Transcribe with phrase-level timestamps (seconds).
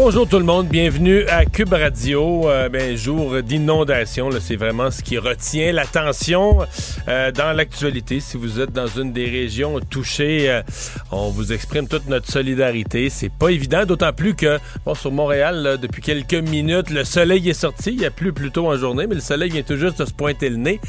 [0.00, 2.48] Bonjour tout le monde, bienvenue à Cube Radio.
[2.48, 6.60] Euh, ben, jour d'inondation, c'est vraiment ce qui retient l'attention
[7.08, 8.20] euh, dans l'actualité.
[8.20, 10.62] Si vous êtes dans une des régions touchées, euh,
[11.10, 13.10] on vous exprime toute notre solidarité.
[13.10, 17.52] C'est pas évident, d'autant plus que bon, sur Montréal, depuis quelques minutes, le soleil est
[17.52, 17.90] sorti.
[17.90, 20.04] Il y a plus plus tôt en journée, mais le soleil vient tout juste de
[20.04, 20.80] se pointer le nez.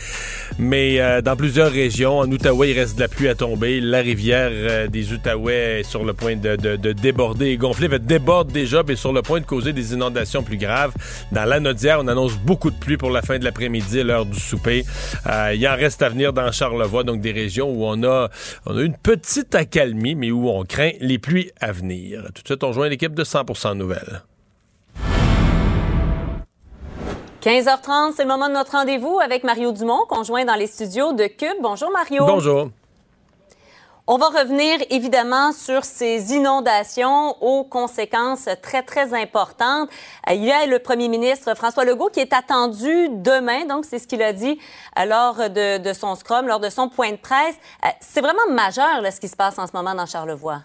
[0.60, 3.82] Mais dans plusieurs régions, en Outaouais, il reste de la pluie à tomber.
[3.82, 7.88] La rivière des Outaouais est sur le point de, de déborder et gonfler.
[7.92, 10.94] Elle déborde déjà, sur le point de causer des inondations plus graves.
[11.32, 14.40] Dans la Nodière, on annonce beaucoup de pluie pour la fin de l'après-midi, l'heure du
[14.40, 14.86] souper.
[15.26, 18.30] Euh, il en reste à venir dans Charlevoix, donc des régions où on a,
[18.66, 22.24] on a une petite accalmie, mais où on craint les pluies à venir.
[22.36, 24.24] Tout de suite, on joint l'équipe de 100% Nouvelles.
[27.42, 31.26] 15h30, c'est le moment de notre rendez-vous avec Mario Dumont, conjoint dans les studios de
[31.28, 31.58] Cube.
[31.62, 32.26] Bonjour Mario.
[32.26, 32.70] Bonjour.
[34.12, 39.88] On va revenir évidemment sur ces inondations aux conséquences très, très importantes.
[40.28, 44.00] Euh, il y a le premier ministre François Legault qui est attendu demain, donc c'est
[44.00, 44.58] ce qu'il a dit
[44.98, 47.56] euh, lors de, son scrum, lors de son point de presse.
[47.86, 50.64] Euh, c'est vraiment majeur là, ce qui se passe en ce moment dans Charlevoix.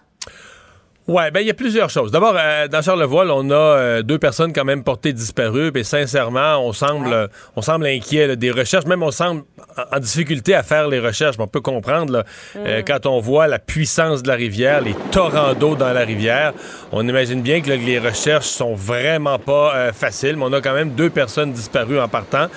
[1.07, 2.11] Ouais, ben il y a plusieurs choses.
[2.11, 5.71] D'abord, euh, dans Charlevoix, on a euh, deux personnes quand même portées disparues.
[5.75, 8.85] Et sincèrement, on semble, on semble inquiet des recherches.
[8.85, 9.43] Même on semble
[9.91, 11.35] en, difficulté à faire les recherches.
[11.37, 12.23] on peut comprendre
[12.55, 12.85] euh, mm.
[12.85, 16.53] quand on voit la puissance de la rivière, les torrents d'eau dans la rivière.
[16.91, 20.37] On imagine bien que les recherches sont vraiment pas faciles.
[20.37, 22.47] Mais on a quand même deux personnes disparues en partant.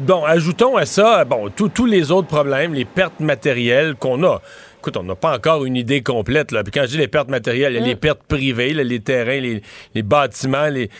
[0.00, 4.40] bon, ajoutons à ça, bon, tous les autres problèmes, les pertes matérielles qu'on a
[4.84, 6.52] écoute, on n'a pas encore une idée complète.
[6.52, 6.62] Là.
[6.62, 7.98] Puis quand je dis les pertes matérielles, il y a les mm.
[7.98, 10.90] pertes privées, les terrains, les, bâtiments, les,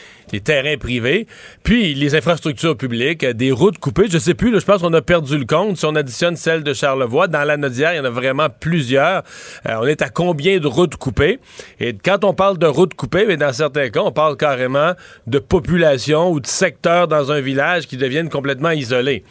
[0.40, 1.26] terrains privés.
[1.64, 4.06] Puis les infrastructures publiques, des routes coupées.
[4.10, 5.76] Je sais plus, je pense qu'on a perdu le compte.
[5.76, 9.22] Si on additionne celle de Charlevoix, dans la Nodière, il y en a vraiment plusieurs.
[9.68, 11.38] Euh, on est à combien de routes coupées?
[11.78, 14.92] Et quand on parle de routes coupées, mais dans certains cas, on parle carrément
[15.26, 19.24] de population ou de secteurs dans un village qui deviennent complètement isolés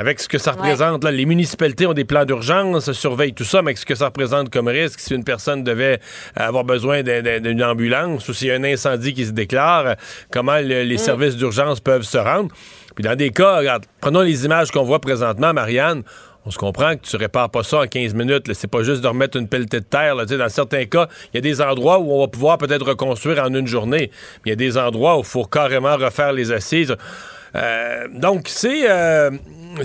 [0.00, 1.04] avec ce que ça représente.
[1.04, 4.06] Là, les municipalités ont des plans d'urgence, surveillent tout ça, mais avec ce que ça
[4.06, 6.00] représente comme risque, si une personne devait
[6.34, 9.96] avoir besoin d'une ambulance ou s'il y a un incendie qui se déclare,
[10.30, 10.98] comment les mm.
[10.98, 12.48] services d'urgence peuvent se rendre.
[12.94, 16.02] Puis dans des cas, regarde, prenons les images qu'on voit présentement, Marianne,
[16.46, 18.50] on se comprend que tu répares pas ça en 15 minutes.
[18.54, 20.14] C'est pas juste de remettre une pelletée de terre.
[20.14, 20.24] Là.
[20.24, 23.52] Dans certains cas, il y a des endroits où on va pouvoir peut-être reconstruire en
[23.52, 24.10] une journée.
[24.46, 26.96] Il y a des endroits où il faut carrément refaire les assises.
[27.54, 29.30] Euh, donc, c'est euh,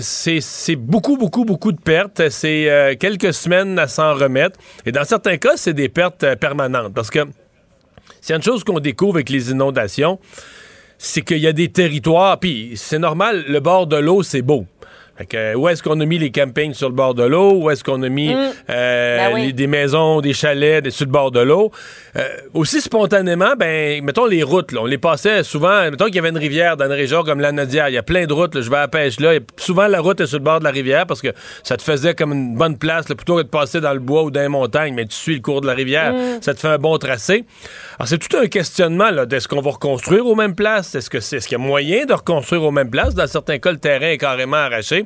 [0.00, 2.28] c'est beaucoup, beaucoup, beaucoup de pertes.
[2.28, 4.58] C'est euh, quelques semaines à s'en remettre.
[4.84, 6.94] Et dans certains cas, c'est des pertes euh, permanentes.
[6.94, 7.20] Parce que
[8.20, 10.18] s'il y a une chose qu'on découvre avec les inondations,
[10.98, 14.66] c'est qu'il y a des territoires, puis c'est normal, le bord de l'eau, c'est beau.
[15.18, 17.52] Fait où est-ce qu'on a mis les campings sur le bord de l'eau?
[17.52, 18.52] Où est-ce qu'on a mis mm.
[18.70, 21.70] euh, ben des maisons, des chalets sur le bord de l'eau?
[22.16, 26.18] Euh, aussi spontanément, ben, mettons les routes, là, on les passait souvent, mettons qu'il y
[26.18, 28.60] avait une rivière dans une région comme la Nodière, il y a plein de routes,
[28.60, 30.64] je vais à la pêche là, et souvent la route est sur le bord de
[30.64, 31.28] la rivière parce que
[31.62, 34.30] ça te faisait comme une bonne place, plutôt que de passer dans le bois ou
[34.30, 36.42] dans les montagnes, mais tu suis le cours de la rivière, mm.
[36.42, 37.44] ça te fait un bon tracé.
[37.98, 40.94] Alors c'est tout un questionnement, là, est-ce qu'on va reconstruire aux mêmes places?
[40.94, 43.14] Est-ce que c'est, ce qu'il y a moyen de reconstruire aux mêmes places?
[43.14, 45.05] Dans certains cas, le terrain est carrément arraché.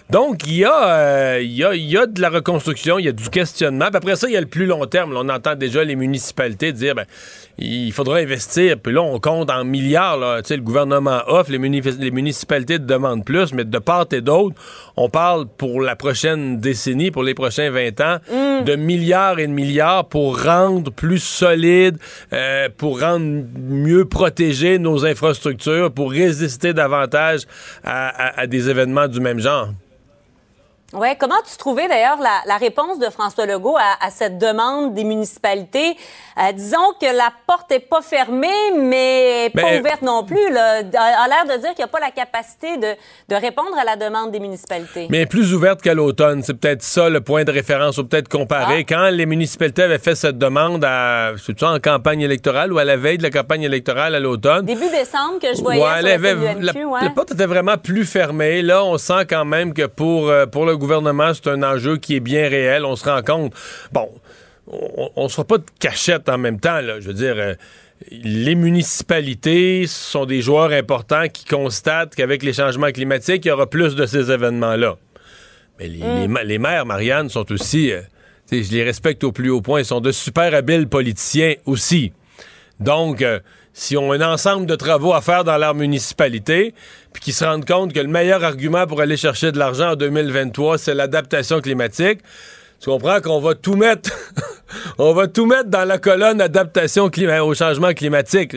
[0.11, 3.07] Donc, il y, a, euh, y a, il y, a, de la reconstruction, il y
[3.07, 3.85] a du questionnement.
[3.85, 5.15] Puis après ça, il y a le plus long terme.
[5.15, 7.05] on entend déjà les municipalités dire ben,
[7.57, 8.77] il faudra investir.
[8.77, 10.17] Puis là, on compte en milliards.
[10.17, 10.41] Là.
[10.49, 14.57] Le gouvernement offre, les, les, municipalités demandent plus, mais de part et d'autre,
[14.97, 18.65] on parle pour la prochaine décennie, pour les prochains 20 ans, mm.
[18.65, 21.97] de milliards et de milliards pour rendre plus solide,
[22.33, 27.43] euh, pour rendre mieux protégées nos infrastructures, pour résister davantage
[27.85, 29.69] à des événements du même genre.
[30.93, 34.93] Oui, comment tu trouvais d'ailleurs la, la, réponse de François Legault à, à cette demande
[34.93, 35.95] des municipalités?
[36.37, 38.47] Euh, disons que la porte est pas fermée,
[38.77, 40.51] mais pas ben, ouverte non plus.
[40.51, 40.79] Là.
[40.79, 42.87] A, l'air de dire qu'il n'y a pas la capacité de,
[43.29, 45.07] de, répondre à la demande des municipalités.
[45.09, 46.43] Mais plus ouverte qu'à l'automne.
[46.43, 48.79] C'est peut-être ça le point de référence, ou peut-être comparer.
[48.79, 48.83] Ah.
[48.87, 53.17] Quand les municipalités avaient fait cette demande à, en campagne électorale ou à la veille
[53.17, 54.65] de la campagne électorale à l'automne?
[54.65, 58.61] Début décembre que je voyais ouais, la, la, porte était vraiment plus fermée.
[58.61, 62.15] Là, on sent quand même que pour, euh, pour le gouvernement, c'est un enjeu qui
[62.15, 62.83] est bien réel.
[62.85, 63.53] On se rend compte.
[63.91, 64.09] Bon,
[64.67, 66.81] on ne se fera pas de cachette en même temps.
[66.81, 66.99] Là.
[66.99, 67.55] Je veux dire, euh,
[68.11, 73.69] les municipalités sont des joueurs importants qui constatent qu'avec les changements climatiques, il y aura
[73.69, 74.97] plus de ces événements-là.
[75.79, 76.61] Mais les, mm.
[76.61, 78.01] maires, Marianne, sont aussi, euh,
[78.51, 82.11] je les respecte au plus haut point, ils sont de super habiles politiciens aussi.
[82.79, 83.39] Donc, euh,
[83.73, 86.73] si on a un ensemble de travaux à faire dans leur municipalité,
[87.13, 89.95] puis qu'ils se rendent compte que le meilleur argument pour aller chercher de l'argent en
[89.95, 92.19] 2023, c'est l'adaptation climatique,
[92.81, 94.09] tu comprends qu'on va tout mettre,
[94.97, 97.11] on va tout mettre dans la colonne adaptation
[97.43, 98.55] au changement climatique.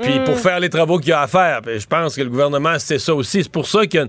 [0.00, 0.38] Puis pour mm.
[0.38, 1.60] faire les travaux qu'il y a à faire.
[1.66, 3.42] je pense que le gouvernement, c'est ça aussi.
[3.42, 4.06] C'est pour ça qu'il y a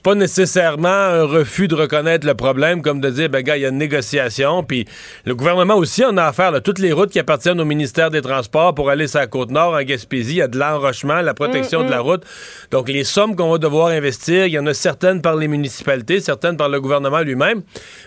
[0.00, 3.64] c'est pas nécessairement un refus de reconnaître le problème, comme de dire, ben gars, il
[3.64, 4.86] y a une négociation, puis
[5.26, 6.52] le gouvernement aussi en a affaire.
[6.52, 9.74] Là, toutes les routes qui appartiennent au ministère des Transports pour aller sur la Côte-Nord,
[9.74, 12.24] en Gaspésie, il y a de l'enrochement, la protection de la route.
[12.70, 16.20] Donc, les sommes qu'on va devoir investir, il y en a certaines par les municipalités,
[16.20, 17.60] certaines par le gouvernement lui-même.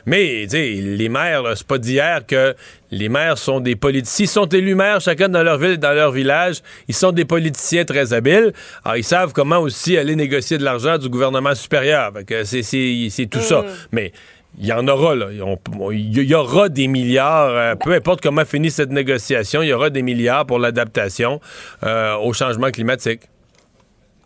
[0.07, 2.55] Mais, tu sais, les maires, c'est pas d'hier que
[2.93, 4.25] les maires sont des politiciens.
[4.25, 6.61] Ils sont élus maires, chacun dans leur ville et dans leur village.
[6.87, 8.53] Ils sont des politiciens très habiles.
[8.83, 12.11] Alors, ils savent comment aussi aller négocier de l'argent du gouvernement supérieur.
[12.43, 13.61] C'est tout ça.
[13.61, 13.65] Mm.
[13.91, 14.11] Mais
[14.59, 15.27] il y en aura, là.
[15.31, 19.89] Il y aura des milliards, euh, peu importe comment finit cette négociation, il y aura
[19.89, 21.41] des milliards pour l'adaptation
[21.83, 23.21] euh, au changement climatique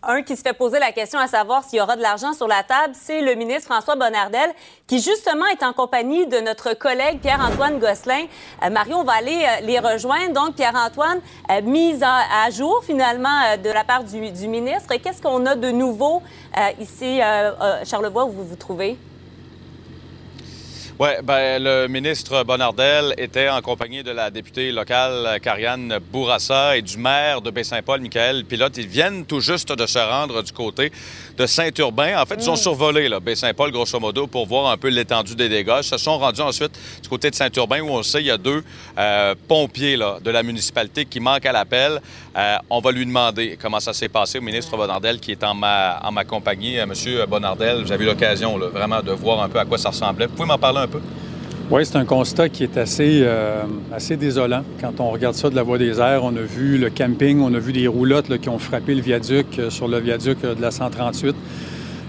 [0.07, 2.47] un qui se fait poser la question à savoir s'il y aura de l'argent sur
[2.47, 4.51] la table, c'est le ministre François Bonnardel,
[4.87, 8.25] qui justement est en compagnie de notre collègue Pierre-Antoine Gosselin.
[8.63, 10.33] Euh, Mario, on va aller euh, les rejoindre.
[10.33, 11.19] Donc, Pierre-Antoine,
[11.51, 14.17] euh, mise à, jour finalement de la part du,
[14.47, 14.95] ministre.
[15.03, 16.21] Qu'est-ce qu'on a de nouveau
[16.79, 17.19] ici,
[17.83, 18.97] Charlevoix, où vous vous trouvez?
[20.99, 26.81] Oui, ben, le ministre Bonardel était en compagnie de la députée locale Karianne Bourassa et
[26.81, 28.75] du maire de Baie-Saint-Paul, Michael Pilote.
[28.77, 30.91] Ils viennent tout juste de se rendre du côté
[31.37, 32.19] de Saint-Urbain.
[32.19, 32.57] En fait, ils ont mm.
[32.57, 35.75] survolé Baie-Saint-Paul, grosso modo, pour voir un peu l'étendue des dégâts.
[35.77, 36.71] Ils se sont rendus ensuite
[37.03, 38.63] du côté de Saint-Urbain, où on sait il y a deux
[38.97, 42.01] euh, pompiers là, de la municipalité qui manquent à l'appel.
[42.35, 45.53] Euh, on va lui demander comment ça s'est passé au ministre Bonardel, qui est en
[45.53, 46.79] ma, en ma compagnie.
[46.79, 49.89] Euh, Monsieur Bonardel, vous avez eu l'occasion vraiment de voir un peu à quoi ça
[49.89, 50.25] ressemblait.
[50.25, 50.86] Vous pouvez m'en parler un
[51.69, 53.63] oui, c'est un constat qui est assez, euh,
[53.93, 54.61] assez désolant.
[54.79, 57.53] Quand on regarde ça de la voie des airs, on a vu le camping, on
[57.53, 60.61] a vu des roulottes qui ont frappé le viaduc euh, sur le viaduc euh, de
[60.61, 61.35] la 138.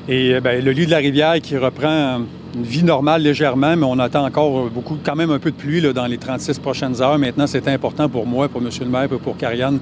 [0.08, 2.20] Et bien, le lit de la rivière qui reprend
[2.54, 5.82] une vie normale légèrement, mais on attend encore beaucoup, quand même un peu de pluie
[5.92, 7.18] dans les 36 prochaines heures.
[7.18, 8.70] Maintenant, c'est important pour moi, pour M.
[8.80, 9.80] le maire et pour Carianne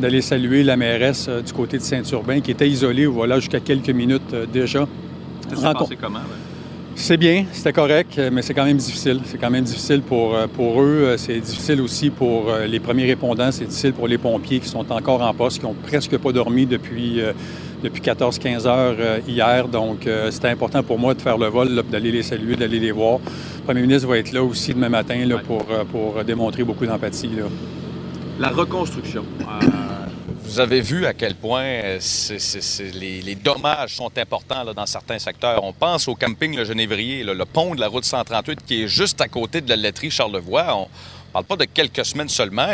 [0.00, 4.34] d'aller saluer la mairesse du côté de Saint-Urbain qui était isolée voilà, jusqu'à quelques minutes
[4.52, 4.86] déjà.
[5.48, 6.20] Ça s'est passé comment?
[6.94, 9.20] C'est bien, c'était correct, mais c'est quand même difficile.
[9.24, 11.14] C'est quand même difficile pour, euh, pour eux.
[11.16, 13.50] C'est difficile aussi pour euh, les premiers répondants.
[13.50, 16.66] C'est difficile pour les pompiers qui sont encore en poste, qui n'ont presque pas dormi
[16.66, 17.32] depuis, euh,
[17.82, 18.96] depuis 14-15 heures
[19.26, 19.68] hier.
[19.68, 23.18] Donc, c'était important pour moi de faire le vol, d'aller les saluer, d'aller les voir.
[23.58, 27.30] Le premier ministre va être là aussi demain matin pour, pour démontrer beaucoup d'empathie.
[28.38, 29.24] La reconstruction
[30.52, 31.98] vous avez vu à quel point euh,
[32.92, 35.64] les, dommages sont importants dans certains secteurs.
[35.64, 39.22] On pense au camping Le Genévrier, le pont de la route 138 qui est juste
[39.22, 40.76] à côté de la laiterie Charlevoix.
[40.76, 42.68] On ne parle pas de quelques semaines seulement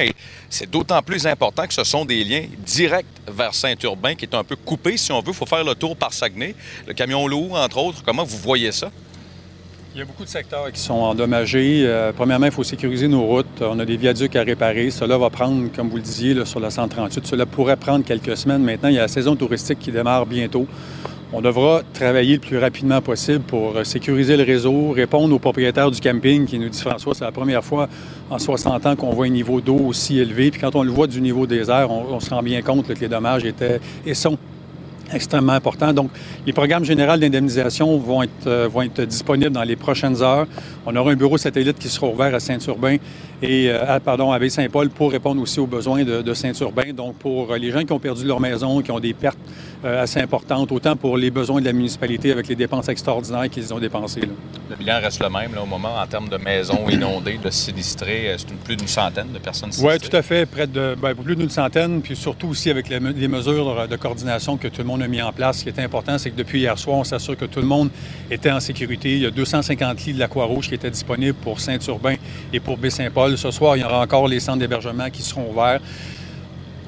[0.50, 4.42] c'est d'autant plus important que ce sont des liens directs vers Saint-Urbain qui est un
[4.42, 5.28] peu coupé, si on veut.
[5.28, 6.56] Il faut faire le tour par Saguenay.
[6.84, 8.02] Le camion lourd, entre autres.
[8.02, 8.90] Comment vous voyez ça?
[9.98, 11.82] Il y a beaucoup de secteurs qui sont endommagés.
[11.84, 13.60] Euh, premièrement, il faut sécuriser nos routes.
[13.62, 14.92] On a des viaducs à réparer.
[14.92, 18.62] Cela va prendre, comme vous le disiez, sur la 138, cela pourrait prendre quelques semaines.
[18.62, 20.68] Maintenant, il y a la saison touristique qui démarre bientôt.
[21.32, 25.90] On devra travailler le plus rapidement possible pour euh, sécuriser le réseau, répondre aux propriétaires
[25.90, 27.88] du camping qui nous disent François, c'est la première fois
[28.30, 30.52] en 60 ans qu'on voit un niveau d'eau aussi élevé.
[30.52, 33.00] Puis quand on le voit du niveau des airs, on, se rend bien compte que
[33.00, 34.38] les dommages étaient et sont
[35.12, 35.92] extrêmement important.
[35.92, 36.10] Donc,
[36.46, 40.46] les programmes généraux d'indemnisation vont être, euh, vont être disponibles dans les prochaines heures.
[40.86, 42.96] On aura un bureau satellite qui sera ouvert à Saint-Urbain
[43.42, 46.92] et euh, à, pardon, à Baie-Saint-Paul pour répondre aussi aux besoins de, de Saint-Urbain.
[46.92, 49.38] Donc, pour les gens qui ont perdu leur maison, qui ont des pertes
[49.84, 53.72] euh, assez importante, autant pour les besoins de la municipalité avec les dépenses extraordinaires qu'ils
[53.72, 54.22] ont dépensées.
[54.68, 58.32] Le bilan reste le même au moment en termes de maisons inondées, de sinistrés.
[58.32, 59.98] Euh, c'est plus d'une centaine de personnes sinistrées.
[60.02, 60.46] Oui, tout à fait.
[60.46, 64.66] Près de ben, plus d'une centaine, puis surtout aussi avec les, mesures de coordination que
[64.66, 65.58] tout le monde a mis en place.
[65.58, 67.90] Ce qui est important, c'est que depuis hier soir, on s'assure que tout le monde
[68.30, 69.12] était en sécurité.
[69.12, 72.16] Il y a 250 lits de la Croix-Rouge qui étaient disponibles pour Saint-Urbain
[72.52, 73.27] et pour Baie-Saint-Paul.
[73.36, 75.80] Ce soir, il y aura encore les centres d'hébergement qui seront ouverts.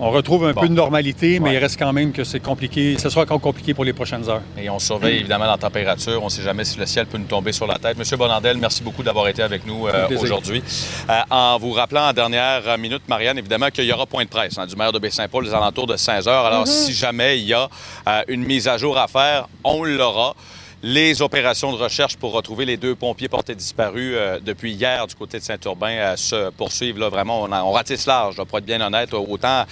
[0.02, 2.96] On retrouve un peu de normalité, mais il reste quand même que c'est compliqué.
[2.98, 4.40] Ce sera encore compliqué pour les prochaines heures.
[4.56, 6.22] Et on surveille évidemment la température.
[6.22, 7.98] On ne sait jamais si le ciel peut nous tomber sur la tête.
[7.98, 10.62] Monsieur Bonandel, merci beaucoup d'avoir été avec nous euh, aujourd'hui.
[11.10, 14.56] Euh, en vous rappelant en dernière minute, Marianne, évidemment qu'il y aura point de presse
[14.56, 16.46] hein, du maire de Baie-Saint-Paul aux alentours de 16 heures.
[16.46, 16.86] Alors, mm-hmm.
[16.86, 17.68] si jamais il y a
[18.08, 20.34] euh, une mise à jour à faire, on l'aura.
[20.82, 25.14] Les opérations de recherche pour retrouver les deux pompiers portés disparus euh, depuis hier du
[25.14, 26.98] côté de Saint-Urbain euh, se poursuivent.
[26.98, 29.12] Là, vraiment, on, ratisse large, pour être bien honnête.
[29.12, 29.64] Autant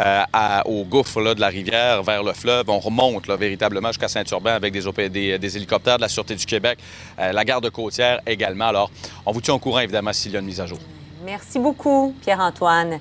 [0.00, 0.22] euh,
[0.64, 4.54] au gouffre là, de la rivière vers le fleuve, on remonte là, véritablement jusqu'à Saint-Urbain
[4.54, 6.78] avec des, des, hélicoptères de la Sûreté du Québec,
[7.18, 8.68] la garde côtière également.
[8.68, 8.90] Alors,
[9.26, 10.78] on vous tient au courant, évidemment, s'il y a une mise à jour.
[11.24, 13.00] Merci beaucoup, Pierre-Antoine.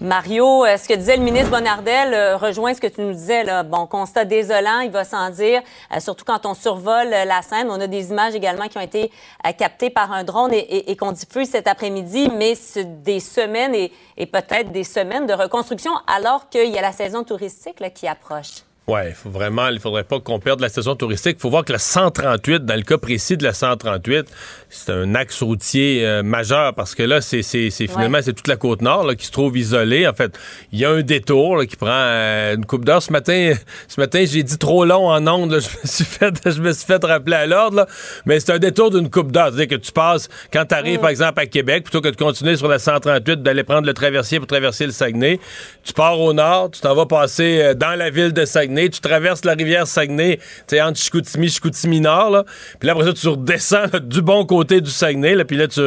[0.00, 3.44] Mario, euh, ce que disait le ministre Bonnardel euh, rejoint ce que tu nous disais.
[3.44, 3.62] Là.
[3.62, 5.62] Bon, constat désolant, il va sans dire,
[5.94, 7.68] euh, surtout quand on survole la scène.
[7.70, 9.12] On a des images également qui ont été
[9.56, 14.72] captées par un drone et, qu'on diffuse cet après-midi, mais c'est des semaines et, peut-être
[14.72, 18.64] des semaines de reconstruction alors qu'il y a la saison touristique qui approche.
[18.86, 21.36] Oui, il faut vraiment, il faudrait pas qu'on perde la saison touristique.
[21.38, 24.26] Il faut voir que la 138, dans le cas précis de la 138,
[24.68, 28.82] c'est un axe routier euh, majeur parce que là, c'est finalement c'est toute la côte
[28.82, 30.06] nord là, qui se trouve isolée.
[30.06, 30.38] En fait,
[30.70, 33.02] il y a un détour qui prend euh, une coupe d'heure.
[33.02, 33.54] Ce matin,
[33.88, 35.52] ce matin, j'ai dit trop long en ondes.
[35.60, 37.86] je me suis fait, je me suis fait rappeler à l'ordre.
[38.26, 41.00] Mais c'est un détour d'une coupe d'heure, c'est-à-dire que tu passes quand tu arrives, mm.
[41.00, 44.40] par exemple, à Québec, plutôt que de continuer sur la 138, d'aller prendre le traversier
[44.40, 45.40] pour traverser le Saguenay.
[45.84, 49.00] Tu pars au nord, tu t'en vas passer euh, dans la ville de Saguenay tu
[49.00, 50.38] traverses la rivière Saguenay,
[50.68, 52.44] tu entre Chicoutimi, Chicoutimi Nord, là.
[52.78, 55.80] Puis là, après ça, tu redescends du bon côté du Saguenay, là, puis là, tu,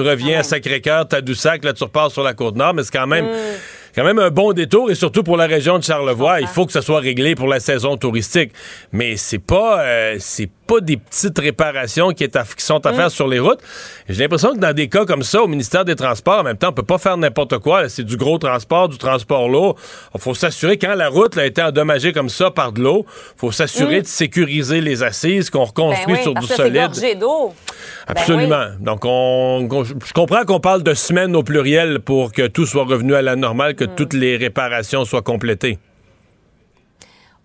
[0.00, 3.26] reviens à Sacré-Cœur, Tadoussac, là, tu repars sur la côte nord, mais c'est quand même...
[3.26, 3.58] Mm
[3.98, 6.70] quand même un bon détour et surtout pour la région de Charlevoix, il faut que
[6.70, 8.52] ça soit réglé pour la saison touristique.
[8.92, 12.28] Mais c'est pas euh, c'est pas des petites réparations qui,
[12.58, 12.94] sont à mm.
[12.94, 13.60] faire sur les routes.
[14.08, 16.68] J'ai l'impression que dans des cas comme ça, au ministère des Transports, en même temps,
[16.68, 17.88] on peut pas faire n'importe quoi.
[17.88, 19.76] C'est du gros transport, du transport lourd.
[20.14, 23.50] Il faut s'assurer, quand la route a été endommagée comme ça par de l'eau, faut
[23.50, 24.02] s'assurer mm.
[24.02, 26.90] de sécuriser les assises, qu'on reconstruit ben sur du solide.
[27.18, 27.54] d'eau.
[28.06, 28.66] Ben Absolument.
[28.80, 33.14] Donc, on, je comprends qu'on parle de semaines au pluriel pour que tout soit revenu
[33.14, 33.87] à la normale, que mm.
[33.96, 35.78] Toutes les réparations soient complétées.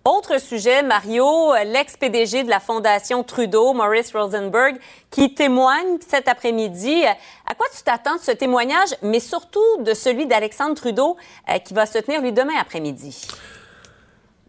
[0.06, 4.76] Autre sujet, Mario, l'ex-PDG de la Fondation Trudeau, Maurice Rosenberg,
[5.10, 7.06] qui témoigne cet après-midi.
[7.48, 11.16] À quoi tu t'attends de ce témoignage, mais surtout de celui d'Alexandre Trudeau,
[11.50, 13.30] euh, qui va se tenir, lui, demain après-midi?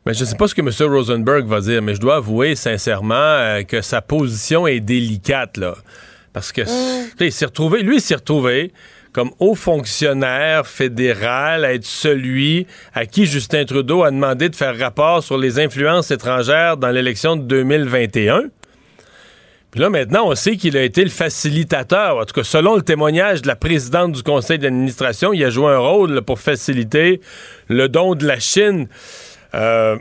[0.05, 0.93] Mais je ne sais pas ce que M.
[0.93, 5.77] Rosenberg va dire, mais je dois avouer sincèrement euh, que sa position est délicate, là.
[6.33, 7.11] Parce que, mm.
[7.21, 8.73] il s'est retrouvé, lui, il s'est retrouvé
[9.15, 14.77] comme haut fonctionnaire fédéral à être celui à qui Justin Trudeau a demandé de faire
[14.77, 18.43] rapport sur les influences étrangères dans l'élection de 2021.
[19.71, 22.19] Puis là, maintenant, on sait qu'il a été le facilitateur.
[22.19, 25.73] En tout cas, selon le témoignage de la présidente du conseil d'administration, il a joué
[25.73, 27.21] un rôle pour faciliter
[27.69, 28.89] le don de la Chine.
[29.55, 29.97] Euh,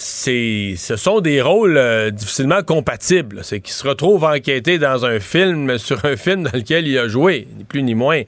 [0.00, 3.40] c'est, ce sont des rôles euh, difficilement compatibles.
[3.42, 7.08] C'est qu'il se retrouve enquêté dans un film, sur un film dans lequel il a
[7.08, 8.22] joué, ni plus ni moins.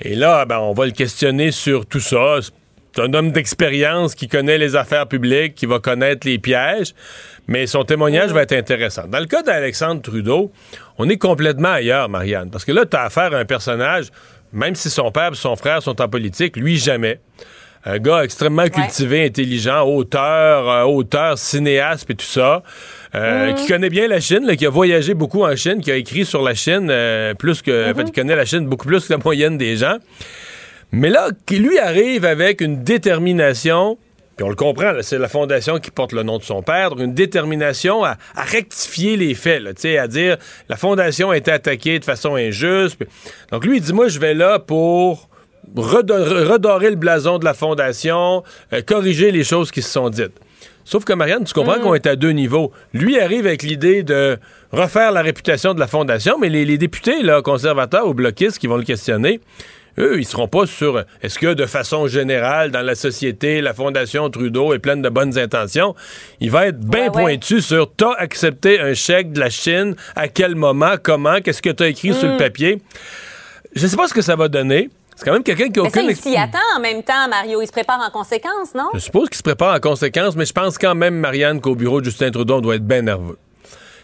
[0.00, 2.38] Et là, ben, on va le questionner sur tout ça.
[2.94, 6.94] C'est un homme d'expérience qui connaît les affaires publiques, qui va connaître les pièges,
[7.48, 9.06] mais son témoignage va être intéressant.
[9.06, 10.52] Dans le cas d'Alexandre Trudeau,
[10.96, 14.06] on est complètement ailleurs, Marianne, parce que là, tu as affaire à un personnage,
[14.52, 17.20] même si son père et son frère sont en politique, lui jamais
[17.86, 22.62] un gars extrêmement cultivé, intelligent, auteur, euh, auteur, cinéaste et tout ça.
[23.14, 23.54] Euh, mm.
[23.54, 26.42] qui connaît bien la Chine, qui a voyagé beaucoup en Chine, qui a écrit sur
[26.42, 27.90] la Chine euh, plus que.
[27.90, 28.08] En fait, mm-hmm.
[28.08, 29.98] il connaît la Chine beaucoup plus que la moyenne des gens.
[30.90, 33.98] Mais là, qui lui arrive avec une détermination,
[34.36, 37.00] puis on le comprend, c'est la fondation qui porte le nom de son père, donc
[37.00, 40.36] une détermination à, rectifier les faits, là, à dire
[40.68, 43.00] la fondation a été attaquée de façon injuste.
[43.52, 45.28] Donc lui, il dit, moi, je vais là pour
[45.76, 48.42] redorer le blason de la fondation,
[48.72, 50.32] euh, corriger les choses qui se sont dites.
[50.84, 51.82] Sauf que Marianne, tu comprends mm.
[51.82, 52.72] qu'on est à deux niveaux.
[52.92, 54.36] Lui arrive avec l'idée de
[54.70, 58.76] refaire la réputation de la fondation, mais les, députés là, conservateurs ou bloquistes qui vont
[58.76, 59.40] le questionner,
[59.98, 64.28] eux, ils seront pas sur est-ce que de façon générale, dans la société, la Fondation
[64.28, 65.94] Trudeau est pleine de bonnes intentions?
[66.40, 70.56] Il va être bien pointu sur t'as accepté un chèque de la Chine, à quel
[70.56, 72.38] moment, comment, qu'est-ce que tu as écrit sur le mm.
[72.38, 72.82] papier?
[73.76, 74.90] Je sais pas ce que ça va donner.
[75.16, 76.06] C'est quand même quelqu'un qui a aucune...
[76.10, 77.62] il s'y attend en même temps, Mario.
[77.62, 78.90] Il se prépare en conséquence, non?
[78.94, 82.00] Je suppose qu'il se prépare en conséquence, mais je pense quand même, Marianne, qu'au bureau
[82.00, 83.38] de Justin Trudeau, on doit être bien nerveux.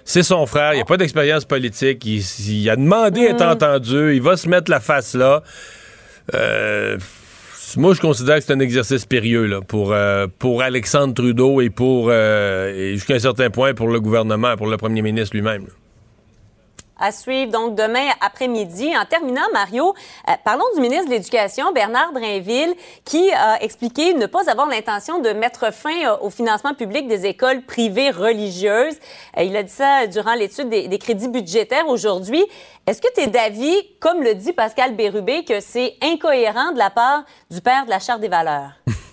[0.04, 3.50] C'est son frère, il n'y a pas d'expérience politique, il, a demandé à être mm.
[3.50, 5.42] entendu, il va se mettre la face là.
[6.34, 6.96] Euh,
[7.76, 11.70] moi, je considère que c'est un exercice périlleux là, pour, euh, pour Alexandre Trudeau et
[11.70, 15.66] pour, euh, jusqu'à un certain point, pour le gouvernement, pour le premier ministre lui-même
[17.00, 18.92] à suivre donc demain après-midi.
[18.96, 19.94] En terminant, Mario,
[20.28, 25.20] euh, parlons du ministre de l'Éducation, Bernard Drainville, qui a expliqué ne pas avoir l'intention
[25.20, 28.98] de mettre fin euh, au financement public des écoles privées religieuses.
[29.38, 32.44] Euh, il a dit ça durant l'étude des, des, crédits budgétaires aujourd'hui.
[32.86, 36.90] Est-ce que tu es d'avis, comme le dit Pascal Bérubé, que c'est incohérent de la
[36.90, 38.72] part du père de la Charte des valeurs?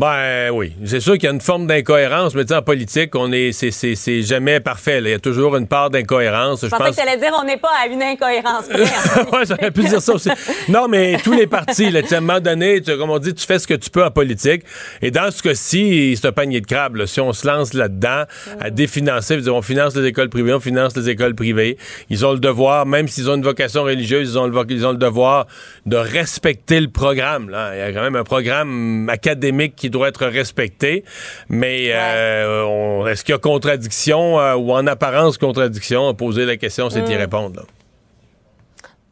[0.00, 3.52] Ben oui, c'est sûr qu'il y a une forme d'incohérence, mais en politique, on est,
[3.52, 4.98] c'est, jamais parfait.
[5.00, 6.62] Il y a toujours une part d'incohérence.
[6.62, 8.64] Je, je pensais que tu allais dire on n'est pas à une incohérence.
[8.70, 10.30] ouais, j'aurais pu dire ça aussi.
[10.70, 13.44] Non, mais tous les partis, là, à un moment donné, tu, comme on dit, tu
[13.44, 14.62] fais ce que tu peux en politique.
[15.02, 17.04] Et dans ce cas-ci, c'est un panier de crabes.
[17.04, 18.24] Si on se lance là-dedans
[18.58, 18.70] à mm.
[18.70, 21.76] définancer, on finance les écoles privées, on finance les écoles privées.
[22.08, 24.92] Ils ont le devoir, même s'ils ont une vocation religieuse, ils ont le, ils ont
[24.92, 25.46] le devoir
[25.84, 27.50] de respecter le programme.
[27.50, 27.76] Là.
[27.76, 31.04] Il y a quand même un programme académique qui doit être respecté.
[31.48, 36.14] Mais euh, est-ce qu'il y a contradiction euh, ou en apparence contradiction?
[36.14, 37.18] Poser la question, c'est d'y mm.
[37.18, 37.66] répondre.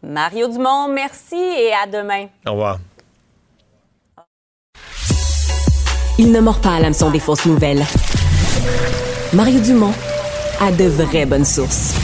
[0.03, 2.27] Mario Dumont, merci et à demain.
[2.47, 2.79] Au revoir.
[6.19, 7.85] Il ne mord pas à l'hameçon des fausses nouvelles.
[9.33, 9.93] Mario Dumont
[10.61, 11.95] a de vraies bonnes sources.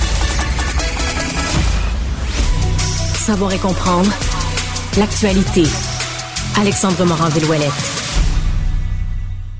[3.14, 4.11] Savoir et comprendre
[4.99, 5.64] l'actualité.
[6.61, 8.03] Alexandre Morand-Villouellette.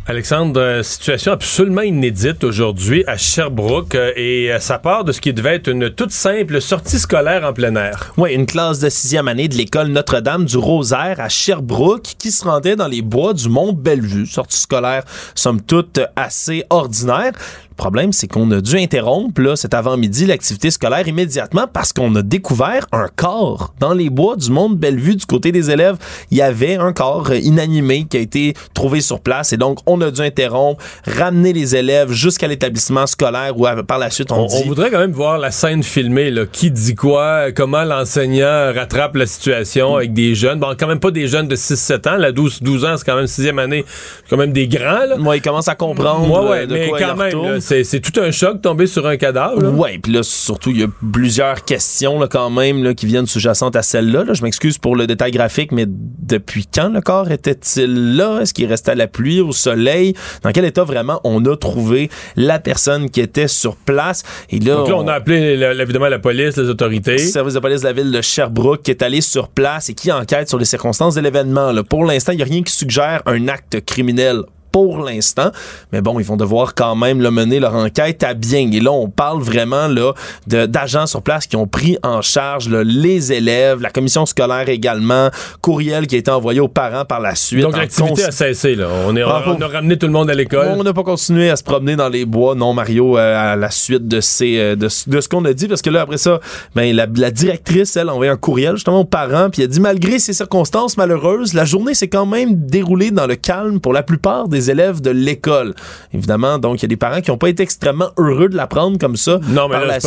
[0.07, 5.21] Alexandre, euh, situation absolument inédite aujourd'hui à Sherbrooke euh, et euh, ça part de ce
[5.23, 8.13] qui devait être une toute simple sortie scolaire en plein air.
[8.19, 12.45] Oui, une classe de sixième année de l'école Notre-Dame du Rosaire à Sherbrooke qui se
[12.45, 14.27] rendait dans les bois du Mont Bellevue.
[14.27, 17.33] Sortie scolaire, somme toute, assez ordinaire.
[17.77, 22.15] Le problème, c'est qu'on a dû interrompre là, cet avant-midi l'activité scolaire immédiatement parce qu'on
[22.15, 25.97] a découvert un corps dans les bois du monde Bellevue du côté des élèves.
[26.31, 30.01] Il y avait un corps inanimé qui a été trouvé sur place et donc on
[30.03, 34.55] a dû interrompre, ramener les élèves jusqu'à l'établissement scolaire où par la suite on, dit...
[34.63, 36.47] On voudrait quand même voir la scène filmée, là.
[36.47, 40.61] qui dit quoi, comment l'enseignant rattrape la situation avec des jeunes?
[40.61, 43.17] Bon, quand même pas des jeunes de 6-7 ans, la 12, 12 ans, c'est quand
[43.17, 43.85] même sixième année,
[44.31, 45.07] quand même des grands.
[45.07, 45.17] Là.
[45.19, 46.49] Moi, ils commencent à comprendre.
[46.49, 49.73] Ouais, mais quand même, c'est tout un choc tomber sur un cadavre.
[49.75, 53.27] Oui, puis là, surtout, il y a plusieurs questions là, quand même là, qui viennent
[53.27, 54.25] sous-jacentes à celle-là.
[54.33, 58.41] Je m'excuse pour le détail graphique, mais depuis quand le corps était-il là?
[58.41, 60.15] Est-ce qu'il restait à la pluie, au soleil?
[60.43, 64.23] Dans quel état vraiment on a trouvé la personne qui était sur place?
[64.51, 67.13] Et là, Donc là, on, a appelé évidemment la police, les autorités.
[67.13, 69.95] Le service de police de la ville de Sherbrooke qui est allé sur place et
[69.95, 71.73] qui enquête sur les circonstances de l'événement.
[71.89, 74.43] Pour l'instant, il n'y a rien qui suggère un acte criminel
[74.75, 75.53] pour l'instant.
[75.93, 78.69] Mais bon, ils vont devoir quand même le mener leur enquête à bien.
[78.73, 80.15] Et là, on parle vraiment là
[80.49, 86.09] d'agents sur place qui ont pris en charge les élèves, la commission scolaire également, courriel
[86.09, 87.63] qui a été envoyé aux parents par la suite.
[87.63, 88.75] Donc l'activité a cessé.
[88.75, 88.89] Là.
[89.07, 90.67] On, est, ah, on, a ramené tout le monde à l'école.
[90.77, 93.71] On n'a pas continué à se promener dans les bois, non Mario, euh, à la
[93.71, 96.41] suite de, ces, euh, de, ce qu'on a dit, parce que là, après ça,
[96.75, 99.73] ben, la, la directrice, elle, a envoyé un courriel justement aux parents, puis elle a
[99.73, 103.93] dit, malgré ces circonstances malheureuses, la journée s'est quand même déroulée dans le calme pour
[103.93, 105.75] la plupart des élèves de l'école.
[106.13, 108.99] Évidemment, donc, il y a des parents qui n'ont pas été extrêmement heureux de l'apprendre
[108.99, 109.39] comme ça.
[109.49, 109.99] Non, mais là,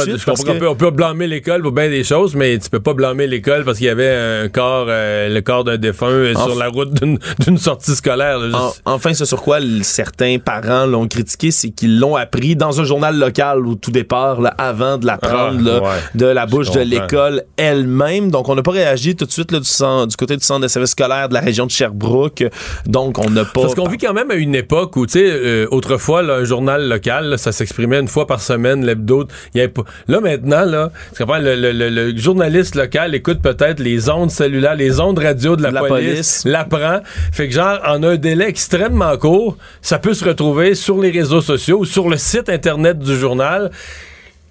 [0.67, 3.78] on, peut, blâmer l'école pour bien des choses, mais tu peux pas blâmer l'école parce
[3.78, 7.58] qu'il y avait un corps, euh, le corps d'un défunt euh, sur la route d'une
[7.58, 8.39] sortie scolaire.
[8.86, 13.17] enfin, ce sur quoi certains parents l'ont critiqué, c'est qu'ils l'ont appris dans un journal
[13.17, 18.32] local au tout départ, avant de l'apprendre ah, de la bouche de l'école elle-même.
[18.32, 20.91] Donc, on n'a pas réagi tout de suite du, du côté du centre de services
[20.91, 22.46] scolaires de la région de Sherbrooke.
[22.86, 23.62] Donc, on n'a pas...
[23.62, 26.88] Parce qu'on vit quand même à une époque où, tu sais, euh, autrefois, un journal
[26.88, 29.28] local, ça s'exprimait une fois par semaine, l'hebdo.
[29.56, 35.64] Là, maintenant, là, le, journaliste local écoute peut-être les ondes cellulaires, les ondes radio de
[35.64, 37.00] la, police, l'apprend.
[37.32, 41.42] Fait que, genre, en un délai extrêmement court, ça peut se retrouver sur les réseaux
[41.42, 43.72] sociaux ou sur le site Internet du journal.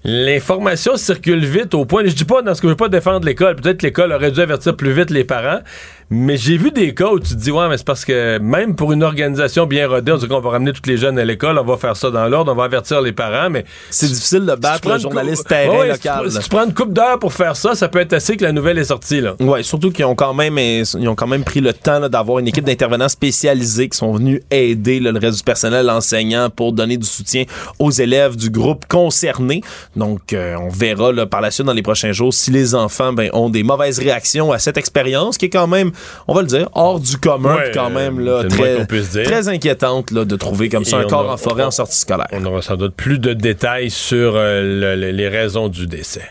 [0.09, 2.05] L'information circule vite au point.
[2.05, 3.57] Je dis pas dans ce que je veux pas défendre l'école.
[3.57, 5.59] Peut-être que l'école aurait dû avertir plus vite les parents,
[6.09, 8.77] mais j'ai vu des cas où tu te dis, ouais, mais c'est parce que même
[8.77, 11.59] pour une organisation bien rodée, on dit qu'on va ramener tous les jeunes à l'école,
[11.59, 13.65] on va faire ça dans l'ordre, on va avertir les parents, mais.
[13.91, 16.31] C'est difficile de battre le journaliste terrain local.
[16.31, 18.53] Si tu, prends une coupe d'heure pour faire ça, ça peut être assez que la
[18.53, 19.35] nouvelle est sortie, là.
[19.41, 22.47] Ouais, surtout qu'ils ont quand même, ils ont quand même pris le temps d'avoir une
[22.47, 27.07] équipe d'intervenants spécialisés qui sont venus aider le reste du personnel enseignant pour donner du
[27.07, 27.45] soutien
[27.81, 29.61] aux élèves du groupe concerné.
[29.97, 33.13] Donc, euh, on verra là, par la suite dans les prochains jours si les enfants
[33.13, 35.91] ben, ont des mauvaises réactions à cette expérience qui est quand même
[36.29, 40.37] on va le dire, hors du commun, quand même, là, très, très inquiétante là, de
[40.37, 42.29] trouver comme ça un corps en forêt en sortie scolaire.
[42.33, 46.31] On aura sans doute plus de détails sur euh, les raisons du décès.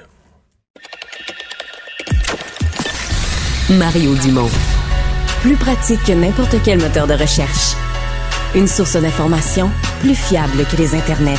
[3.69, 4.49] Mario Dumont.
[5.41, 7.75] Plus pratique que n'importe quel moteur de recherche.
[8.53, 11.33] Une source d'information plus fiable que les internets.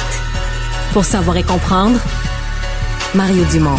[0.93, 2.01] Pour savoir et comprendre,
[3.15, 3.79] Mario Dumont.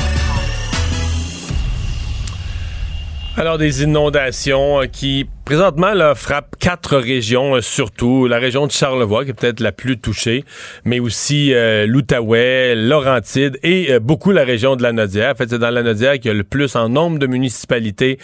[3.39, 8.72] Alors, des inondations euh, qui présentement, là, frappe quatre régions, euh, surtout la région de
[8.74, 10.44] Charlevoix, qui est peut-être la plus touchée,
[10.84, 15.32] mais aussi euh, l'Outaouais, Laurentide et euh, beaucoup la région de la Nodière.
[15.32, 18.20] En fait, c'est dans la Nodière qu'il y a le plus en nombre de municipalités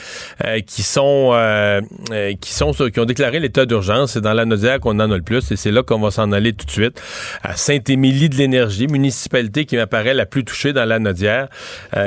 [0.68, 1.32] qui sont
[2.42, 4.14] qui sont qui ont déclaré l'état d'urgence.
[4.14, 6.32] C'est dans la Nodière qu'on en a le plus et c'est là qu'on va s'en
[6.34, 7.02] aller tout de suite.
[7.42, 11.48] À Saint-Émilie de l'Énergie, municipalité qui m'apparaît la plus touchée dans la Nodière.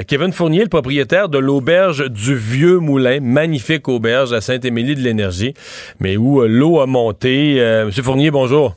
[0.06, 5.54] Kevin Fournier, le propriétaire de l'auberge du Vieux Moulin, magnifique auberge à Saint-Émilie de l'énergie,
[6.00, 7.60] mais où euh, l'eau a monté.
[7.60, 8.74] Euh, Monsieur Fournier, bonjour.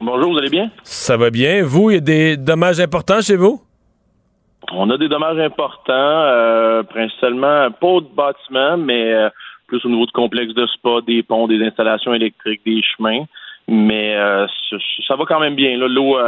[0.00, 0.70] Bonjour, vous allez bien?
[0.82, 1.62] Ça va bien.
[1.62, 3.60] Vous, il y a des dommages importants chez vous?
[4.72, 9.12] On a des dommages importants, euh, principalement pas de bâtiments, mais
[9.66, 13.24] plus au niveau de complexes de spa, des ponts, des installations électriques, des chemins.
[13.68, 14.16] Mais
[15.06, 15.76] ça, va quand même bien.
[15.76, 16.18] L'eau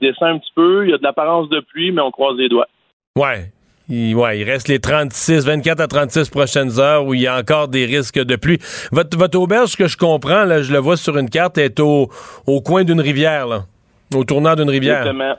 [0.00, 0.84] descend un petit peu.
[0.84, 2.68] Il y a de l'apparence de pluie, mais on croise les doigts.
[3.16, 3.53] Ouais.
[3.88, 7.36] Il, ouais, il reste les 36, 24 à 36 prochaines heures où il y a
[7.36, 8.58] encore des risques de pluie.
[8.92, 12.08] Votre, auberge, que je comprends, là, je le vois sur une carte, est au,
[12.46, 13.64] au coin d'une rivière, là,
[14.14, 15.06] au tournant d'une rivière.
[15.06, 15.36] Exactement.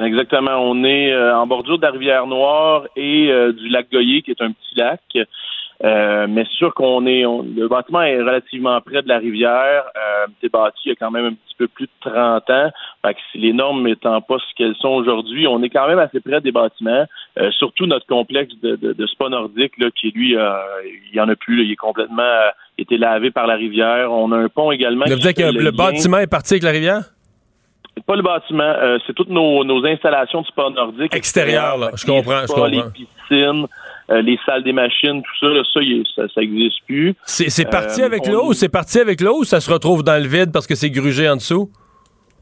[0.00, 0.58] Exactement.
[0.58, 4.30] On est euh, en bordure de la rivière Noire et euh, du lac Goyer, qui
[4.30, 5.00] est un petit lac.
[5.84, 9.84] Euh, mais sûr qu'on est, le bâtiment est relativement près de la rivière.
[10.40, 12.70] C'est bâti il y a quand même un petit peu plus de 30 ans.
[13.04, 16.00] Fait que si les normes n'étant pas ce qu'elles sont aujourd'hui, on est quand même
[16.00, 17.06] assez près des bâtiments.
[17.38, 20.52] Euh, surtout notre complexe de, de, spa nordique, là, qui lui, euh,
[21.10, 21.64] il y en a plus.
[21.64, 24.12] il est complètement euh, été lavé par la rivière.
[24.12, 25.04] On a un pont également.
[25.06, 27.02] Vous dire que le, bâtiment est parti avec la rivière?
[28.06, 28.74] Pas le bâtiment,
[29.06, 31.14] c'est toutes nos, nos, installations de sport nordique.
[31.14, 32.66] Extérieur, là, je comprends, je comprends.
[32.66, 33.66] Les piscines,
[34.10, 35.62] euh, les salles des machines, tout ça, là,
[36.16, 37.14] ça, ça, existe plus.
[37.26, 38.54] C'est parti euh, avec l'eau?
[38.54, 41.28] C'est parti avec l'eau ou ça se retrouve dans le vide parce que c'est grugé
[41.28, 41.70] en dessous?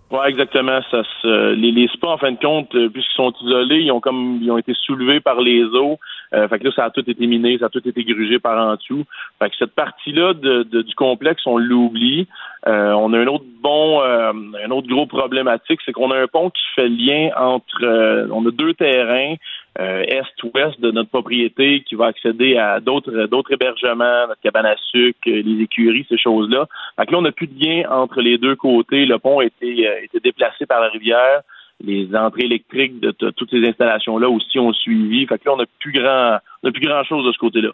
[0.09, 0.81] Oui, exactement.
[0.91, 4.39] Ça les, les spas, en fin de compte, euh, puisqu'ils sont isolés, ils ont comme
[4.41, 5.99] ils ont été soulevés par les eaux.
[6.33, 8.57] Euh, fait que là, ça a tout été miné, ça a tout été grugé par
[8.57, 9.05] en dessous.
[9.41, 12.29] Fait que cette partie-là de, du complexe, on l'oublie.
[12.69, 14.33] Euh, on a un autre bon, euh,
[14.65, 18.51] un autre gros problématique, c'est qu'on a un pont qui fait lien entre, on a
[18.51, 19.35] deux terrains
[19.79, 25.19] est-ouest de notre propriété qui va accéder à d'autres d'autres hébergements, notre cabane à sucre,
[25.27, 26.67] les écuries, ces choses-là.
[26.99, 29.05] Fait que là, on n'a plus de lien entre les deux côtés.
[29.05, 31.43] Le pont a été, été déplacé par la rivière
[31.85, 35.27] les entrées électriques de toutes ces installations-là aussi ont suivi.
[35.27, 37.71] Fait que là, on n'a plus grand, chose de ce côté-là.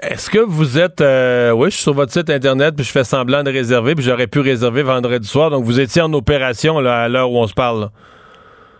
[0.00, 3.04] Est-ce que vous êtes, euh, oui, je suis sur votre site internet, puis je fais
[3.04, 7.04] semblant de réserver, puis j'aurais pu réserver vendredi soir, donc vous étiez en opération là,
[7.04, 7.88] à l'heure où on se parle.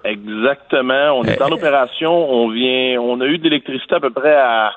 [0.07, 1.53] Exactement, on est en eh.
[1.53, 4.73] opération, on vient, on a eu de l'électricité à peu près à,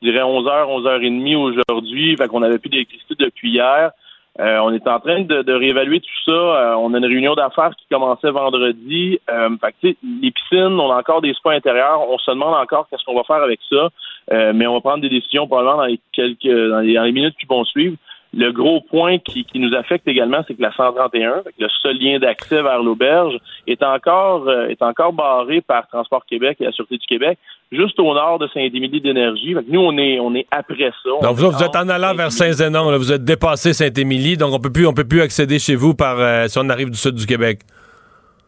[0.00, 3.90] je dirais 11h, 11h30 aujourd'hui, fait qu'on n'avait plus d'électricité depuis hier.
[4.38, 6.32] Euh, on est en train de, réévaluer tout ça.
[6.32, 9.18] Euh, on a une réunion d'affaires qui commençait vendredi.
[9.28, 9.50] Euh,
[9.82, 12.08] fait les piscines, on a encore des spas intérieurs.
[12.08, 13.88] On se demande encore qu'est-ce qu'on va faire avec ça.
[14.32, 17.46] Euh, mais on va prendre des décisions probablement dans les quelques dans les minutes qui
[17.46, 17.96] vont suivre.
[18.32, 22.62] Le gros point qui, nous affecte également, c'est que la 131, le seul lien d'accès
[22.62, 27.06] vers l'auberge, est encore euh, est encore barré par Transport Québec et la Sûreté du
[27.06, 27.38] Québec,
[27.72, 29.56] juste au nord de Saint-Émilie d'énergie.
[29.66, 31.10] Nous, on est on est après ça.
[31.22, 34.86] Donc vous, êtes en allant vers Saint-Zénon, vous êtes dépassé Saint-Émilie, donc on peut plus
[34.86, 37.60] on peut plus accéder chez vous par euh, si on arrive du sud du Québec.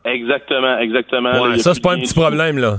[0.04, 1.42] Exactement, exactement.
[1.42, 2.76] Ouais, ça c'est pas un petit problème là.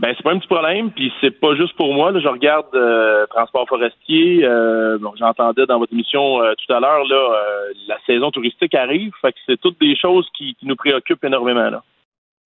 [0.00, 2.10] Ben c'est pas un petit problème, puis c'est pas juste pour moi.
[2.10, 4.42] Là, je regarde euh, transport forestier.
[4.44, 9.12] Euh, j'entendais dans votre émission euh, tout à l'heure là, euh, la saison touristique arrive,
[9.20, 11.82] fait que c'est toutes des choses qui, nous préoccupent énormément là.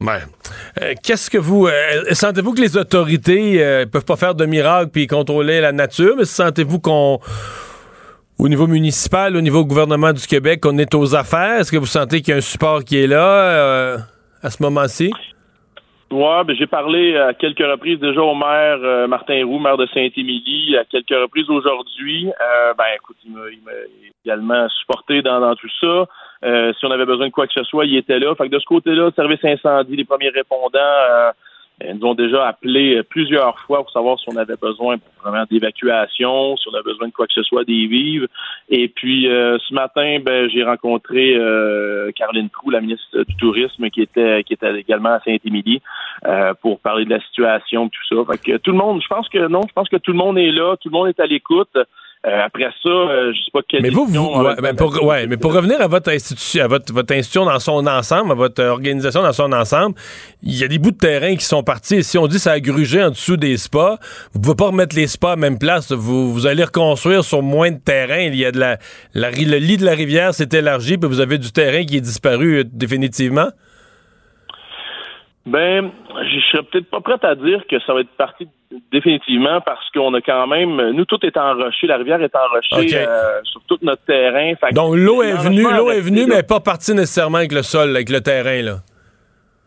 [0.01, 0.95] Ouais.
[1.05, 1.69] Qu'est-ce que vous
[2.11, 6.81] sentez-vous que les autorités peuvent pas faire de miracle puis contrôler la nature, mais sentez-vous
[6.81, 7.21] qu'on
[8.39, 11.61] au niveau municipal, au niveau gouvernement du Québec, on est aux affaires?
[11.61, 13.97] Est-ce que vous sentez qu'il y a un support qui est là
[14.43, 15.13] à ce moment-ci?
[16.15, 19.87] Oui, ben, j'ai parlé à quelques reprises déjà au maire euh, Martin Roux, maire de
[19.87, 22.29] Saint-Émilie, à quelques reprises aujourd'hui.
[22.29, 23.73] Euh, ben écoute, il m'a
[24.25, 26.07] également supporté dans, tout ça.
[26.45, 28.33] Euh, si on avait besoin de quoi que ce soit, il était là.
[28.37, 31.33] Fait que de ce côté-là, service incendie, les premiers répondants,
[31.83, 36.57] ils nous ont déjà appelé plusieurs fois pour savoir si on avait besoin vraiment d'évacuation,
[36.57, 38.29] si on avait besoin de quoi que ce soit, des vives.
[38.69, 43.91] Et puis euh, ce matin, ben, j'ai rencontré euh, Caroline Trou, la ministre du Tourisme,
[43.91, 45.83] qui était qui était également à Saint-Émilie
[46.27, 48.33] euh, pour parler de la situation, tout ça.
[48.33, 50.39] Fait que tout le monde, je pense que non, je pense que tout le monde
[50.39, 51.77] est là, tout le monde est à l'écoute.
[52.27, 55.37] Euh, après ça, euh, je sais pas quelle mais vous, ouais, ben, pour, ouais, mais
[55.37, 59.23] pour revenir à votre institution, à votre, votre institution dans son ensemble, à votre organisation
[59.23, 59.95] dans son ensemble,
[60.43, 61.97] il y a des bouts de terrain qui sont partis.
[61.97, 63.99] Et si on dit ça a grugé en dessous des spas,
[64.33, 65.93] vous pouvez pas remettre les spas à même place.
[65.93, 68.21] Vous, vous allez reconstruire sur moins de terrain.
[68.21, 68.79] Il y a de la,
[69.13, 72.01] la le lit de la rivière s'est élargi, puis vous avez du terrain qui est
[72.01, 73.49] disparu euh, définitivement.
[75.45, 78.49] Ben, je serais peut-être pas prête à dire que ça va être parti
[78.93, 83.41] définitivement parce qu'on a quand même, nous tout est enroché, la rivière est enrochée euh,
[83.45, 84.53] sur tout notre terrain.
[84.73, 88.11] Donc l'eau est venue, l'eau est venue, mais pas partie nécessairement avec le sol, avec
[88.11, 88.77] le terrain là.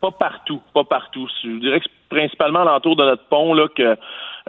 [0.01, 1.27] Pas partout, pas partout.
[1.43, 3.97] Je dirais que c'est principalement l'entour de notre pont là que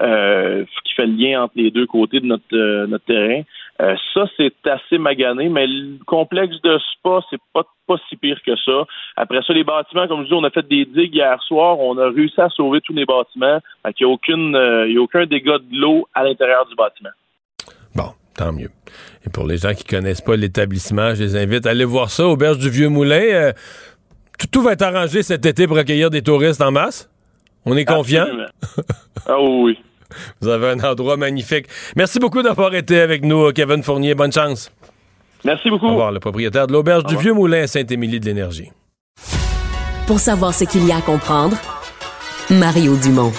[0.01, 3.43] euh, qui fait le lien entre les deux côtés de notre, euh, notre terrain.
[3.81, 8.41] Euh, ça, c'est assez magané, mais le complexe de Spa, c'est pas, pas si pire
[8.45, 8.85] que ça.
[9.17, 11.97] Après ça, les bâtiments, comme je dis, on a fait des digues hier soir, on
[11.97, 13.61] a réussi à sauver tous les bâtiments.
[13.87, 17.11] il n'y a, aucune, il y a aucun dégât de l'eau à l'intérieur du bâtiment.
[17.95, 18.71] Bon, tant mieux.
[19.25, 22.27] Et pour les gens qui connaissent pas l'établissement, je les invite à aller voir ça,
[22.27, 23.53] Auberge du Vieux Moulin.
[24.41, 27.09] tout, tout va être arrangé cet été pour accueillir des touristes en masse?
[27.65, 28.27] On est confiant?
[29.27, 29.79] ah oui.
[30.41, 31.67] Vous avez un endroit magnifique.
[31.97, 34.15] Merci beaucoup d'avoir été avec nous, Kevin Fournier.
[34.15, 34.71] Bonne chance.
[35.45, 35.87] Merci beaucoup.
[35.87, 38.71] Au revoir, le propriétaire de l'auberge du Vieux Moulin à Saint-Émilie de l'Énergie.
[40.07, 41.57] Pour savoir ce qu'il y a à comprendre,
[42.51, 43.33] Mario Dumont.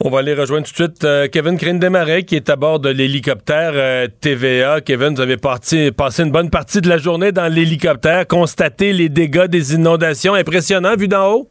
[0.00, 2.78] On va aller rejoindre tout de suite euh, Kevin Crane Desmarais qui est à bord
[2.78, 4.80] de l'hélicoptère euh, TVA.
[4.80, 9.46] Kevin, vous avez passé une bonne partie de la journée dans l'hélicoptère, constaté les dégâts
[9.46, 10.34] des inondations.
[10.34, 11.50] Impressionnant vu d'en haut?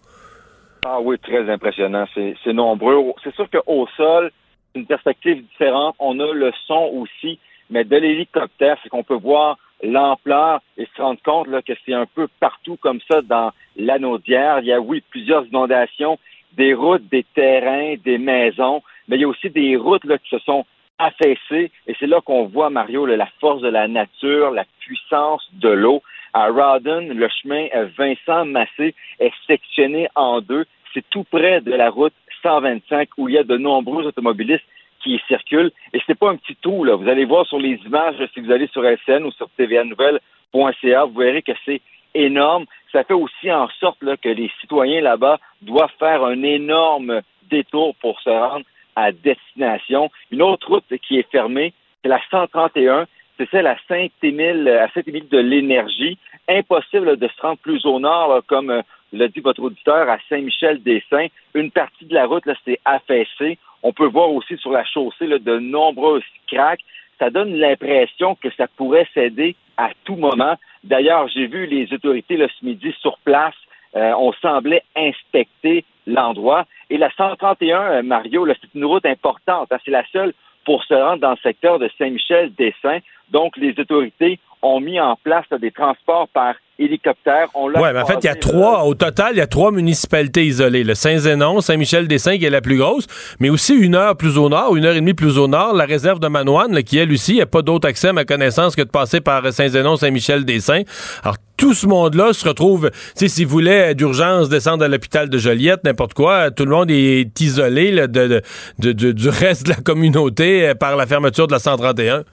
[0.85, 2.05] Ah oui, très impressionnant.
[2.13, 3.13] C'est nombreux.
[3.23, 4.31] C'est sûr qu'au sol,
[4.73, 5.95] c'est une perspective différente.
[5.99, 11.01] On a le son aussi, mais de l'hélicoptère, c'est qu'on peut voir l'ampleur et se
[11.01, 14.59] rendre compte là, que c'est un peu partout comme ça dans l'anaudière.
[14.59, 16.19] Il y a, oui, plusieurs inondations,
[16.53, 20.29] des routes, des terrains, des maisons, mais il y a aussi des routes là, qui
[20.29, 20.65] se sont
[20.99, 21.71] affaissées.
[21.87, 26.01] Et c'est là qu'on voit, Mario, la force de la nature, la puissance de l'eau.
[26.33, 30.65] À Rawdon, le chemin Vincent Massé est sectionné en deux.
[30.93, 34.65] C'est tout près de la route 125 où il y a de nombreux automobilistes
[35.03, 35.71] qui circulent.
[35.93, 36.95] Et c'est pas un petit trou, là.
[36.95, 41.19] Vous allez voir sur les images, si vous allez sur SN ou sur tvanouvelle.ca, vous
[41.19, 41.81] verrez que c'est
[42.15, 42.65] énorme.
[42.91, 48.19] Ça fait aussi en sorte que les citoyens là-bas doivent faire un énorme détour pour
[48.21, 48.65] se rendre
[48.95, 50.09] à destination.
[50.31, 53.05] Une autre route qui est fermée, c'est la 131
[53.37, 56.17] c'est celle à Saint-Émile, à Saint-Émile de l'énergie.
[56.47, 61.27] Impossible de se rendre plus au nord, comme euh, l'a dit votre auditeur, à Saint-Michel-des-Saints.
[61.53, 63.57] Une partie de la route, là, c'est affaissé.
[63.81, 66.83] On peut voir aussi sur la chaussée de nombreuses craques.
[67.19, 70.55] Ça donne l'impression que ça pourrait céder à tout moment.
[70.83, 73.55] D'ailleurs, j'ai vu les autorités là, ce midi sur place.
[73.95, 76.65] Euh, on semblait inspecter l'endroit.
[76.89, 79.71] Et la 131, euh, Mario, c'est une route importante.
[79.71, 79.77] Hein.
[79.85, 80.33] C'est la seule
[80.65, 82.99] pour se rendre dans le secteur de Saint-Michel-des-Saints.
[83.31, 87.47] Donc, les autorités ont mis en place des transports par hélicoptère.
[87.53, 90.45] Oui, mais en fait, il y a trois, au total, il y a trois municipalités
[90.45, 90.83] isolées.
[90.83, 93.05] Le Saint-Zénon, Saint-Michel-des-Saints, qui est la plus grosse,
[93.39, 95.85] mais aussi une heure plus au nord, une heure et demie plus au nord, la
[95.85, 98.75] réserve de Manoine, qui, elle aussi, il n'y a pas d'autre accès à ma connaissance
[98.75, 100.83] que de passer par Saint-Zénon, Saint-Michel-des-Saints.
[101.23, 105.37] Alors, tout ce monde-là se retrouve, tu sais, s'il voulait d'urgence descendre à l'hôpital de
[105.37, 108.41] Joliette, n'importe quoi, tout le monde est isolé de,
[108.79, 112.23] du reste de la communauté euh, par la fermeture de la 131.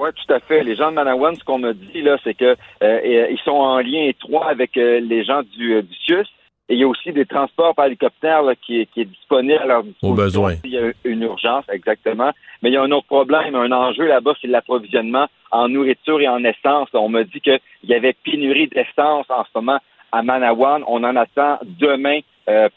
[0.00, 0.64] Oui, tout à fait.
[0.64, 3.80] Les gens de Manawan, ce qu'on m'a dit, là, c'est que euh, ils sont en
[3.80, 6.24] lien étroit avec euh, les gens du, euh, du CIUS.
[6.70, 9.66] Et il y a aussi des transports par hélicoptère qui, est, qui est disponible à
[9.66, 10.08] leur disposition.
[10.08, 10.54] Au besoin.
[10.64, 12.30] Il y a une urgence, exactement.
[12.62, 16.28] Mais il y a un autre problème, un enjeu là-bas, c'est l'approvisionnement en nourriture et
[16.28, 16.88] en essence.
[16.94, 19.80] On m'a dit qu'il y avait pénurie d'essence en ce moment
[20.12, 20.82] à Manawan.
[20.86, 22.20] On en attend demain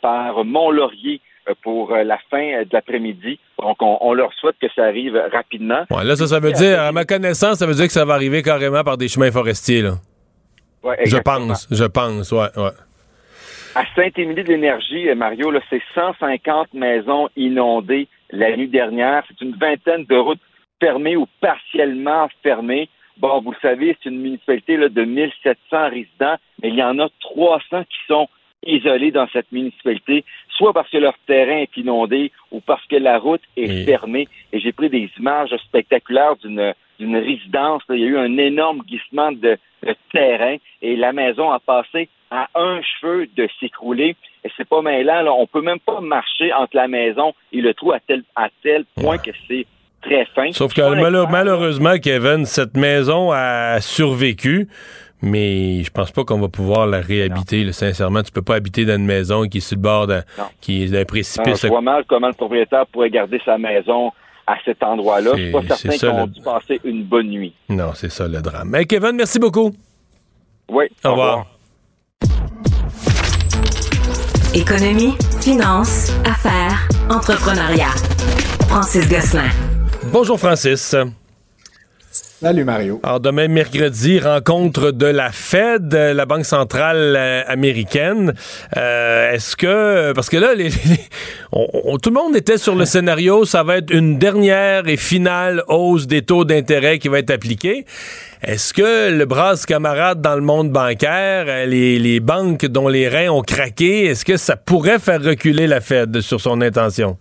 [0.01, 3.39] par Mont-Laurier euh, pour euh, la fin euh, de l'après-midi.
[3.60, 5.86] Donc, on, leur souhaite que ça arrive rapidement.
[5.89, 8.13] Ouais, là, ça, ça veut dire, à ma connaissance, ça veut dire que ça va
[8.13, 9.93] arriver carrément par des chemins forestiers, là.
[10.84, 12.71] Ouais, je pense, je pense, ouais, ouais.
[13.75, 19.23] À Saint-Émilie de l'Énergie, Mario, là, c'est 150 maisons inondées la nuit dernière.
[19.27, 20.41] C'est une vingtaine de routes
[20.79, 22.89] fermées ou partiellement fermées.
[23.17, 26.99] Bon, vous le savez, c'est une municipalité là, de 1700 résidents, mais il y en
[26.99, 28.27] a 300 qui sont
[28.65, 33.19] isolés dans cette municipalité, soit parce que leur terrain est inondé ou parce que la
[33.19, 34.28] route est fermée.
[34.52, 37.82] Et j'ai pris des images spectaculaires d'une d'une résidence.
[37.89, 39.58] Il y a eu un énorme glissement de,
[40.12, 44.15] terrain et la maison a passé à un cheveu de s'écrouler.
[44.43, 45.21] Et c'est pas mêlant.
[45.21, 45.34] Là.
[45.34, 48.86] On peut même pas marcher entre la maison et le trou à tel, à tel
[48.95, 49.65] point que c'est
[50.02, 50.52] très fin.
[50.52, 54.67] Sauf que malheureusement, Kevin, cette maison a survécu.
[55.23, 57.71] Mais je pense pas qu'on va pouvoir la réhabiter.
[57.71, 60.23] sincèrement, tu peux pas habiter dans une maison qui est sur le bord d'un
[60.59, 61.62] qui est d'un précipice.
[61.62, 64.12] je vois mal comment le propriétaire pourrait garder sa maison
[64.45, 65.31] à cet endroit-là.
[65.38, 66.43] Je suis pas certain qu'on le...
[66.43, 67.53] passer une bonne nuit.
[67.69, 68.69] Non, c'est ça le drame.
[68.69, 69.71] Mais Kevin, merci beaucoup.
[70.69, 70.86] Oui.
[71.05, 71.45] Au, revoir.
[74.53, 77.95] Économie, finance, affaires, entrepreneuriat.
[78.67, 79.49] Francis Gosselin.
[80.12, 80.95] Bonjour Francis.
[82.43, 82.99] Salut Mario.
[83.03, 88.34] Alors demain mercredi, rencontre de la Fed, la Banque centrale euh, américaine.
[88.75, 90.49] Euh, est-ce que parce que là,
[91.53, 96.06] tout le monde était sur le scénario, ça va être une dernière et finale hausse
[96.06, 97.86] des taux d'intérêt qui va être appliquée.
[98.43, 103.29] Est-ce que le bras camarade dans le monde bancaire, euh, les banques dont les reins
[103.29, 107.17] ont craqué, est-ce que ça pourrait faire reculer la Fed sur son intention?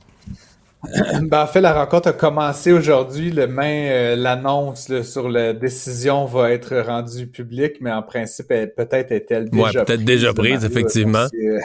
[1.23, 3.31] Ben, en fait, la rencontre a commencé aujourd'hui.
[3.31, 9.13] Le main, euh, l'annonce sur la décision va être rendue publique, mais en principe, peut-être
[9.13, 11.27] est-elle déjà ouais, peut-être déjà prise, effectivement.
[11.35, 11.59] Euh,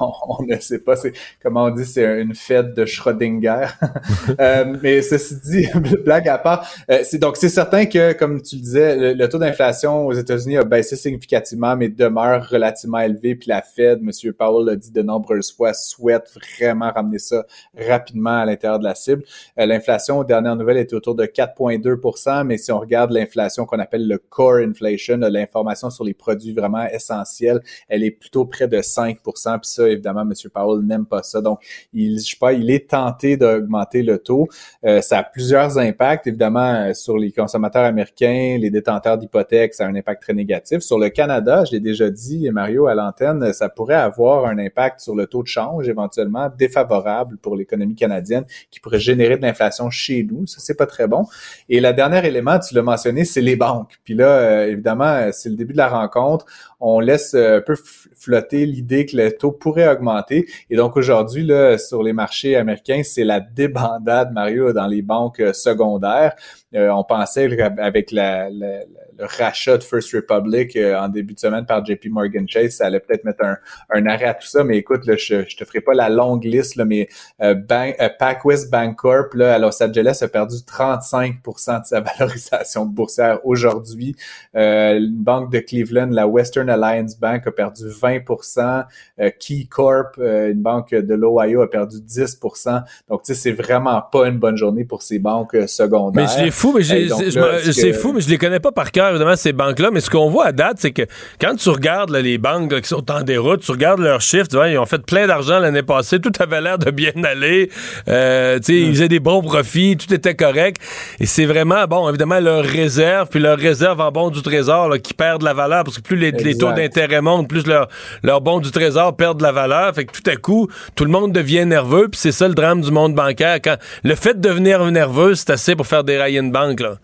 [0.00, 0.96] on, ne sait pas.
[0.96, 3.66] C'est comment on dit, c'est une fête de Schrödinger.
[4.40, 5.68] euh, mais ceci dit,
[6.04, 9.38] blague à part, euh, c'est donc c'est certain que, comme tu le disais, le, taux
[9.38, 13.34] d'inflation aux États-Unis a baissé significativement, mais demeure relativement élevé.
[13.34, 14.32] Puis la Fed, M.
[14.32, 17.44] Powell l'a dit de nombreuses fois, souhaite vraiment ramener ça
[17.76, 19.22] rapidement à l'intérieur de la cible.
[19.58, 23.78] Euh, l'inflation, aux dernières nouvelles, était autour de 4,2% mais si on regarde l'inflation qu'on
[23.78, 28.78] appelle le core inflation, l'information sur les produits vraiment essentiels, elle est plutôt près de
[28.78, 29.16] 5%
[29.60, 30.32] Puis ça, évidemment, M.
[30.52, 31.40] Powell n'aime pas ça.
[31.40, 31.60] Donc,
[31.92, 34.48] il, je sais pas, il est tenté d'augmenter le taux.
[34.84, 39.84] Euh, ça a plusieurs impacts, évidemment, euh, sur les consommateurs américains, les détenteurs d'hypothèques, ça
[39.84, 40.80] a un impact très négatif.
[40.80, 45.00] Sur le Canada, je l'ai déjà dit, Mario, à l'antenne, ça pourrait avoir un impact
[45.00, 49.90] sur le taux de change, éventuellement défavorable pour l'économie canadienne qui pourrait générer de l'inflation
[49.90, 50.46] chez nous.
[50.46, 51.26] Ça, c'est pas très bon.
[51.68, 53.98] Et le dernier élément, tu l'as mentionné, c'est les banques.
[54.04, 56.46] Puis là, euh, évidemment, euh, c'est le début de la rencontre.
[56.80, 57.76] On laisse euh, un peu
[58.16, 60.46] flotter l'idée que le taux pourrait augmenter.
[60.70, 65.42] Et donc aujourd'hui, là, sur les marchés américains, c'est la débandade, Mario, dans les banques
[65.52, 66.34] secondaires.
[66.74, 68.84] on pensait avec la, le
[69.18, 73.24] rachat de First Republic en début de semaine par JP Morgan Chase, ça allait peut-être
[73.24, 73.56] mettre un,
[73.90, 74.64] un, arrêt à tout ça.
[74.64, 78.70] Mais écoute, là, je, je te ferai pas la longue liste, là, mais bank, PacWest
[78.70, 84.16] Bancorp là, à Los Angeles a perdu 35% de sa valorisation boursière aujourd'hui.
[84.56, 88.84] Euh, une banque de Cleveland, la Western Alliance Bank, a perdu 20%
[89.20, 93.52] euh, Key Corp, euh, une banque de l'Ohio, a perdu 10% Donc, tu sais, c'est
[93.52, 96.24] vraiment pas une bonne journée pour ces banques secondaires.
[96.24, 99.52] Mais c'est fou, mais c'est fou, mais je les connais pas par cœur, évidemment, ces
[99.52, 99.90] banques-là.
[99.90, 101.02] Mais ce qu'on voit à date, c'est que
[101.40, 104.68] quand tu regardes les banques qui sont en déroute, tu regardes leurs chiffres, tu vois,
[104.68, 107.70] ils ont fait plein d'argent l'année passée, tout avait l'air de bien aller.
[108.08, 110.80] Euh, ils faisaient des bons profits, tout était correct.
[111.18, 115.14] Et c'est vraiment, bon, évidemment, leur réserve, puis leur réserve en bon du trésor qui
[115.14, 117.88] perdent la valeur, parce que plus les, taux d'intérêt montent, plus leur,
[118.22, 119.94] leur bon du trésor perdent de la valeur.
[119.94, 122.80] Fait que tout à coup, tout le monde devient nerveux, puis c'est ça le drame
[122.80, 123.58] du monde bancaire.
[123.62, 126.80] Quand le fait de devenir nerveux, c'est assez pour faire dérailler une banque.
[126.80, 126.96] Là.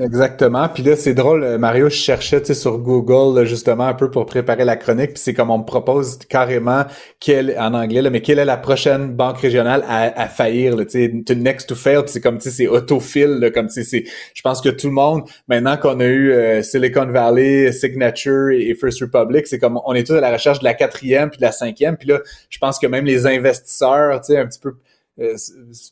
[0.00, 0.70] Exactement.
[0.70, 4.64] Puis là, c'est drôle, euh, Mario, je cherchais sur Google justement un peu pour préparer
[4.64, 5.10] la chronique.
[5.10, 6.84] Puis c'est comme on me propose carrément
[7.20, 10.88] quelle, en anglais, là, mais quelle est la prochaine banque régionale à, à faillir, tu
[10.88, 12.04] sais, next to fail.
[12.04, 14.94] Puis c'est comme, tu sais, c'est autofill, comme, tu c'est, je pense que tout le
[14.94, 19.92] monde, maintenant qu'on a eu euh, Silicon Valley, Signature et, First Republic, c'est comme, on
[19.92, 21.98] est tous à la recherche de la quatrième puis de la cinquième.
[21.98, 24.72] Puis là, je pense que même les investisseurs, tu sais, un petit peu
[25.20, 25.36] euh,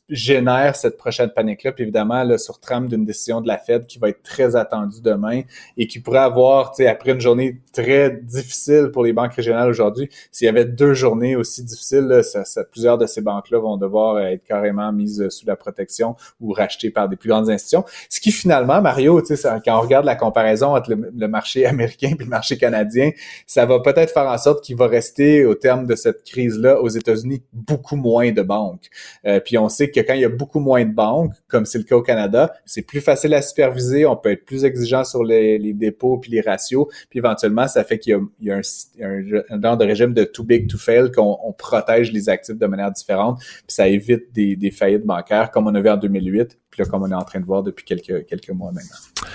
[0.08, 1.72] génère cette prochaine panique-là.
[1.72, 5.02] Puis évidemment, là, sur trame d'une décision de la Fed qui va être très attendue
[5.02, 5.42] demain
[5.76, 9.68] et qui pourrait avoir, tu sais, après une journée très difficile pour les banques régionales
[9.68, 13.76] aujourd'hui, s'il y avait deux journées aussi difficiles, là, ça, plusieurs de ces banques-là vont
[13.76, 17.84] devoir être carrément mises sous la protection ou rachetées par des plus grandes institutions.
[18.08, 22.22] Ce qui finalement, Mario, sais, quand on regarde la comparaison entre le, marché américain et
[22.22, 23.10] le marché canadien,
[23.46, 26.88] ça va peut-être faire en sorte qu'il va rester au terme de cette crise-là aux
[26.88, 28.88] États-Unis beaucoup moins de banques.
[29.26, 31.78] Euh, puis on sait que quand il y a beaucoup moins de banques, comme c'est
[31.78, 35.24] le cas au Canada, c'est plus facile à superviser, on peut être plus exigeant sur
[35.24, 39.76] les, dépôts puis les ratios, puis éventuellement, ça fait qu'il y a, un, un, genre
[39.76, 43.64] de régime de too big to fail, qu'on protège les actifs de manière différente, puis
[43.68, 47.02] ça évite des, des faillites bancaires, comme on a vu en 2008, puis là, comme
[47.02, 49.28] on est en train de voir depuis quelques, quelques mois maintenant.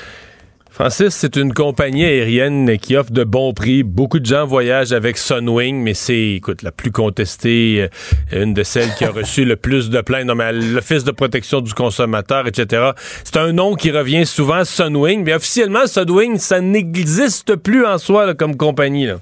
[0.75, 3.83] Francis, c'est une compagnie aérienne qui offre de bons prix.
[3.83, 7.87] Beaucoup de gens voyagent avec Sunwing, mais c'est, écoute, la plus contestée,
[8.33, 10.25] euh, une de celles qui a reçu le plus de plaintes.
[10.25, 12.89] Non, mais l'Office de protection du consommateur, etc.
[13.23, 15.23] C'est un nom qui revient souvent, Sunwing.
[15.23, 19.05] Mais officiellement, Sunwing, ça n'existe plus en soi comme compagnie.
[19.05, 19.21] Là.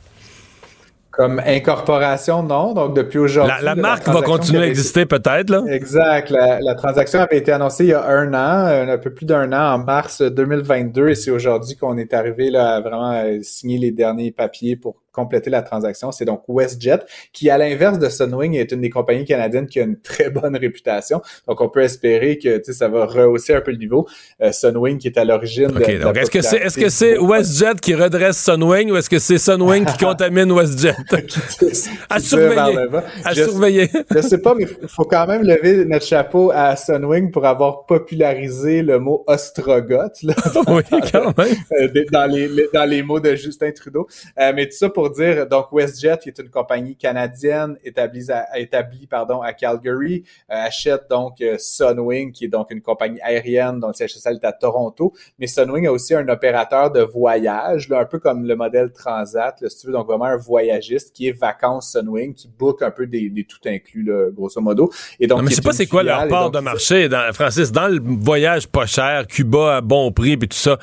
[1.14, 2.74] Comme incorporation, non.
[2.74, 3.54] Donc, depuis aujourd'hui.
[3.62, 5.64] La, marque va continuer à exister peut-être, là?
[5.70, 6.32] Exact.
[6.32, 9.76] La, transaction avait été annoncée il y a un an, un peu plus d'un an,
[9.76, 11.10] en mars 2022.
[11.10, 15.50] Et c'est aujourd'hui qu'on est arrivé là, à vraiment signer les derniers papiers pour compléter
[15.50, 16.12] la transaction.
[16.12, 17.00] C'est donc WestJet,
[17.32, 20.58] qui, à l'inverse de Sunwing, est une des compagnies canadiennes qui a une très bonne
[20.58, 21.22] réputation.
[21.48, 24.08] Donc, on peut espérer que ça va rehausser un peu le niveau.
[24.42, 27.18] Euh, Sunwing, qui est à l'origine de, de donc, est-ce que c'est est-ce que c'est
[27.18, 30.96] WestJet qui redresse Sunwing ou est-ce que c'est Sunwing qui contamine WestJet?
[32.10, 32.78] à surveiller.
[33.24, 33.90] À je, surveiller.
[34.10, 37.86] je sais pas, mais il faut quand même lever notre chapeau à Sunwing pour avoir
[37.86, 40.24] popularisé le mot ostrogoth.
[40.24, 40.36] Là,
[40.68, 40.82] oui,
[41.12, 41.54] quand même.
[41.74, 44.08] Euh, dans, les, dans les mots de Justin Trudeau.
[44.40, 48.60] Euh, mais tout ça pour dire, donc WestJet, qui est une compagnie canadienne établie à,
[48.60, 53.80] établie, pardon, à Calgary, euh, achète donc euh, Sunwing, qui est donc une compagnie aérienne
[53.80, 55.14] dont le siège social est à Toronto.
[55.40, 59.60] Mais Sunwing a aussi un opérateur de voyage, là, un peu comme le modèle Transat,
[59.62, 62.92] là, si tu veux, donc vraiment un voyagiste qui est vacances Sunwing, qui book un
[62.92, 64.92] peu des, des tout inclus, là, grosso modo.
[65.20, 67.72] Et donc, non, mais je sais pas c'est quoi leur part de marché, dans, Francis,
[67.72, 70.78] dans le voyage pas cher, Cuba à bon prix, puis tout ça,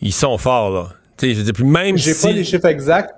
[0.00, 0.88] ils sont forts, là.
[1.22, 2.26] Je dis, puis même J'ai si...
[2.26, 3.14] pas les chiffres exacts,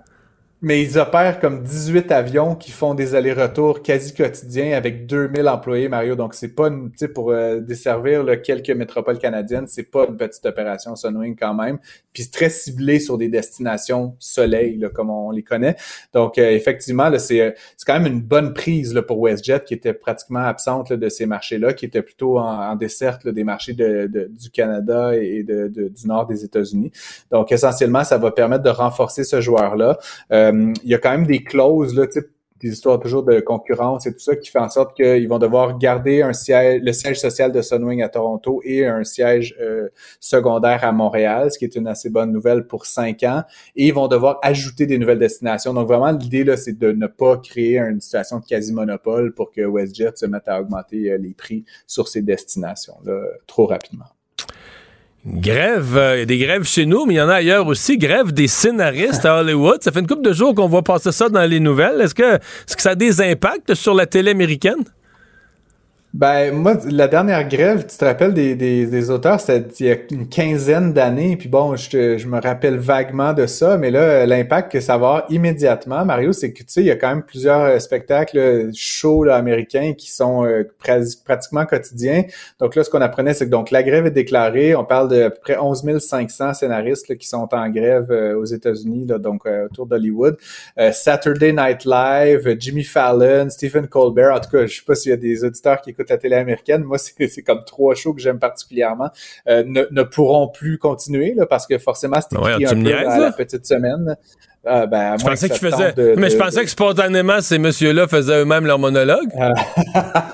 [0.61, 5.89] mais ils opèrent comme 18 avions qui font des allers-retours quasi quotidiens avec 2000 employés,
[5.89, 6.17] Mario.
[6.17, 10.45] Donc, c'est pas une, pour euh, desservir là, quelques métropoles canadiennes, c'est pas une petite
[10.47, 11.79] opération Sunwing quand même.
[12.13, 15.77] Puis c'est très ciblé sur des destinations soleil, là, comme on les connaît.
[16.13, 17.55] Donc, euh, effectivement, là, c'est,
[17.87, 21.27] quand même une bonne prise là, pour WestJet qui était pratiquement absente là, de ces
[21.27, 25.69] marchés-là, qui était plutôt en, en desserte des marchés de, de, du Canada et de,
[25.69, 26.91] du nord des États-Unis.
[27.31, 29.99] Donc, essentiellement, ça va permettre de renforcer ce joueur-là.
[30.33, 32.07] Euh, il y a quand même des clauses, là,
[32.61, 35.79] des histoires toujours de concurrence et tout ça qui fait en sorte qu'ils vont devoir
[35.79, 39.89] garder un siège, le siège social de Sunwing à Toronto et un siège euh,
[40.21, 43.43] secondaire à Montréal, ce qui est une assez bonne nouvelle pour cinq ans.
[43.77, 45.73] Et ils vont devoir ajouter des nouvelles destinations.
[45.73, 49.61] Donc vraiment, l'idée là, c'est de ne pas créer une situation de quasi-monopole pour que
[49.61, 54.07] WestJet se mette à augmenter euh, les prix sur ces destinations là trop rapidement.
[55.27, 57.67] Grève, euh, il y a des grèves chez nous, mais il y en a ailleurs
[57.67, 57.99] aussi.
[57.99, 59.83] Grève des scénaristes à Hollywood.
[59.83, 62.01] Ça fait une couple de jours qu'on voit passer ça dans les nouvelles.
[62.01, 64.85] Est-ce que, est-ce que ça a des impacts sur la télé américaine?
[66.15, 69.97] Ben, moi, la dernière grève, tu te rappelles des, des, auteurs, c'était il y a
[70.11, 74.73] une quinzaine d'années, puis bon, je, je me rappelle vaguement de ça, mais là, l'impact
[74.73, 77.23] que ça va avoir immédiatement, Mario, c'est que, tu sais, il y a quand même
[77.23, 80.65] plusieurs euh, spectacles shows là, américains qui sont euh,
[81.25, 82.25] pratiquement quotidiens.
[82.59, 85.29] Donc là, ce qu'on apprenait, c'est que donc la grève est déclarée, on parle de
[85.29, 89.87] peu près 11 500 scénaristes là, qui sont en grève euh, aux États-Unis, donc autour
[89.87, 90.39] d'Hollywood.
[90.93, 95.13] Saturday Night Live, Jimmy Fallon, Stephen Colbert, en tout cas, je sais pas s'il y
[95.13, 98.39] a des auditeurs qui écoutent la télé américaine, moi, c'est comme trois shows que j'aime
[98.39, 99.11] particulièrement,
[99.49, 103.19] euh, ne, ne, pourront plus continuer, là, parce que forcément, c'était écrit un peu à
[103.19, 104.17] la petite semaine.
[104.67, 105.93] Euh, ben, je pensais qu'ils faisaient.
[105.93, 109.31] De, mais je pensais que spontanément, ces messieurs-là faisaient eux-mêmes leur monologue.
[109.41, 109.53] Euh...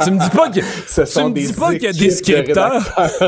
[0.03, 0.61] tu me dis pas que.
[1.13, 2.83] tu me dis pas qu'il y a des scripteurs.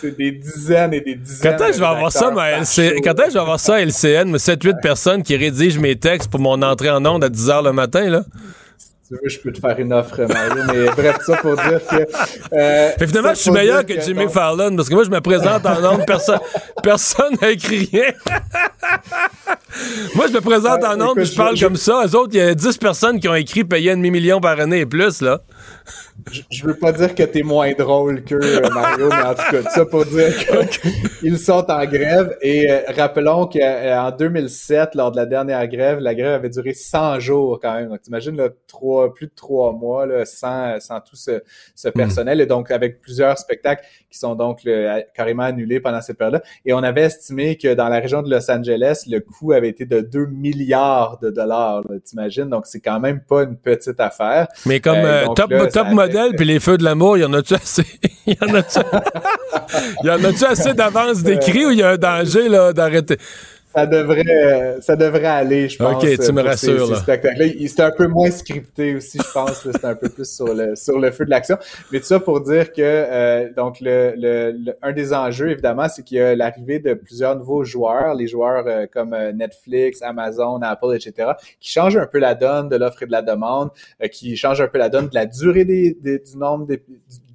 [0.00, 1.56] c'est des dizaines et des dizaines.
[1.56, 3.00] Quand est-ce que je vais avoir ça, moi, LC...
[3.02, 6.30] Quand est-ce que je vais avoir ça à LCN, 7-8 personnes qui rédigent mes textes
[6.30, 8.22] pour mon entrée en onde à 10 h le matin, là?
[9.08, 10.64] Tu veux, je peux te faire une offre, Mario.
[10.72, 12.06] Mais bref, ça pour dire que.
[12.52, 14.32] Euh, finalement, je suis meilleur que, que Jimmy donc...
[14.32, 16.40] Fallon parce que moi, je me présente en nombre, personne
[16.82, 18.12] personne n'a écrit rien.
[20.14, 21.64] moi, je me présente en nombre, je parle je...
[21.64, 22.02] comme ça.
[22.04, 24.80] Les autres, il y a 10 personnes qui ont écrit payer un demi-million par année
[24.80, 25.40] et plus, là
[26.50, 29.70] je, veux pas dire que t'es moins drôle que euh, Mario, mais en tout cas,
[29.70, 30.32] ça pour dire
[31.20, 32.36] qu'ils sont en grève.
[32.42, 37.20] Et euh, rappelons qu'en 2007, lors de la dernière grève, la grève avait duré 100
[37.20, 37.88] jours quand même.
[37.88, 41.42] Donc, t'imagines, là, trois, plus de trois mois, là, sans, sans tout ce,
[41.74, 42.38] ce personnel.
[42.38, 42.42] Mm.
[42.42, 46.42] Et donc, avec plusieurs spectacles qui sont donc le, carrément annulés pendant cette période-là.
[46.64, 49.86] Et on avait estimé que dans la région de Los Angeles, le coût avait été
[49.86, 52.48] de 2 milliards de dollars, t'imagines?
[52.48, 54.48] Donc, c'est quand même pas une petite affaire.
[54.64, 55.88] Mais comme euh, top, là, top
[56.36, 57.86] puis les feux de l'amour, il y en a-tu assez?
[58.26, 58.36] Il
[60.04, 63.18] y en a-tu assez d'avance d'écrit ou il y a un danger d'arrêter?
[63.76, 66.02] Ça devrait, ça devrait aller, je pense.
[66.02, 66.96] Ok, tu me rassures.
[66.96, 69.62] C'était un peu moins scripté aussi, je pense.
[69.62, 71.58] C'était un peu plus sur le, sur le feu de l'action.
[71.92, 76.02] Mais tout ça pour dire que euh, donc le, le, un des enjeux, évidemment, c'est
[76.02, 80.60] qu'il y a l'arrivée de plusieurs nouveaux joueurs, les joueurs euh, comme euh, Netflix, Amazon,
[80.62, 83.70] Apple, etc., qui changent un peu la donne de l'offre et de la demande,
[84.02, 86.82] euh, qui changent un peu la donne de la durée des, des du nombre des,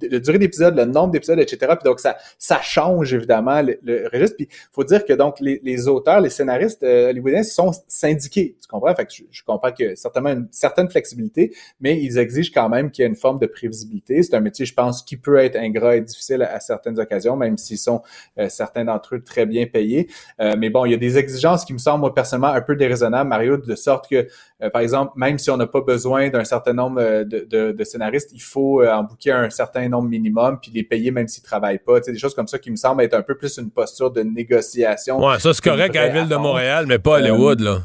[0.08, 1.58] de durée d'épisodes, le nombre d'épisodes, etc.
[1.78, 4.36] Puis donc ça, ça change évidemment le, le registre.
[4.36, 8.68] Puis faut dire que donc les, les auteurs, les scénaristes euh, hollywoodiens sont syndiqués, tu
[8.68, 8.94] comprends?
[8.94, 12.90] Fait que je, je, comprends que certainement une certaine flexibilité, mais ils exigent quand même
[12.90, 14.22] qu'il y ait une forme de prévisibilité.
[14.22, 17.56] C'est un métier, je pense, qui peut être ingrat et difficile à, certaines occasions, même
[17.56, 18.02] s'ils sont
[18.38, 20.08] euh, certains d'entre eux très bien payés.
[20.40, 22.76] Euh, mais bon, il y a des exigences qui me semblent, moi, personnellement, un peu
[22.76, 24.26] déraisonnables, Mario, de sorte que,
[24.62, 27.72] euh, par exemple, même si on n'a pas besoin d'un certain nombre euh, de, de,
[27.72, 31.42] de, scénaristes, il faut en booker un certain nombre minimum, puis les payer même s'ils
[31.42, 32.00] travaillent pas.
[32.00, 34.10] Tu sais, des choses comme ça qui me semblent être un peu plus une posture
[34.10, 35.24] de négociation.
[35.24, 37.78] Ouais, ça c'est correct à la ville de Montréal, mais pas à Hollywood, là.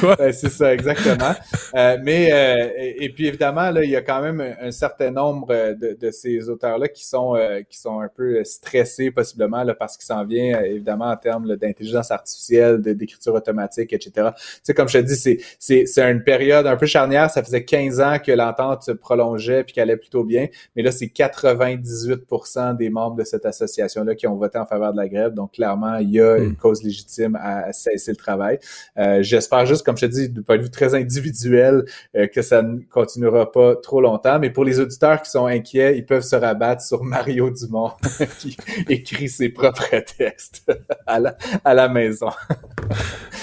[0.00, 0.16] Quoi?
[0.16, 1.34] Ben, c'est ça, exactement.
[1.76, 4.70] Euh, mais euh, et, et puis évidemment, là, il y a quand même un, un
[4.72, 9.12] certain nombre euh, de, de ces auteurs-là qui sont euh, qui sont un peu stressés
[9.12, 14.30] possiblement là, parce qu'il s'en vient euh, évidemment en termes d'intelligence artificielle, d'écriture automatique, etc.
[14.36, 17.30] Tu sais, comme je te dis, c'est c'est c'est une période un peu charnière.
[17.30, 20.90] Ça faisait 15 ans que l'entente se prolongeait puis qu'elle allait plutôt bien, mais là,
[20.90, 25.34] c'est 98% des membres de cette association-là qui ont voté en faveur de la grève.
[25.34, 28.58] Donc clairement, il y a une cause légitime à cesser le travail.
[28.98, 31.84] Euh, J'espère juste, comme je te dis, du point de vue très individuel,
[32.16, 34.38] euh, que ça ne continuera pas trop longtemps.
[34.38, 37.92] Mais pour les auditeurs qui sont inquiets, ils peuvent se rabattre sur Mario Dumont,
[38.38, 38.56] qui
[38.88, 39.84] écrit ses propres
[40.16, 40.70] textes
[41.06, 42.30] à la, à la maison.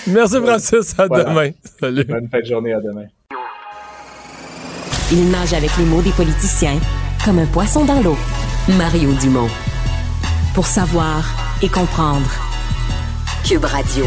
[0.07, 0.97] Merci, Francis.
[0.99, 1.23] À Voilà.
[1.25, 1.51] demain.
[1.79, 2.03] Salut.
[2.05, 3.05] Bonne fin de journée, à demain.
[5.11, 6.79] Il nage avec les mots des politiciens
[7.23, 8.17] comme un poisson dans l'eau.
[8.77, 9.47] Mario Dumont.
[10.53, 11.23] Pour savoir
[11.61, 12.29] et comprendre.
[13.47, 14.05] Cube Radio.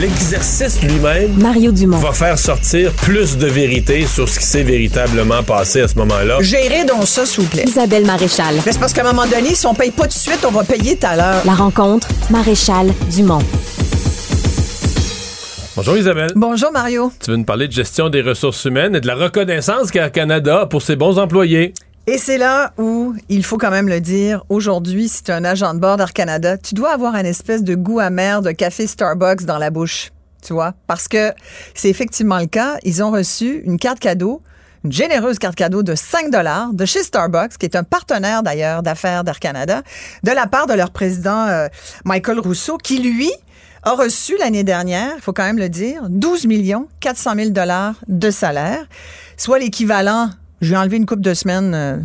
[0.00, 1.98] L'exercice lui-même Mario Dumont.
[1.98, 6.38] va faire sortir plus de vérité sur ce qui s'est véritablement passé à ce moment-là.
[6.40, 7.62] Gérez donc ça, s'il vous plaît.
[7.64, 8.56] Isabelle Maréchal.
[8.66, 10.50] Mais c'est parce qu'à un moment donné, si on paye pas tout de suite, on
[10.50, 11.42] va payer tout à l'heure.
[11.44, 13.38] La rencontre Maréchal Dumont.
[15.76, 16.32] Bonjour Isabelle.
[16.34, 17.12] Bonjour, Mario.
[17.24, 20.62] Tu veux nous parler de gestion des ressources humaines et de la reconnaissance qu'Air Canada
[20.62, 21.72] a pour ses bons employés.
[22.06, 25.44] Et c'est là où, il faut quand même le dire, aujourd'hui, si tu es un
[25.44, 28.86] agent de bord d'Air Canada, tu dois avoir un espèce de goût amer de café
[28.86, 30.10] Starbucks dans la bouche.
[30.42, 30.74] Tu vois?
[30.86, 31.32] Parce que
[31.74, 32.76] c'est effectivement le cas.
[32.82, 34.42] Ils ont reçu une carte cadeau,
[34.84, 38.82] une généreuse carte cadeau de 5 dollars de chez Starbucks, qui est un partenaire d'ailleurs
[38.82, 39.82] d'affaires d'Air Canada,
[40.22, 41.68] de la part de leur président euh,
[42.04, 43.30] Michael Rousseau, qui lui
[43.82, 47.94] a reçu l'année dernière, il faut quand même le dire, 12 millions 400 000 dollars
[48.08, 48.86] de salaire,
[49.38, 50.28] soit l'équivalent,
[50.60, 51.96] je vais enlever une coupe de semaines euh,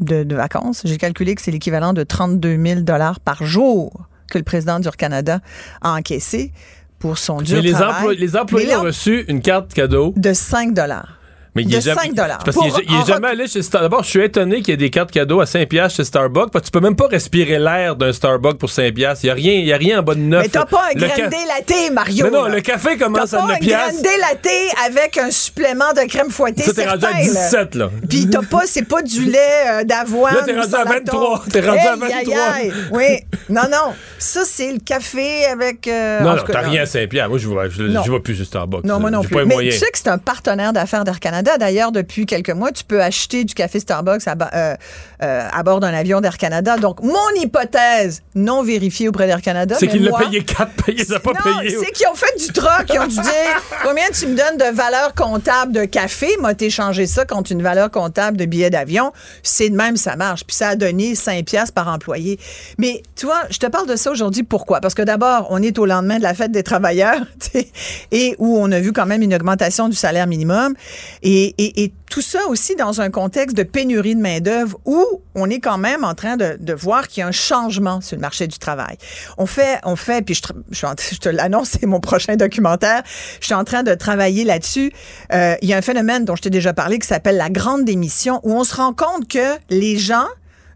[0.00, 3.92] de, de vacances, j'ai calculé que c'est l'équivalent de 32 000 dollars par jour
[4.30, 5.40] que le président du Canada
[5.82, 6.52] a encaissé
[6.98, 8.04] pour son dur Mais les, travail.
[8.16, 10.12] emplo- les employés Mais ont reçu une carte cadeau.
[10.16, 11.18] de 5 dollars.
[11.54, 12.38] Mais il de est jamais, 5 dollars.
[12.44, 13.90] Parce qu'il est, il jamais allé chez Starbucks.
[13.90, 16.50] D'abord, je suis étonné qu'il y ait des cartes cadeaux à 5 piastres chez Starbucks.
[16.50, 19.24] Parce que tu peux même pas respirer l'air d'un Starbucks pour 5 piastres.
[19.24, 20.42] Il y a rien, il y a rien en bas de neuf.
[20.44, 22.24] Mais t'as pas un grande ca- latte, Mario.
[22.24, 22.54] Mais non, là.
[22.54, 24.02] le café commence T'as à pas 9 un piastres.
[24.02, 24.48] grande latte
[24.86, 27.48] avec un supplément de crème fouettée Ça, t'es rendu à certain, là.
[27.50, 27.90] 17, là.
[28.08, 29.38] Puis t'as pas, c'est pas du lait
[29.68, 30.34] euh, d'avoine.
[30.34, 31.14] Là, t'es rendu à lactose.
[31.20, 31.44] 23.
[31.52, 32.42] T'es rendu à Aïe, aïe, 23.
[32.54, 32.72] aïe.
[32.92, 33.18] Oui.
[33.50, 33.92] Non, non.
[34.18, 35.86] Ça, c'est le café avec.
[35.86, 37.28] euh, Non, non, t'as rien à 5 piastres.
[37.30, 38.84] Moi, je vois, je, vois plus chez Starbucks.
[38.84, 39.34] Non, moi non plus.
[39.34, 41.41] pas Mais tu sais que c'est un partenaire d'affaires d'Air Canada.
[41.42, 44.76] D'ailleurs, depuis quelques mois, tu peux acheter du café Starbucks à, euh,
[45.22, 46.76] euh, à bord d'un avion d'Air Canada.
[46.76, 49.76] Donc, mon hypothèse non vérifiée auprès d'Air Canada.
[49.78, 51.76] C'est mais qu'il l'a moi- payé 4, payé, il pas non, payé.
[51.82, 52.86] c'est qu'ils ont fait du troc.
[52.92, 56.28] Ils ont dû dire combien tu me donnes de valeur comptable de café?
[56.40, 59.12] M'a échangé ça contre une valeur comptable de billets d'avion.
[59.42, 60.44] C'est de même, ça marche.
[60.44, 62.38] Puis ça a donné 5 piastres par employé.
[62.78, 64.42] Mais tu vois, je te parle de ça aujourd'hui.
[64.42, 64.80] Pourquoi?
[64.80, 67.20] Parce que d'abord, on est au lendemain de la fête des travailleurs
[68.12, 70.74] et où on a vu quand même une augmentation du salaire minimum.
[71.22, 75.60] Et, et- tout ça aussi dans un contexte de pénurie de main-d'œuvre où on est
[75.60, 78.58] quand même en train de, voir qu'il y a un changement sur le marché du
[78.58, 78.98] travail.
[79.38, 83.02] On fait, on fait, puis je, te l'annonce, c'est mon prochain documentaire.
[83.40, 84.92] Je suis en train de travailler là-dessus.
[85.32, 87.86] Euh, il y a un phénomène dont je t'ai déjà parlé qui s'appelle la grande
[87.86, 90.26] démission, où on se rend compte que les gens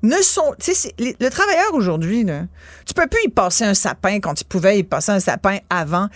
[0.02, 0.54] ne sont.
[0.59, 2.24] Tu sais, le travailleur aujourd'hui,
[2.86, 6.09] tu peux plus y passer un sapin quand tu pouvais y passer un sapin avant.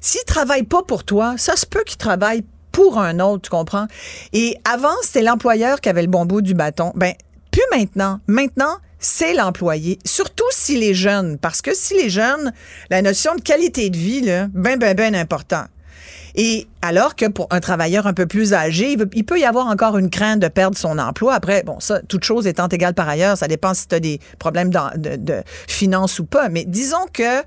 [0.00, 2.44] S'il travaille pas pour toi, ça se peut qu'il travaille
[2.78, 3.88] pour un autre, tu comprends?
[4.32, 6.92] Et avant, c'était l'employeur qui avait le bon bout du bâton.
[6.94, 7.12] Ben,
[7.50, 8.20] plus maintenant.
[8.28, 11.38] Maintenant, c'est l'employé, surtout s'il est jeune.
[11.38, 12.52] Parce que s'il est jeune,
[12.88, 15.64] la notion de qualité de vie, là, ben, ben, ben important.
[16.36, 19.98] Et alors que pour un travailleur un peu plus âgé, il, peut y avoir encore
[19.98, 21.34] une crainte de perdre son emploi.
[21.34, 24.20] Après, bon, ça, toute chose étant égale par ailleurs, ça dépend si tu as des
[24.38, 26.48] problèmes de, finances ou pas.
[26.48, 27.42] Mais disons que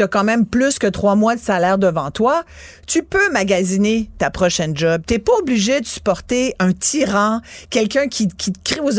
[0.00, 2.44] as quand même plus que trois mois de salaire devant toi,
[2.86, 5.02] tu peux magasiner ta prochaine job.
[5.06, 7.40] T'es pas obligé de supporter un tyran,
[7.70, 8.92] quelqu'un qui, te crie aux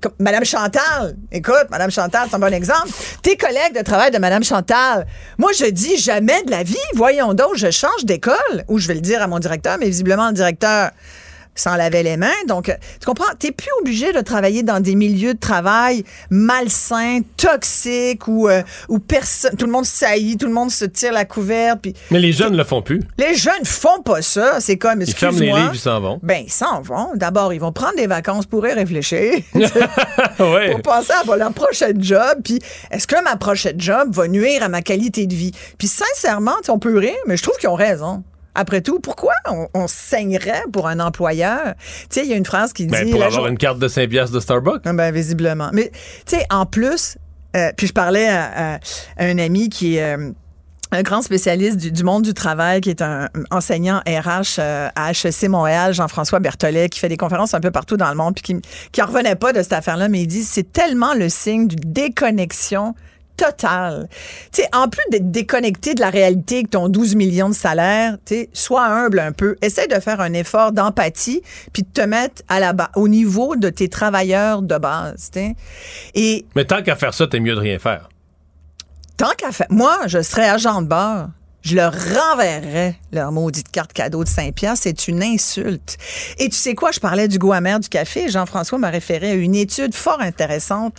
[0.00, 1.16] comme Madame Chantal.
[1.32, 2.88] Écoute, Madame Chantal, c'est un bon exemple.
[3.22, 5.06] Tes collègues de travail de Madame Chantal.
[5.38, 6.76] Moi, je dis jamais de la vie.
[6.94, 8.64] Voyons donc, je change d'école.
[8.68, 10.90] Ou je vais le dire à mon directeur, mais visiblement, le directeur
[11.56, 12.30] s'en lavait les mains.
[12.48, 12.66] Donc,
[13.00, 13.32] tu comprends?
[13.38, 18.98] T'es plus obligé de travailler dans des milieux de travail malsains, toxiques, où, euh, où
[18.98, 21.80] personne, tout le monde saillit, tout le monde se tire la couverte.
[21.82, 23.02] Puis Mais les jeunes le font plus.
[23.18, 24.60] les jeunes font pas ça.
[24.60, 26.20] C'est comme, Ils ferment les livres, ils s'en vont.
[26.22, 27.10] Ben, ils s'en vont.
[27.14, 29.34] D'abord, ils vont prendre des vacances pour y réfléchir.
[29.54, 30.72] ouais.
[30.72, 32.38] pour penser à leur prochaine job.
[32.44, 32.58] Puis,
[32.90, 35.52] est-ce que ma prochaine job va nuire à ma qualité de vie?
[35.78, 38.22] Puis, sincèrement, on peut rire, mais je trouve qu'ils ont raison.
[38.56, 41.74] Après tout, pourquoi on, on saignerait pour un employeur?
[42.10, 42.90] Tu sais, il y a une phrase qui dit...
[42.92, 44.82] Ben, pour la avoir jour- une carte de 5 piastres de Starbucks.
[44.84, 45.70] ah Ben, visiblement.
[45.72, 45.90] Mais,
[46.26, 47.16] tu sais, en plus,
[47.56, 48.78] Euh, puis je parlais à, à-
[49.16, 50.30] à un ami qui est euh,
[50.92, 55.12] un grand spécialiste du, du monde du travail, qui est un enseignant RH euh, à
[55.12, 58.42] HEC Montréal, Jean-François Berthollet, qui fait des conférences un peu partout dans le monde, puis
[58.42, 58.60] qui,
[58.92, 61.92] qui en revenait pas de cette affaire-là, mais il dit c'est tellement le signe d'une
[61.92, 62.94] déconnexion
[63.36, 64.08] totale.
[64.52, 68.16] Tu sais, en plus d'être déconnecté de la réalité que ton 12 millions de salaire,
[68.24, 69.56] tu sais, sois humble un peu.
[69.62, 73.56] Essaie de faire un effort d'empathie puis de te mettre à la ba- au niveau
[73.56, 75.56] de tes travailleurs de base, tu sais.
[76.14, 78.08] Et Mais tant qu'à faire ça, t'es mieux de rien faire.
[79.16, 81.28] tant qu'à faire, moi, je serais agent de bar.
[81.62, 84.84] Je leur renverrais leur maudite carte cadeau de 5 piastres.
[84.84, 85.96] C'est une insulte.
[86.38, 86.92] Et tu sais quoi?
[86.92, 88.28] Je parlais du goût amer du café.
[88.28, 90.98] Jean-François m'a référé à une étude fort intéressante.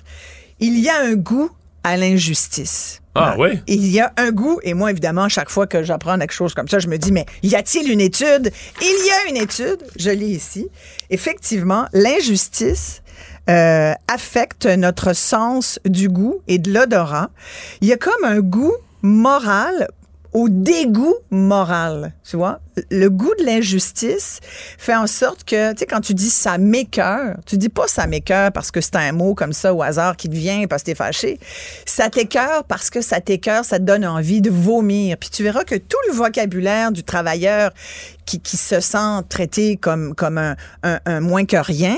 [0.59, 1.49] Il y a un goût
[1.87, 3.01] à l'injustice.
[3.15, 3.59] Ah oui?
[3.67, 6.67] Il y a un goût, et moi, évidemment, chaque fois que j'apprends quelque chose comme
[6.67, 8.51] ça, je me dis, mais y a-t-il une étude?
[8.81, 10.67] Il y a une étude, je lis ici.
[11.09, 13.01] Effectivement, l'injustice
[13.49, 17.29] euh, affecte notre sens du goût et de l'odorat.
[17.81, 19.87] Il y a comme un goût moral
[20.33, 22.59] au dégoût moral, tu vois?
[22.91, 24.39] Le goût de l'injustice
[24.77, 28.07] fait en sorte que, tu sais, quand tu dis ça m'écœure, tu dis pas ça
[28.07, 30.87] m'écœure parce que c'est un mot comme ça au hasard qui te vient parce que
[30.87, 31.39] t'es fâché.
[31.85, 35.17] Ça t'écœure parce que ça t'écœure, ça te donne envie de vomir.
[35.17, 37.71] Puis tu verras que tout le vocabulaire du travailleur
[38.25, 41.97] qui, qui se sent traité comme, comme un, un- moins que rien,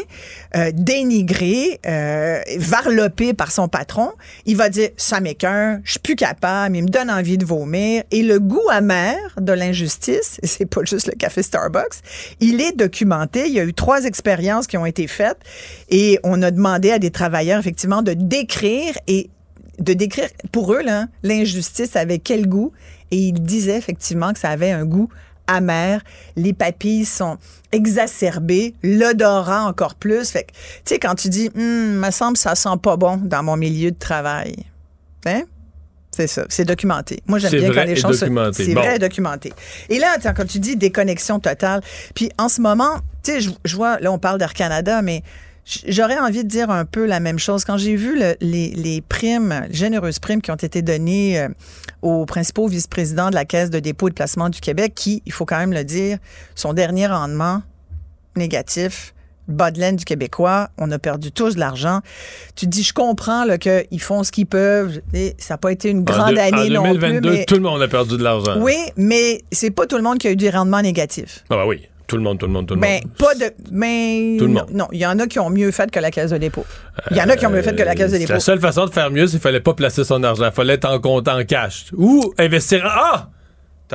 [0.55, 4.11] euh, dénigré, euh, varlopé par son patron,
[4.45, 8.03] il va dire ça m'écoeure, je suis plus capable, il me donne envie de vomir.
[8.11, 12.01] Et le goût amer de l'injustice, et pas juste le café Starbucks,
[12.39, 13.47] il est documenté.
[13.47, 15.39] Il y a eu trois expériences qui ont été faites
[15.89, 19.29] et on a demandé à des travailleurs effectivement de décrire et
[19.79, 20.81] de décrire pour eux
[21.23, 22.71] l'injustice avait quel goût
[23.11, 25.09] et ils disaient effectivement que ça avait un goût
[25.49, 26.01] amer,
[26.35, 27.37] les papilles sont
[27.71, 30.29] exacerbées, l'odorat encore plus.
[30.29, 30.53] Fait tu
[30.85, 33.97] sais, quand tu dis, hum, me semble ça sent pas bon dans mon milieu de
[33.97, 34.55] travail.
[35.25, 35.43] Hein?
[36.19, 37.21] C'est ça, c'est documenté.
[37.27, 38.19] Moi, j'aime bien quand les choses...
[38.19, 38.65] se- documenté.
[38.65, 38.81] C'est Bon.
[38.81, 39.53] vrai et documenté.
[39.89, 41.79] Et là, quand tu dis déconnexion totale,
[42.13, 45.23] puis en ce moment, tu sais, je, je vois, là, on parle d'Air Canada, mais
[45.87, 47.63] j'aurais envie de dire un peu la même chose.
[47.63, 51.47] Quand j'ai vu le- les, les primes, les généreuses primes qui ont été données euh,
[52.01, 55.31] aux principaux vice-présidents de la Caisse de dépôt et de placement du Québec, qui, il
[55.31, 56.17] faut quand même le dire,
[56.53, 57.61] son dernier rendement
[58.35, 59.13] négatif,
[59.49, 62.01] bas de laine du Québécois, on a perdu tous de l'argent.
[62.55, 65.01] Tu te dis, je comprends qu'ils font ce qu'ils peuvent.
[65.13, 67.37] Et ça n'a pas été une grande année en non 2022, plus.
[67.39, 67.45] Mais...
[67.45, 68.55] tout le monde a perdu de l'argent.
[68.59, 71.43] Oui, mais c'est pas tout le monde qui a eu des rendements négatifs.
[71.49, 71.81] Ah bah oui.
[72.07, 73.13] Tout le monde, tout le monde, tout le Ben, monde.
[73.19, 73.51] pas de.
[73.71, 74.35] Mais.
[74.39, 74.65] Tout le monde.
[74.73, 76.65] Non, il y en a qui ont mieux fait que la Caisse de dépôt.
[77.11, 78.33] Il y en a qui ont mieux fait que la Caisse de Euh, dépôt.
[78.33, 80.45] La seule façon de faire mieux, c'est qu'il fallait pas placer son argent.
[80.47, 81.85] Il fallait être en compte en cash.
[81.95, 82.83] Ou investir.
[82.83, 83.29] en- Ah!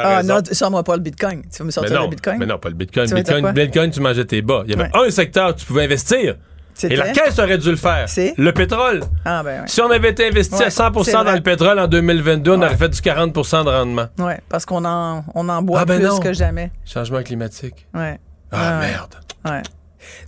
[0.03, 0.35] Ah raison.
[0.37, 1.43] non, sors-moi pas le Bitcoin.
[1.43, 2.39] Tu vas me mais sortir non, le Bitcoin?
[2.39, 3.07] mais non, pas le Bitcoin.
[3.07, 4.63] Tu veux Bitcoin, tu mangeais tes bas.
[4.67, 5.07] Il y avait Ouais.
[5.07, 6.37] un secteur où tu pouvais investir.
[6.83, 8.07] Et la caisse aurait dû le faire.
[8.37, 9.03] Le pétrole.
[9.25, 9.63] Ah, ben.
[9.67, 12.63] Si on avait été investi Ouais, à 100 c'est dans le pétrole en 2022, on
[12.63, 14.07] aurait fait du 40 de rendement.
[14.19, 16.19] Oui, parce qu'on en, on en boit Ah, ben plus non.
[16.19, 16.73] que jamais.
[16.85, 17.87] Changement climatique.
[17.95, 18.19] Ouais.
[18.51, 19.15] Ah, merde.
[19.45, 19.63] Ouais.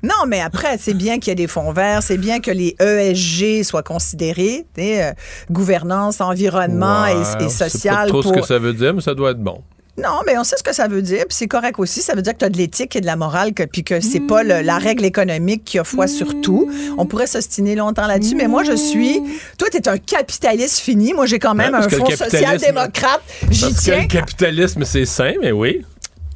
[0.03, 2.77] Non, mais après, c'est bien qu'il y ait des fonds verts, c'est bien que les
[2.81, 5.13] ESG soient considérés, sais, euh,
[5.51, 8.09] gouvernance, environnement et- et, on sait pas social.
[8.09, 8.35] trop pour...
[8.35, 9.63] ce que ça veut dire, mais ça doit être bon.
[9.99, 12.03] Non, mais on sait ce que ça veut dire, puis c'est correct aussi.
[12.03, 14.01] Ça veut dire que tu as de l'éthique et de la morale, que, puis que
[14.03, 16.71] c'est pas le- la règle économique qui a foi sur tout.
[16.99, 19.23] On pourrait s'ostiner longtemps là-dessus, mais moi, je suis.
[19.57, 21.15] Toi, tu es un capitaliste fini.
[21.15, 23.23] Moi, j'ai quand même Ouais, parce un fonds social-démocrate.
[23.51, 24.03] J'y que tiens.
[24.03, 25.83] le capitalisme, c'est sain, mais oui.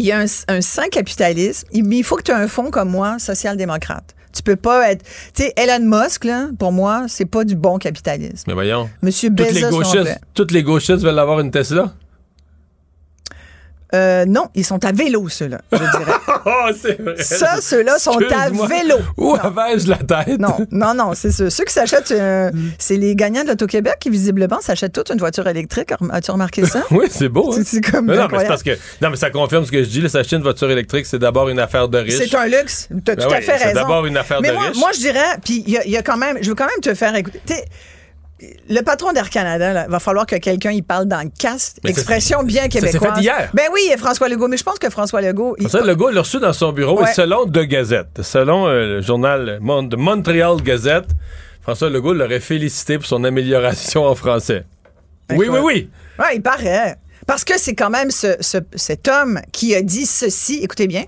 [0.00, 2.70] Il y a un, un sain capitalisme, mais il faut que tu aies un fonds
[2.70, 4.14] comme moi, social-démocrate.
[4.34, 5.04] Tu peux pas être.
[5.34, 8.44] Tu sais, Elon Musk, là, pour moi, c'est pas du bon capitalisme.
[8.46, 8.88] Mais voyons.
[9.02, 9.70] Monsieur Toutes les, Bezos.
[9.70, 11.92] gauchistes, toutes les gauchistes veulent avoir une Tesla?
[13.94, 16.12] Euh, non, ils sont à vélo, ceux-là, je dirais.
[16.46, 17.16] Oh, c'est vrai.
[17.22, 18.96] Ça, ceux-là sont à vélo.
[19.16, 20.38] Où avais-je la tête?
[20.38, 24.10] Non, non, non, c'est ceux, ceux qui s'achètent, euh, c'est les gagnants de l'Auto-Québec qui,
[24.10, 25.90] visiblement, s'achètent toute une voiture électrique.
[26.12, 26.82] As-tu remarqué ça?
[26.90, 27.50] Oui, c'est beau.
[27.52, 27.56] hein?
[27.58, 28.70] C'est- c'est comme Mais non, mais c'est parce que.
[29.02, 30.08] Non, mais ça confirme ce que je dis.
[30.08, 32.14] S'acheter une voiture électrique, c'est d'abord une affaire de riche.
[32.16, 32.88] C'est un luxe.
[33.04, 33.74] Tu as Ben tout à fait c'est raison.
[33.80, 34.76] d'abord une affaire Mais de moi, riche.
[34.78, 36.94] moi, je dirais, puis il y, y a quand même, je veux quand même te
[36.94, 37.64] faire écouter.
[38.68, 42.42] Le patron d'Air Canada, là, va falloir que quelqu'un y parle dans le ça- Expression
[42.42, 43.14] bien québécoise.
[43.16, 43.50] fait hier.
[43.52, 44.48] Ben oui, François Legault.
[44.48, 45.56] Mais je pense que François Legault.
[45.58, 47.10] il- Ça, le gars l'a reçu dans son bureau Ouais.
[47.10, 51.08] et selon De Gazette, selon euh, le journal Mon- de Montreal Gazette,
[51.60, 54.64] François Legault l'aurait félicité pour son amélioration en français.
[55.30, 55.60] Oui, oui, Écoute.
[55.62, 55.90] oui.
[56.18, 56.96] Ouais, il paraît.
[57.30, 60.60] Parce que c'est quand même ce- ce- cet homme qui a dit ceci.
[60.64, 61.04] Écoutez bien.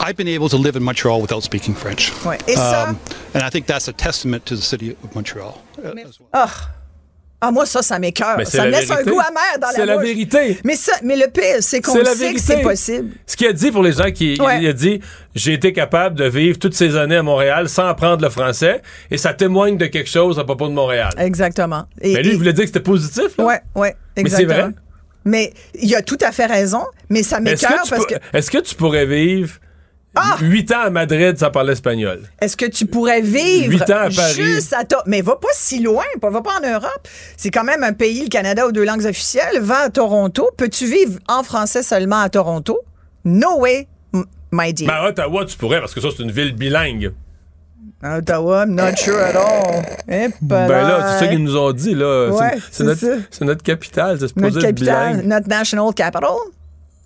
[0.00, 2.10] I've been able to live in Montreal without speaking French.
[2.24, 2.38] Ouais.
[2.46, 2.88] Et ça?
[2.88, 2.96] Um,
[3.34, 5.54] and I think that's a testament to the city of Montreal.
[5.84, 6.28] as well.
[6.32, 6.48] Ah.
[7.40, 8.38] Ah, moi, ça, ça m'écœure.
[8.46, 10.06] Ça me laisse un goût amer dans la C'est la bouche.
[10.06, 10.58] vérité.
[10.64, 12.40] Mais, ça, mais le pire, c'est qu'on C'est la sait que vérité.
[12.42, 13.10] c'est possible.
[13.26, 14.40] Ce qu'il a dit pour les gens qui.
[14.40, 14.60] Ouais.
[14.62, 15.00] Il a dit
[15.36, 19.18] j'ai été capable de vivre toutes ces années à Montréal sans apprendre le français et
[19.18, 21.10] ça témoigne de quelque chose à propos de Montréal.
[21.18, 21.84] Exactement.
[22.00, 23.36] Et, Mais lui, et- il voulait dire que c'était positif.
[23.38, 23.44] Là.
[23.44, 24.68] Ouais, ouais, Mais c'est exactement.
[24.70, 24.74] vrai.
[25.24, 28.14] Mais il a tout à fait raison, mais ça m'écœure parce que.
[28.32, 29.54] est-ce que tu pourrais vivre
[30.14, 30.36] Ah!
[30.40, 32.22] huit ans à Madrid sans parler espagnol?
[32.40, 34.34] Est-ce que tu pourrais vivre Huit ans à Paris.
[34.34, 37.08] juste à Mais va pas si loin, va pas en Europe.
[37.36, 39.60] C'est quand même un pays, le Canada, aux deux langues officielles.
[39.60, 40.50] Va à Toronto.
[40.56, 42.80] Peux-tu vivre en français seulement à Toronto?
[43.24, 43.86] No way,
[44.52, 44.88] my dear.
[44.88, 47.12] Ben, à Ottawa, tu pourrais, parce que ça, c'est une ville bilingue.
[48.00, 49.82] À Ottawa, I'm not sure at all.
[50.08, 52.28] Eh, Ben là, c'est ça qu'ils nous ont dit, là.
[52.30, 53.04] Ouais, c'est, notre,
[53.44, 55.26] notre capitale, c'est supposé Notre être capitale, bilingue.
[55.26, 56.30] notre national capital.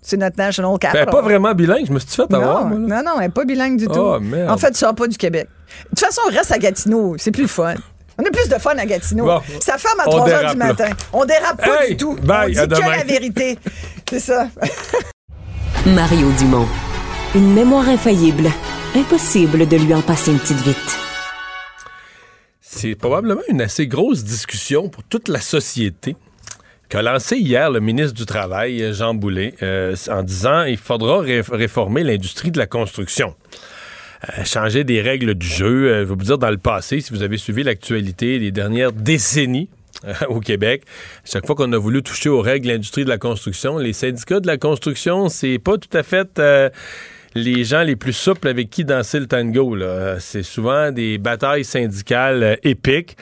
[0.03, 1.05] C'est notre national Ben, capital.
[1.09, 3.01] pas vraiment bilingue, je me suis fait avoir, non, moi, là.
[3.01, 3.93] non, non, elle n'est pas bilingue du tout.
[3.97, 4.51] Oh, merde.
[4.51, 5.47] En fait, tu sors pas du Québec.
[5.85, 7.15] De toute façon, on reste à Gatineau.
[7.17, 7.73] C'est plus fun.
[8.19, 9.25] On a plus de fun à Gatineau.
[9.25, 10.65] Bon, ça ferme à on 3 heures dérape, du là.
[10.67, 10.89] matin.
[11.13, 12.15] On dérape pas Hey, du tout.
[12.23, 12.97] bye, on dit à que demain.
[12.97, 13.57] la vérité.
[14.07, 14.47] C'est ça.
[15.87, 16.67] Mario Dumont.
[17.33, 18.49] Une mémoire infaillible.
[18.95, 20.97] Impossible de lui en passer une petite vite.
[22.61, 26.15] C'est probablement une assez grosse discussion pour toute la société
[26.89, 31.41] qu'a lancé hier le ministre du Travail, Jean Boulet, euh, en disant il faudra ré-
[31.41, 33.35] réformer l'industrie de la construction.
[34.37, 35.89] Euh, changer des règles du jeu.
[35.89, 38.91] Euh, je vais vous dire, dans le passé, si vous avez suivi l'actualité des dernières
[38.91, 39.69] décennies,
[40.27, 40.83] au Québec.
[41.23, 44.41] Chaque fois qu'on a voulu toucher aux règles de l'industrie de la construction, les syndicats
[44.41, 46.41] de la construction, c'est pas tout à fait
[47.35, 49.77] les gens les plus souples avec qui danser le tango.
[50.19, 53.17] C'est souvent des batailles syndicales euh, épiques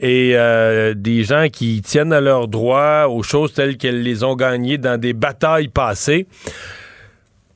[0.00, 4.36] et euh, des gens qui tiennent à leurs droits, aux choses telles qu'elles les ont
[4.36, 6.26] gagnées dans des batailles passées.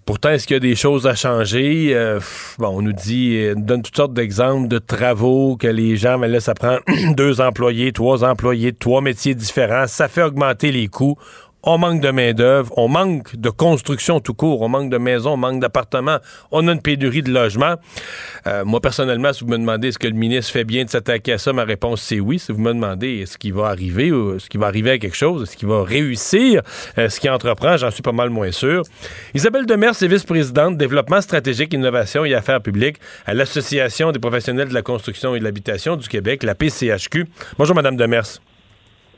[0.06, 1.92] Pourtant, est-ce qu'il y a des choses à changer?
[1.94, 2.18] Euh,
[2.58, 6.26] bon, on nous dit, on donne toutes sortes d'exemples de travaux que les gens, mais
[6.26, 6.78] là, ça prend
[7.16, 9.86] deux employés, trois employés, trois métiers différents.
[9.86, 11.16] Ça fait augmenter les coûts.
[11.62, 15.36] On manque de main-d'œuvre, on manque de construction tout court, on manque de maisons, on
[15.36, 16.16] manque d'appartements,
[16.50, 17.74] on a une pénurie de logements.
[18.46, 21.34] Euh, moi, personnellement, si vous me demandez est-ce que le ministre fait bien de s'attaquer
[21.34, 22.38] à ça, ma réponse c'est oui.
[22.38, 25.42] Si vous me demandez est-ce qu'il va arriver est-ce qu'il va arriver à quelque chose,
[25.42, 26.62] est-ce qu'il va réussir
[26.98, 28.82] euh, ce qu'il entreprend, j'en suis pas mal moins sûr.
[29.34, 32.96] Isabelle Demers est vice-présidente développement stratégique, innovation et affaires publiques
[33.26, 37.26] à l'Association des professionnels de la construction et de l'habitation du Québec, la PCHQ.
[37.58, 38.40] Bonjour, Madame Demers.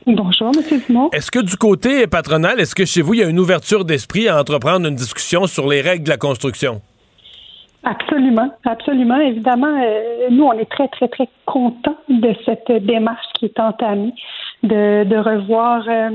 [0.07, 0.81] Bonjour, M.
[0.87, 1.11] Dumont.
[1.13, 4.29] Est-ce que du côté patronal, est-ce que chez vous, il y a une ouverture d'esprit
[4.29, 6.81] à entreprendre une discussion sur les règles de la construction?
[7.85, 9.19] Absolument, absolument.
[9.19, 14.15] Évidemment, euh, nous, on est très, très, très contents de cette démarche qui est entamée,
[14.63, 16.11] de, de revoir euh,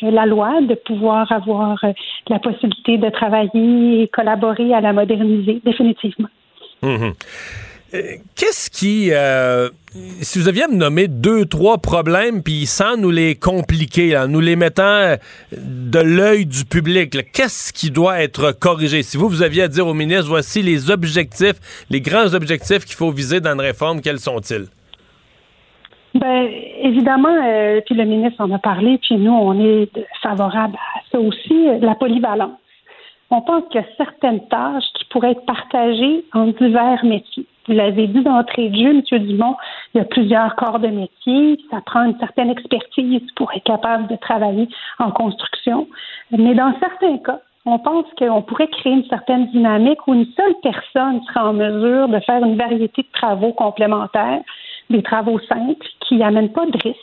[0.00, 1.92] la loi, de pouvoir avoir euh,
[2.28, 6.28] la possibilité de travailler et collaborer à la moderniser, définitivement.
[6.82, 7.12] Mhm.
[7.94, 9.68] Euh, Qu'est-ce qui, euh,
[10.22, 14.28] si vous aviez à me nommer deux, trois problèmes, puis sans nous les compliquer, en
[14.28, 15.16] nous les mettant euh,
[15.52, 19.02] de l'œil du public, qu'est-ce qui doit être corrigé?
[19.02, 22.96] Si vous, vous aviez à dire au ministre, voici les objectifs, les grands objectifs qu'il
[22.96, 24.66] faut viser dans une réforme, quels sont-ils?
[26.14, 26.48] Ben,
[26.82, 27.34] évidemment,
[27.86, 29.88] puis le ministre en a parlé, puis nous, on est
[30.22, 32.58] favorable à ça aussi, la polyvalence.
[33.30, 37.46] On pense qu'il y a certaines tâches qui pourraient être partagées en divers métiers.
[37.66, 39.18] Vous l'avez dit d'entrée de jeu, M.
[39.26, 39.56] Dumont,
[39.94, 41.58] il y a plusieurs corps de métier.
[41.70, 45.86] Ça prend une certaine expertise pour être capable de travailler en construction.
[46.30, 50.54] Mais dans certains cas, on pense qu'on pourrait créer une certaine dynamique où une seule
[50.62, 54.40] personne sera en mesure de faire une variété de travaux complémentaires,
[54.90, 56.98] des travaux simples qui n'amènent pas de risque.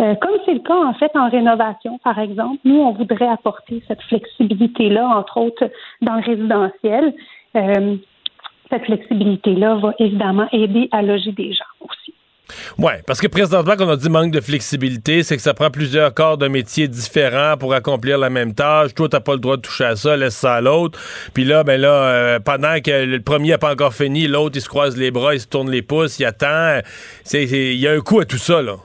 [0.00, 3.82] Euh, comme c'est le cas en fait en rénovation, par exemple, nous on voudrait apporter
[3.86, 5.70] cette flexibilité-là, entre autres
[6.00, 7.14] dans le résidentiel.
[7.56, 7.96] Euh,
[8.70, 12.14] cette flexibilité-là va évidemment aider à loger des gens aussi.
[12.78, 16.12] Oui, parce que présentement, quand on dit manque de flexibilité, c'est que ça prend plusieurs
[16.14, 18.94] corps de métiers différents pour accomplir la même tâche.
[18.94, 20.98] Toi, t'as pas le droit de toucher à ça, laisse ça à l'autre.
[21.34, 24.62] Puis là, ben là, euh, pendant que le premier n'a pas encore fini, l'autre, il
[24.62, 26.80] se croise les bras, il se tourne les pouces, il attend.
[27.32, 28.76] Il y a un coup à tout ça, là.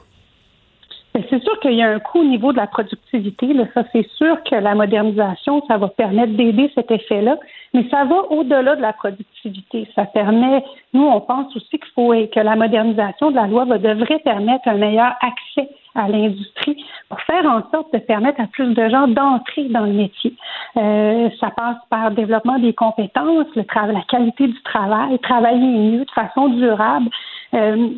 [1.30, 3.54] C'est sûr qu'il y a un coût au niveau de la productivité.
[3.74, 7.36] Ça, c'est sûr que la modernisation, ça va permettre d'aider cet effet-là,
[7.72, 9.88] mais ça va au-delà de la productivité.
[9.94, 10.62] Ça permet,
[10.92, 14.68] nous, on pense aussi qu'il faut que la modernisation de la loi va, devrait permettre
[14.68, 19.08] un meilleur accès à l'industrie pour faire en sorte de permettre à plus de gens
[19.08, 20.34] d'entrer dans le métier.
[20.76, 26.04] Euh, ça passe par le développement des compétences, le la qualité du travail, travailler mieux
[26.04, 27.08] de façon durable.
[27.54, 27.88] Euh,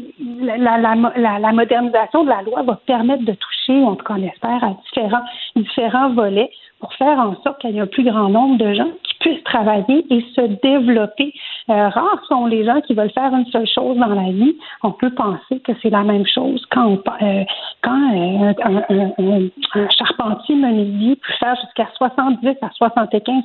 [0.40, 4.62] la, la, modernisation de la loi va permettre de toucher, en tout cas on espère,
[4.62, 5.24] à différents,
[5.56, 8.90] différents volets pour faire en sorte qu'il y ait un plus grand nombre de gens
[9.02, 11.32] qui puissent travailler et se développer.
[11.70, 14.56] Euh, rares sont les gens qui veulent faire une seule chose dans la vie.
[14.82, 17.44] On peut penser que c'est la même chose quand, euh,
[17.82, 23.42] quand euh, un, charpentier menuisier peut faire jusqu'à 70 à 75%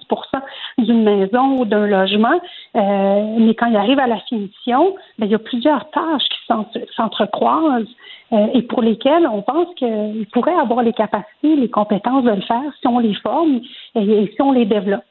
[0.80, 2.40] d'une maison ou d'un logement,
[2.76, 7.88] mais quand il arrive à la finition, ben, il y a plusieurs tâches qui s'entrecroisent
[8.32, 12.64] et pour lesquelles on pense qu'il pourrait avoir les capacités, les compétences de le faire
[12.82, 13.14] si on les
[13.96, 15.04] et, si on les développe.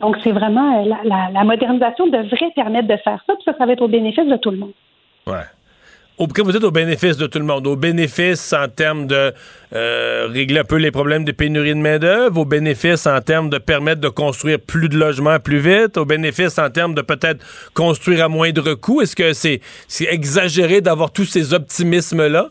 [0.00, 3.72] Donc, c'est vraiment euh, la, modernisation devrait permettre de faire ça, puis ça, ça va
[3.72, 4.72] être au bénéfice de tout le monde.
[5.26, 5.44] Ouais.
[6.18, 9.32] Au, vous êtes au bénéfice de tout le monde, au bénéfice en termes de
[9.72, 13.58] euh, régler un peu les problèmes de pénurie de main-d'œuvre, au bénéfice en termes de
[13.58, 18.24] permettre de construire plus de logements plus vite, au bénéfice en termes de peut-être construire
[18.24, 19.00] à moindre coût.
[19.00, 19.60] Est-ce que c'est
[20.00, 22.50] exagéré d'avoir tous ces optimismes-là?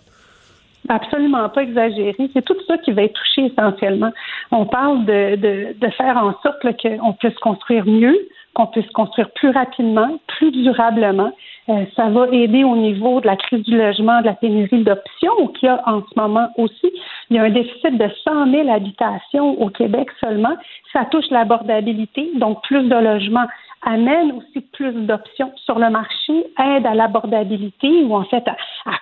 [0.90, 2.16] Absolument pas exagéré.
[2.34, 4.12] C'est tout ça qui va être touché essentiellement.
[4.52, 8.18] On parle de, de, de faire en sorte qu'on puisse construire mieux,
[8.54, 11.32] qu'on puisse construire plus rapidement, plus durablement.
[11.70, 15.48] Euh, ça va aider au niveau de la crise du logement, de la pénurie d'options
[15.60, 16.92] qu'il y a en ce moment aussi.
[17.30, 20.56] Il y a un déficit de 100 000 habitations au Québec seulement.
[20.94, 23.48] Ça touche l'abordabilité, donc plus de logements
[23.82, 28.56] amène aussi plus d'options sur le marché, aide à l'abordabilité ou en fait à,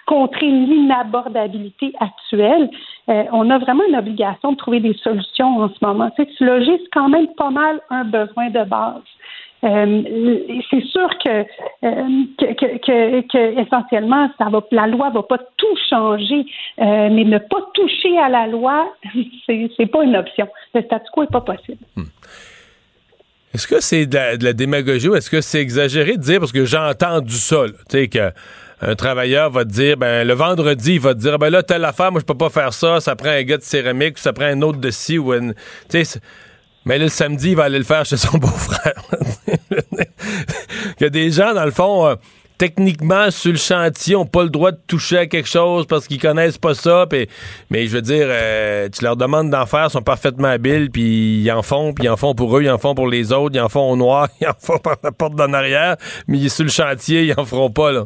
[0.05, 2.69] contrer l'inabordabilité actuelle.
[3.09, 6.09] Euh, on a vraiment une obligation de trouver des solutions en ce moment.
[6.11, 9.01] Tu sais, loger, c'est quand même pas mal un besoin de base.
[9.63, 10.03] Euh,
[10.69, 11.43] c'est sûr euh,
[12.37, 16.45] que, que, que, essentiellement, ça va, la loi va pas tout changer,
[16.77, 18.93] mais ne pas toucher à la loi,
[19.45, 20.47] c'est, c'est pas une option.
[20.75, 21.83] Le statu quo est pas possible.
[21.95, 22.03] Hmm.
[23.55, 26.65] Est-ce que c'est de, la, démagogie ou est-ce que c'est exagéré de dire, parce que
[26.65, 31.13] j'ai entendu ça, tu sais, qu'un travailleur va te dire, ben, le vendredi, il va
[31.13, 33.43] te dire, ben là, telle affaire, moi, je peux pas faire ça, ça prend un
[33.43, 35.53] gars de céramique, ça prend un autre de ci ou une.
[35.89, 36.19] Tu sais,
[36.83, 39.01] mais là, le samedi, il va aller le faire chez son beau-frère.
[39.87, 42.15] il y a des gens, dans le fond, euh,
[42.57, 46.21] techniquement sur le chantier ont pas le droit de toucher à quelque chose parce qu'ils
[46.21, 47.05] connaissent pas ça.
[47.69, 51.41] mais je veux dire, euh, tu leur demandes d'en faire, ils sont parfaitement habiles, puis
[51.41, 53.55] ils en font, puis ils en font pour eux, ils en font pour les autres,
[53.55, 55.95] ils en font au noir, ils en font par la porte d'en arrière,
[56.27, 58.03] mais sur le chantier, ils en feront pas, là.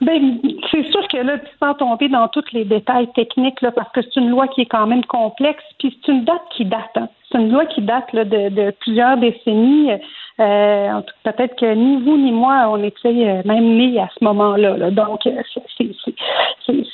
[0.00, 0.38] Ben,
[0.70, 4.20] c'est sûr que là, sans tomber dans tous les détails techniques, là, parce que c'est
[4.20, 6.90] une loi qui est quand même complexe, puis c'est une date qui date.
[6.96, 7.08] Hein.
[7.30, 9.92] C'est une loi qui date de plusieurs décennies.
[10.40, 14.90] Euh, peut-être que ni vous ni moi, on était euh, même nés à ce moment-là.
[14.90, 15.42] Donc, euh,
[15.76, 15.84] c'est,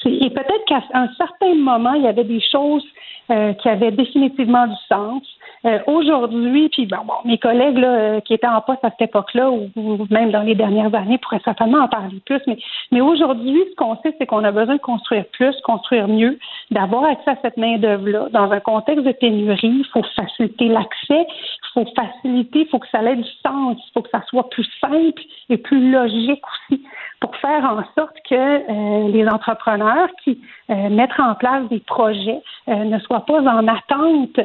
[0.05, 2.85] et peut-être qu'à un certain moment, il y avait des choses
[3.29, 5.23] qui avaient définitivement du sens.
[5.67, 6.97] Euh, aujourd'hui, puis bon,
[7.27, 9.69] mes collègues là, euh, qui étaient en poste à cette époque-là, ou,
[10.11, 12.41] même dans les dernières années, pourraient certainement en parler plus.
[12.47, 12.57] Mais,
[12.93, 16.39] mais aujourd'hui, ce qu'on sait, c'est qu'on a besoin de construire plus, construire mieux,
[16.71, 18.29] d'avoir accès à cette main-d'œuvre-là.
[18.31, 22.89] Dans un contexte de pénurie, il faut faciliter l'accès, il faut faciliter, il faut que
[22.89, 26.83] ça ait du sens, il faut que ça soit plus simple et plus logique aussi
[27.21, 30.41] pour faire en sorte que euh, les entrepreneurs qui
[30.71, 34.41] euh, mettent en place des projets euh, ne soient pas en attente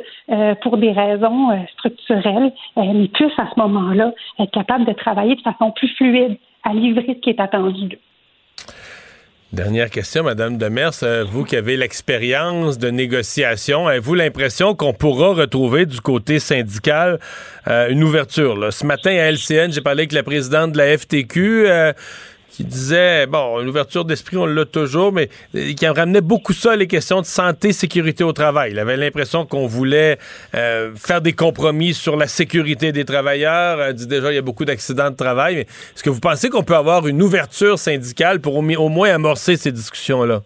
[0.61, 1.05] pour des raisons
[1.74, 6.74] structurelles, mais puissent à ce moment-là être capables de travailler de façon plus fluide à
[6.74, 7.97] livrer ce qui est attendu.
[9.53, 10.91] Dernière question, Madame Demers.
[11.28, 17.20] Vous qui avez l'expérience de négociation, avez-vous l'impression qu'on pourra retrouver du côté syndical
[17.68, 18.74] une ouverture?
[18.74, 21.68] Ce matin à LCN, j'ai parlé avec la présidente de la FTQ
[22.56, 27.20] qui disait, bon, l'ouverture d'esprit, on l'a toujours, mais qui ramenait beaucoup ça, les questions
[27.20, 28.72] de santé, sécurité au travail.
[28.72, 30.18] Il avait l'impression qu'on voulait
[30.53, 33.82] euh, faire des compromis sur la sécurité des travailleurs.
[33.82, 35.58] Elle dit déjà, il y a beaucoup d'accidents de travail.
[35.58, 39.74] est-ce que vous pensez qu'on peut avoir une ouverture syndicale pour au, moins amorcer ces
[39.74, 40.39] discussions-là?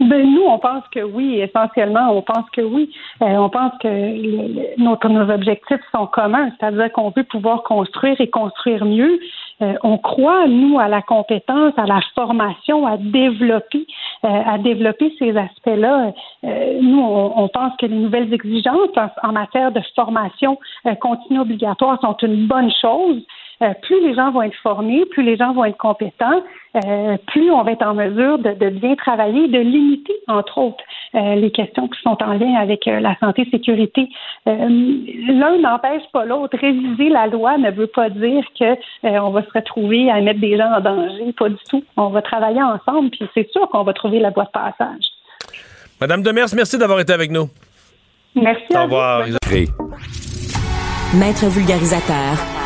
[0.00, 2.90] Ben, nous, on pense que oui, essentiellement, on pense que oui.
[3.22, 8.84] Euh, on pense que nos objectifs sont communs, c'est-à-dire qu'on veut pouvoir construire et construire
[8.84, 9.18] mieux.
[9.62, 13.86] Euh, on croit, nous, à la compétence, à la formation, à développer,
[14.24, 16.12] euh, à développer ces aspects-là.
[16.44, 18.90] Euh, nous, on, pense que les nouvelles exigences
[19.22, 20.58] en, matière de formation
[21.00, 23.22] continue obligatoire sont une bonne chose.
[23.62, 26.42] Euh, plus les gens vont être formés, plus les gens vont être compétents,
[26.76, 30.84] euh, plus on va être en mesure de, bien travailler, de limiter, entre autres,
[31.14, 34.08] euh, les questions qui sont en lien avec la santé sécurité.
[34.44, 36.58] L'un n'empêche pas l'autre.
[36.58, 40.58] Réviser la loi ne veut pas dire que on va se retrouver à mettre des
[40.58, 41.32] gens en danger.
[41.38, 41.82] Pas du tout.
[41.96, 45.04] On va travailler ensemble, puis c'est sûr qu'on va trouver la voie de passage.
[46.00, 47.48] Madame Demers, merci d'avoir été avec nous.
[48.34, 48.76] Merci.
[48.76, 49.24] Au revoir.
[51.14, 52.65] Maître vulgarisateur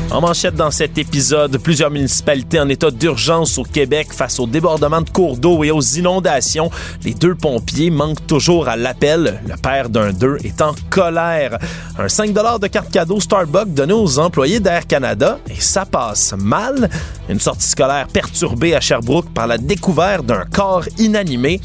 [0.11, 5.01] En manchette dans cet épisode, plusieurs municipalités en état d'urgence au Québec face au débordement
[5.01, 6.69] de cours d'eau et aux inondations.
[7.05, 9.39] Les deux pompiers manquent toujours à l'appel.
[9.47, 11.57] Le père d'un d'eux est en colère.
[11.97, 16.89] Un 5 de carte cadeau Starbucks donné aux employés d'Air Canada et ça passe mal.
[17.29, 21.61] Une sortie scolaire perturbée à Sherbrooke par la découverte d'un corps inanimé.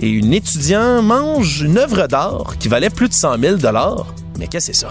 [0.00, 3.56] Et une étudiante mange une œuvre d'art qui valait plus de 100 000
[4.36, 4.90] Mais qu'est-ce que c'est ça?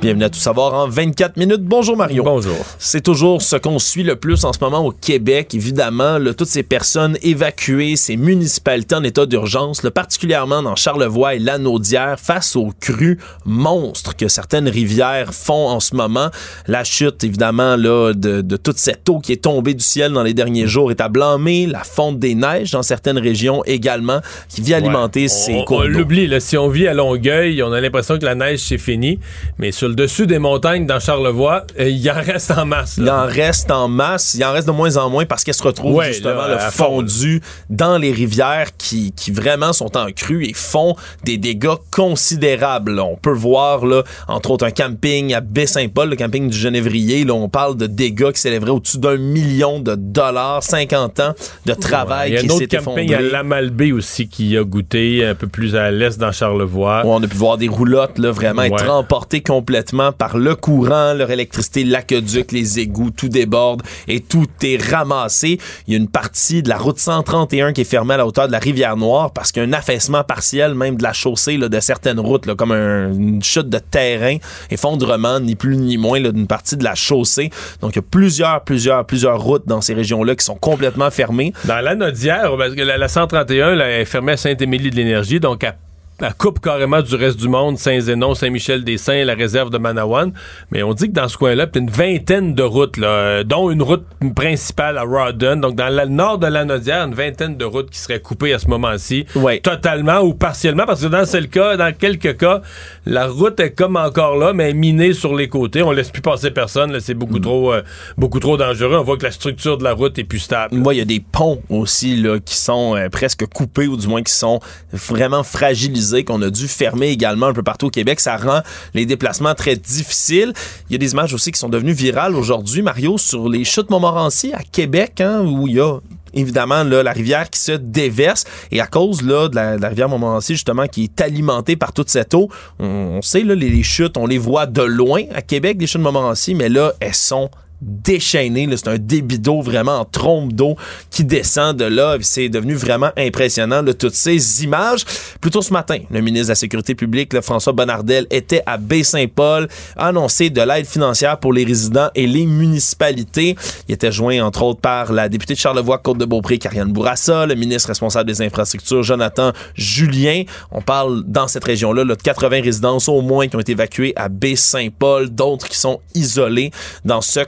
[0.00, 1.60] Bienvenue à Tout savoir en 24 minutes.
[1.62, 2.22] Bonjour Mario.
[2.22, 2.56] Bonjour.
[2.78, 5.54] C'est toujours ce qu'on suit le plus en ce moment au Québec.
[5.54, 11.38] Évidemment, là, toutes ces personnes évacuées, ces municipalités en état d'urgence, particulièrement dans Charlevoix et
[11.38, 16.30] Lanaudière, face aux crues monstres que certaines rivières font en ce moment.
[16.66, 20.22] La chute, évidemment, là, de, de toute cette eau qui est tombée du ciel dans
[20.22, 21.66] les derniers jours est à blâmer.
[21.66, 25.82] La fonte des neiges dans certaines régions également, qui vient alimenter ces on, cours on
[25.82, 29.18] l'oublie, si on vit à Longueuil, on a l'impression que la neige c'est fini,
[29.58, 32.96] mais sur le dessus des montagnes dans Charlevoix, euh, il en reste en masse.
[32.98, 34.34] Il en reste en masse.
[34.34, 36.66] Il en reste de moins en moins parce qu'elles se retrouvent Ouais, justement là, là,
[36.66, 41.36] à fond, fondues dans les rivières qui, qui vraiment sont en crue et font des
[41.38, 43.00] dégâts considérables.
[43.00, 47.24] On peut voir, là, entre autres, un camping à Baie-Saint-Paul, le camping du Genévrier.
[47.24, 51.34] Là, on parle de dégâts qui s'élèveraient au-dessus d'un million de dollars, 50 ans
[51.66, 53.30] de travail Il y a qui un autre s'est camping à effondré.
[53.32, 57.00] Lamalbé aussi qui a goûté un peu plus à l'est dans Charlevoix.
[57.04, 58.88] Ouais, on a pu voir des roulottes là, vraiment être Ouais.
[58.88, 59.79] emportées complètement
[60.16, 65.58] par le courant, leur électricité, l'aqueduc, les égouts, tout déborde et tout est ramassé.
[65.86, 68.46] Il y a une partie de la route 131 qui est fermée à la hauteur
[68.46, 71.56] de la rivière Noire parce qu'il y a un affaissement partiel même de la chaussée
[71.56, 74.36] là, de certaines routes, comme un- une chute de terrain,
[74.70, 77.50] effondrement, ni plus ni moins d'une partie de la chaussée.
[77.80, 81.52] Donc il y a plusieurs, plusieurs, plusieurs routes dans ces régions-là qui sont complètement fermées.
[81.64, 85.64] Dans la Nodière, parce la, la 131 là, est fermée à Saint-Émilie de l'Énergie, donc
[85.64, 85.74] à
[86.20, 90.32] elle coupe carrément du reste du monde, Saint-Zénon, Saint-Michel-des-Saints, la réserve de Manawan.
[90.70, 93.08] Mais on dit que dans ce coin-là, il y a une vingtaine de routes, là,
[93.08, 94.04] euh, dont une route
[94.34, 95.56] principale à Rawdon.
[95.56, 98.58] Donc, dans le nord de la Nodière, une vingtaine de routes qui seraient coupées à
[98.58, 99.26] ce moment-ci.
[99.34, 99.60] Ouais.
[99.60, 102.60] Totalement ou partiellement, parce que dans ce cas, dans quelques cas,
[103.06, 105.82] la route est comme encore là, mais minée sur les côtés.
[105.82, 106.98] On laisse plus passer personne.
[107.00, 107.82] C'est beaucoup trop, euh,
[108.18, 108.96] beaucoup trop dangereux.
[108.96, 110.74] On voit que la structure de la route est plus stable.
[110.76, 114.06] Moi, il y a des ponts aussi là, qui sont euh, presque coupés ou du
[114.06, 114.60] moins qui sont
[114.92, 118.20] vraiment fragilisés, qu'on a dû fermer également un peu partout au Québec.
[118.20, 118.60] Ça rend
[118.94, 120.52] les déplacements très difficiles.
[120.88, 123.90] Il y a des images aussi qui sont devenues virales aujourd'hui, Mario, sur les chutes
[123.90, 125.98] Montmorency à Québec, hein, où il y a
[126.32, 131.04] évidemment la rivière qui se déverse et à cause de, la, rivière Montmorency justement qui
[131.04, 132.48] est alimentée par toute cette eau
[132.78, 136.54] on, sait les, les chutes on les voit de loin à Québec les chutes Montmorency
[136.54, 137.50] mais là elles sont
[137.80, 138.68] déchaîné.
[138.76, 140.76] C'est un débit d'eau vraiment en trompe d'eau
[141.10, 142.16] qui descend de là.
[142.20, 145.04] C'est devenu vraiment impressionnant, là, toutes ces images.
[145.40, 148.76] Plus tôt ce matin, le ministre de la Sécurité publique, là, François Bonnardel, était à
[148.76, 153.56] Baie-Saint-Paul, annoncé de l'aide financière pour les résidents et les municipalités.
[153.88, 158.30] Il était joint, entre autres, par la députée de Charlevoix-Côte-de-Beaupré, Karianne Bourassa, le ministre responsable
[158.30, 160.44] des infrastructures, Jonathan Julien.
[160.70, 164.12] On parle dans cette région-là là, de 80 résidences au moins qui ont été évacuées
[164.16, 166.70] à Baie-Saint-Paul, d'autres qui sont isolées
[167.04, 167.40] dans ce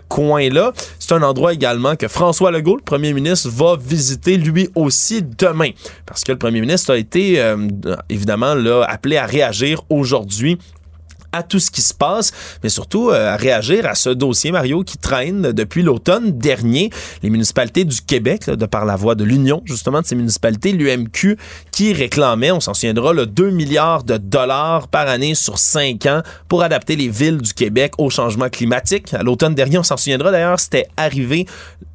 [0.98, 5.70] C'est un endroit également que François Legault, le premier ministre, va visiter lui aussi demain.
[6.06, 7.56] Parce que le premier ministre a été euh,
[8.08, 8.54] évidemment
[8.86, 10.58] appelé à réagir aujourd'hui
[11.32, 14.82] à tout ce qui se passe, mais surtout euh, à réagir à ce dossier, Mario,
[14.84, 16.90] qui traîne depuis l'automne dernier.
[17.22, 21.36] Les municipalités du Québec, de par la voix de l'Union, justement, de ces municipalités, l'UMQ,
[21.70, 26.22] qui réclamait, on s'en souviendra, le 2 milliards de dollars par année sur 5 ans
[26.48, 29.14] pour adapter les villes du Québec au changement climatique.
[29.14, 31.46] À l'automne dernier, on s'en souviendra d'ailleurs, c'était arrivé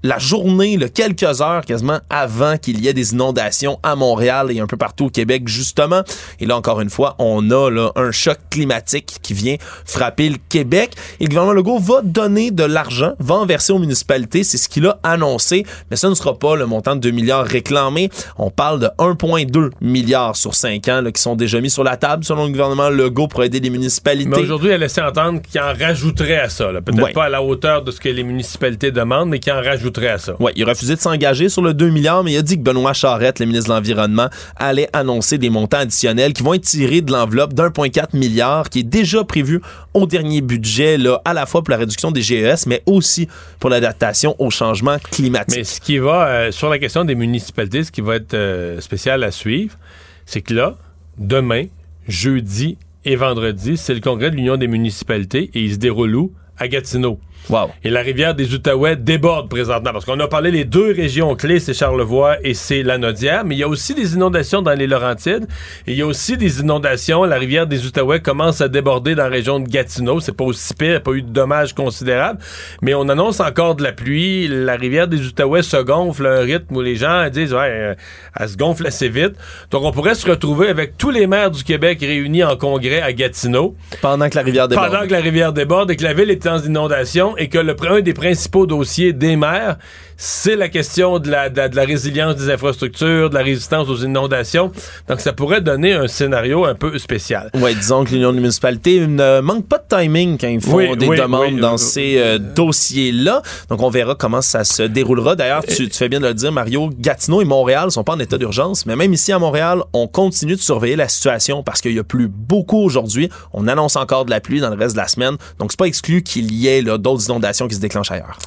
[0.04, 4.60] la journée, là, quelques heures quasiment avant qu'il y ait des inondations à Montréal et
[4.60, 6.02] un peu partout au Québec, justement.
[6.40, 9.56] Et là, encore une fois, on a là, un choc climatique qui vient
[9.86, 10.92] frapper le Québec.
[11.20, 14.44] Et le gouvernement Legault va donner de l'argent, va en verser aux municipalités.
[14.44, 15.66] C'est ce qu'il a annoncé.
[15.92, 18.10] Mais ça ne sera pas le montant de 2 milliards réclamé.
[18.38, 21.98] On parle de 1,2 milliards sur 5 ans là, qui sont déjà mis sur la
[21.98, 24.30] table selon le gouvernement Legault pour aider les municipalités.
[24.30, 26.72] Mais aujourd'hui, elle a laissé entendre qu'il en rajouterait à ça.
[26.72, 26.82] là.
[26.82, 27.12] Peut-être Ouais.
[27.14, 30.18] pas à la hauteur de ce que les municipalités demandent, mais qu'il en rajouterait à
[30.18, 30.36] ça.
[30.42, 32.62] Ouais, il a refusé de s'engager sur le 2 milliards, mais il a dit que
[32.64, 37.02] Benoît Charette, le ministre de l'Environnement, allait annoncer des montants additionnels qui vont être tirés
[37.02, 39.62] de l'enveloppe d'1,4 milliard qui est déjà prévu
[39.94, 43.28] au dernier budget, là, à la fois pour la réduction des GES, mais aussi
[43.60, 45.58] pour l'adaptation au changement climatique.
[45.58, 48.82] Mais ce qui va, euh, sur la question des municipalités, ce qui va être euh,
[48.82, 49.78] spécial à suivre,
[50.26, 50.76] c'est que là,
[51.18, 51.66] demain,
[52.08, 56.34] jeudi et vendredi, c'est le congrès de l'Union des municipalités et il se déroule où?
[56.58, 57.20] À Gatineau.
[57.50, 57.72] Wow.
[57.84, 61.60] Et la rivière des Outaouais déborde présentement parce qu'on a parlé les deux régions clés,
[61.60, 65.48] c'est Charlevoix et c'est Lanaudière, mais il y a aussi des inondations dans les Laurentides
[65.86, 67.24] et il y a aussi des inondations.
[67.24, 70.20] La rivière des Outaouais commence à déborder dans la région de Gatineau.
[70.20, 72.40] C'est pas aussi pire, il n'y a pas eu de dommages considérables,
[72.82, 74.48] mais on annonce encore de la pluie.
[74.50, 77.96] La rivière des Outaouais se gonfle à un rythme où les gens disent ouais, euh,
[78.38, 79.36] elle se gonfle assez vite.
[79.72, 83.14] Donc on pourrait se retrouver avec tous les maires du Québec réunis en congrès à
[83.14, 84.92] Gatineau pendant que la rivière déborde.
[84.92, 87.76] Pendant que la rivière déborde et que la ville est en inondation et que le,
[87.90, 89.78] un des principaux dossiers des maires,
[90.18, 93.88] c'est la question de la, de, la, de la résilience des infrastructures, de la résistance
[93.88, 94.72] aux inondations.
[95.08, 97.52] Donc, ça pourrait donner un scénario un peu spécial.
[97.54, 100.98] Oui, disons que l'Union des municipalités ne manque pas de timing quand ils font Oui,
[100.98, 101.62] des oui, demandes oui.
[101.62, 103.44] dans ces euh, dossiers-là.
[103.70, 105.36] Donc, on verra comment ça se déroulera.
[105.36, 108.20] D'ailleurs, tu, tu fais bien de le dire, Mario, Gatineau et Montréal sont pas en
[108.20, 111.94] état d'urgence, mais même ici à Montréal, on continue de surveiller la situation parce qu'il
[111.94, 113.30] y a plus beaucoup aujourd'hui.
[113.54, 115.38] On annonce encore de la pluie dans le reste de la semaine.
[115.60, 118.38] Donc, c'est pas exclu qu'il y ait d'autres inondations qui se déclenchent ailleurs.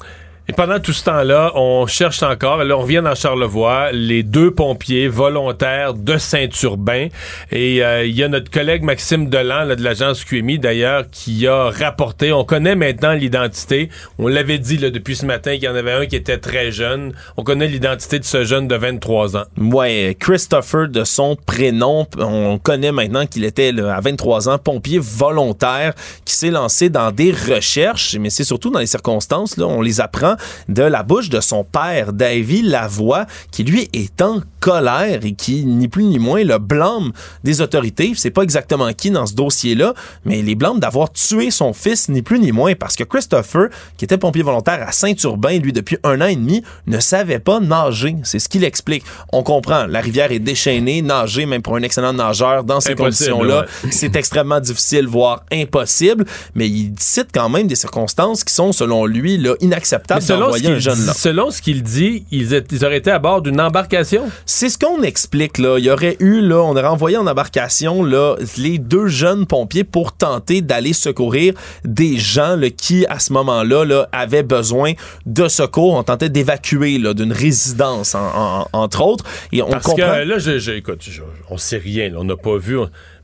[0.51, 2.65] Et pendant tout ce temps-là, on cherche encore.
[2.65, 7.07] Là, on revient dans Charlevoix, les deux pompiers volontaires de Saint-Urbain.
[7.53, 11.47] Et euh, il y a notre collègue Maxime Delan là, de l'agence QMI, d'ailleurs, qui
[11.47, 12.33] a rapporté.
[12.33, 13.91] On connaît maintenant l'identité.
[14.19, 16.73] On l'avait dit là, depuis ce matin qu'il y en avait un qui était très
[16.73, 17.13] jeune.
[17.37, 19.45] On connaît l'identité de ce jeune de 23 ans.
[19.57, 24.99] Ouais, Christopher de son prénom, on connaît maintenant qu'il était là, à 23 ans pompier
[25.01, 25.95] volontaire
[26.25, 30.01] qui s'est lancé dans des recherches, mais c'est surtout dans les circonstances là, on les
[30.01, 30.35] apprend
[30.69, 35.65] de la bouche de son père, Davy Lavoie, qui lui est en colère et qui
[35.65, 37.13] ni plus ni moins le blâme
[37.45, 38.13] des autorités.
[38.15, 42.23] C'est pas exactement qui dans ce dossier-là, mais les blâme d'avoir tué son fils ni
[42.23, 46.21] plus ni moins parce que Christopher, qui était pompier volontaire à Saint-Urbain, lui depuis un
[46.21, 48.17] an et demi, ne savait pas nager.
[48.23, 49.05] C'est ce qu'il explique.
[49.33, 53.61] On comprend, la rivière est déchaînée, nager même pour un excellent nageur dans ces conditions-là,
[53.85, 53.91] ouais.
[53.91, 56.25] c'est extrêmement difficile, voire impossible.
[56.55, 60.59] Mais il cite quand même des circonstances qui sont, selon lui, là, inacceptables selon ce
[60.59, 61.13] un qu'il jeune dit- là.
[61.13, 64.31] selon ce qu'il dit, ils, étaient- ils auraient été à bord d'une embarcation.
[64.47, 65.79] C'est ce qu'on explique là.
[65.79, 69.85] Il y aurait eu là, on aurait envoyé en embarcation là les deux jeunes pompiers
[69.85, 71.55] pour tenter d'aller secourir
[71.85, 74.93] des gens là, qui à ce moment-là là avaient besoin
[75.27, 75.95] de secours.
[75.95, 78.21] On tentait d'évacuer là d'une résidence en-
[78.63, 79.25] en- entre autres.
[79.53, 79.97] Et on Parce comprend.
[80.15, 82.79] que là, je, je- écoute, je- on sait rien, là, on n'a pas vu.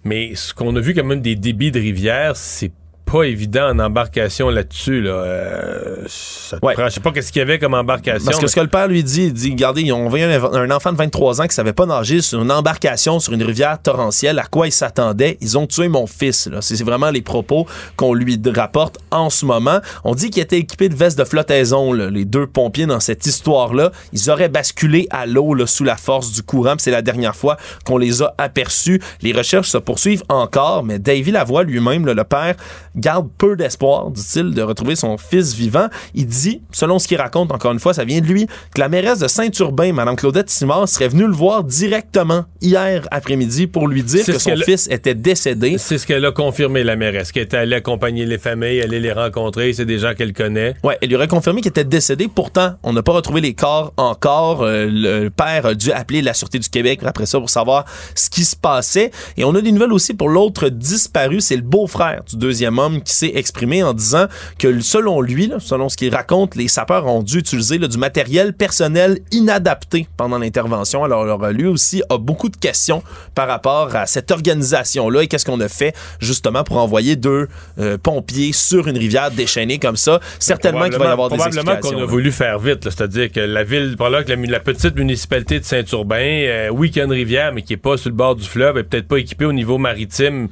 [0.05, 2.71] mais ce qu'on a vu quand même des débits de rivière, c'est
[3.11, 5.01] pas évident en embarcation là-dessus.
[5.01, 5.11] Là.
[5.13, 6.75] Euh, ça te Ouais.
[6.75, 8.25] prend- je sais pas qu'est-ce qu'il y avait comme embarcation.
[8.25, 10.45] Parce que mais- ce que le père lui dit, il dit, regardez, ils ont un,
[10.55, 13.81] un enfant de 23 ans qui savait pas nager sur une embarcation sur une rivière
[13.81, 14.39] torrentielle.
[14.39, 15.39] À quoi il s'attendait?
[15.41, 16.49] Ils ont tué mon fils.
[16.61, 19.79] C'est vraiment les propos qu'on lui rapporte en ce moment.
[20.05, 23.25] On dit qu'il était équipé de vestes de flottaison, là, les deux pompiers dans cette
[23.27, 23.93] histoire-là.
[24.13, 26.75] Ils auraient basculé à l'eau sous la force du courant.
[26.79, 29.01] C'est la dernière fois qu'on les a aperçus.
[29.23, 32.57] Les recherches se poursuivent encore, mais Davy Lavoie lui-même, le père,
[32.97, 35.87] garde peu d'espoir, dit-il, de retrouver son fils vivant.
[36.15, 38.89] Il dit, selon ce qu'il raconte, encore une fois, ça vient de lui, que la
[38.89, 44.03] mairesse de Saint-Urbain, Mme Claudette Simard, serait venue le voir directement hier après-midi pour lui
[44.03, 45.77] dire que son fils était décédé.
[45.79, 49.13] C'est ce qu'elle a confirmé, la mairesse, qu'elle était allée accompagner les familles, aller les
[49.13, 49.73] rencontrer.
[49.73, 50.75] C'est des gens qu'elle connaît.
[50.83, 52.29] Ouais, elle lui aurait confirmé qu'il était décédé.
[52.33, 54.63] Pourtant, on n'a pas retrouvé les corps encore.
[54.63, 57.85] Euh, le père a dû appeler la Sûreté du Québec après ça pour savoir
[58.15, 59.11] ce qui se passait.
[59.37, 61.41] Et on a des nouvelles aussi pour l'autre disparu.
[61.41, 64.27] C'est le beau-frère du deuxième homme qui s'est exprimé en disant
[64.59, 67.99] que selon lui, là, selon ce qu'il raconte, les sapeurs ont dû utiliser là, du
[67.99, 71.05] matériel personnel inadapté pendant l'intervention.
[71.05, 73.03] Alors, alors, lui aussi a beaucoup de questions
[73.35, 77.99] par rapport à cette organisation-là et qu'est-ce qu'on a fait justement pour envoyer deux euh,
[77.99, 80.21] pompiers sur une rivière déchaînée comme ça.
[80.39, 81.97] Certainement qu'il va y avoir des Probablement explications.
[81.97, 82.11] qu'on a là.
[82.11, 82.85] voulu faire vite.
[82.85, 82.91] là.
[82.91, 87.03] C'est-à-dire que la ville, probablement que la, petite municipalité de Saint-Urbain, euh, oui, qu'il y
[87.03, 89.19] a une rivière, mais qui est pas sur le bord du fleuve, est peut-être pas
[89.19, 90.49] équipée au niveau maritime.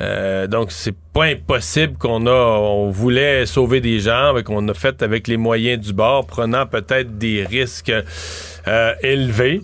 [0.00, 4.74] Euh, donc, c'est pas impossible qu'on a, on voulait sauver des gens, mais qu'on a
[4.74, 7.92] fait avec les moyens du bord, prenant peut-être des risques
[8.68, 9.62] euh, élevés.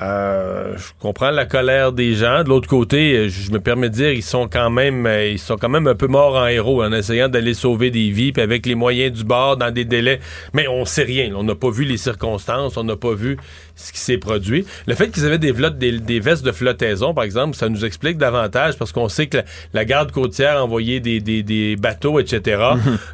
[0.00, 2.44] Euh, je comprends la colère des gens.
[2.44, 5.38] De l'autre côté, euh, je me permets de dire, ils sont quand même, euh, ils
[5.38, 8.42] sont quand même un peu morts en héros en essayant d'aller sauver des vies, puis
[8.42, 10.20] avec les moyens du bord, dans des délais.
[10.54, 11.32] Mais on sait rien.
[11.34, 13.38] On n'a pas vu les circonstances, on n'a pas vu
[13.74, 14.64] ce qui s'est produit.
[14.86, 17.84] Le fait qu'ils avaient des, flottes, des, des vestes de flottaison, par exemple, ça nous
[17.84, 19.44] explique davantage parce qu'on sait que la,
[19.74, 22.62] la garde côtière a envoyé des, des, des bateaux, etc.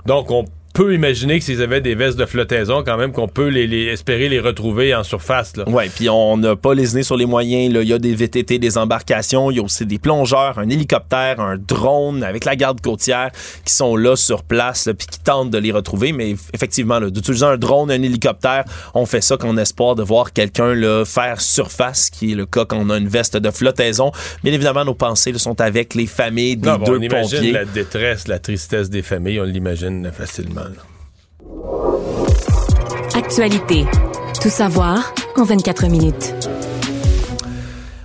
[0.06, 0.44] Donc on
[0.74, 3.84] peut imaginer que s'ils avaient des vestes de flottaison, quand même, qu'on peut les, les-
[3.86, 5.56] espérer les retrouver en surface.
[5.56, 5.66] Là.
[5.68, 7.72] Ouais, puis on n'a pas lésiné sur les moyens.
[7.74, 11.38] Il y a des VTT, des embarcations, il y a aussi des plongeurs, un hélicoptère,
[11.40, 13.30] un drone avec la garde côtière
[13.64, 16.12] qui sont là sur place, puis qui tentent de les retrouver.
[16.12, 20.32] Mais eff- effectivement, d'utiliser un drone, un hélicoptère, on fait ça qu'on espoir de voir
[20.32, 20.74] quelqu'un
[21.04, 24.10] faire surface, qui est le cas quand on a une veste de flottaison.
[24.42, 27.52] Bien évidemment, nos pensées là, sont avec les familles des Non, bon, deux on imagine
[27.52, 30.62] la détresse, la tristesse des familles, on l'imagine facilement.
[33.14, 33.84] Actualité.
[34.40, 36.34] Tout savoir en 24 minutes.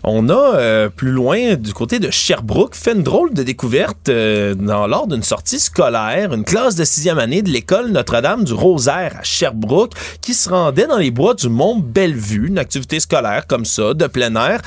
[0.03, 4.55] On a euh, plus loin du côté de Sherbrooke fait une drôle de découverte euh,
[4.55, 9.17] dans, lors d'une sortie scolaire, une classe de sixième année de l'école Notre-Dame du Rosaire
[9.19, 13.65] à Sherbrooke qui se rendait dans les bois du Mont Bellevue, une activité scolaire comme
[13.65, 14.61] ça, de plein air.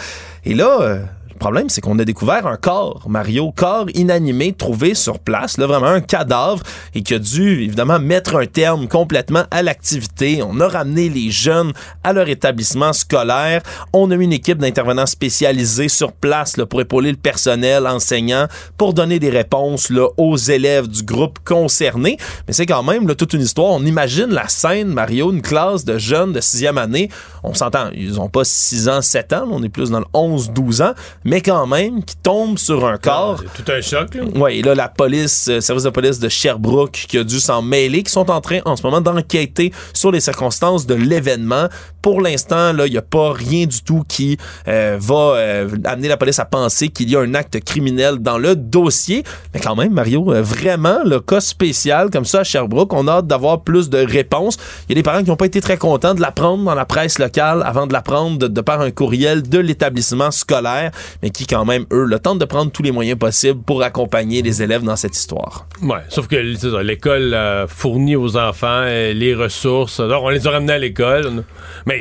[0.44, 1.02] Et là, euh,
[1.42, 5.88] problème, c'est qu'on a découvert un corps, Mario, corps inanimé trouvé sur place, là, vraiment
[5.88, 6.62] un cadavre,
[6.94, 10.40] et qui a dû, évidemment, mettre un terme complètement à l'activité.
[10.44, 11.72] On a ramené les jeunes
[12.04, 13.60] à leur établissement scolaire.
[13.92, 18.46] On a mis une équipe d'intervenants spécialisés sur place là, pour épauler le personnel enseignant,
[18.78, 22.18] pour donner des réponses là, aux élèves du groupe concerné.
[22.46, 23.72] Mais c'est quand même là, toute une histoire.
[23.72, 27.08] On imagine la scène, Mario, une classe de jeunes de sixième année.
[27.42, 30.84] On s'entend, ils ont pas 6 ans, 7 ans, on est plus dans le 11-12
[30.84, 30.92] ans,
[31.40, 33.40] quand même, qui tombent sur un corps.
[33.40, 34.14] C'est tout un choc.
[34.14, 34.22] Là.
[34.34, 37.62] Oui, et là, la police, euh, service de police de Sherbrooke qui a dû s'en
[37.62, 41.68] mêler, qui sont en train en ce moment d'enquêter sur les circonstances de l'événement.
[42.02, 44.36] Pour l'instant, là, il n'y a pas rien du tout qui
[44.66, 48.38] euh, va euh, amener la police à penser qu'il y a un acte criminel dans
[48.38, 49.22] le dossier.
[49.54, 53.12] Mais quand même, Mario, euh, vraiment, le cas spécial comme ça à Sherbrooke, on a
[53.12, 54.56] hâte d'avoir plus de réponses.
[54.88, 56.84] Il y a des parents qui n'ont pas été très contents de l'apprendre dans la
[56.84, 60.90] presse locale avant de l'apprendre de, de par un courriel de l'établissement scolaire,
[61.22, 64.42] mais qui quand même, eux, le tentent de prendre tous les moyens possibles pour accompagner
[64.42, 65.66] les élèves dans cette histoire.
[65.82, 66.36] Ouais, sauf que
[66.82, 70.00] l'école euh, fournit aux enfants euh, les ressources.
[70.00, 71.44] Alors, on les a ramenés à l'école.
[71.86, 72.00] Mais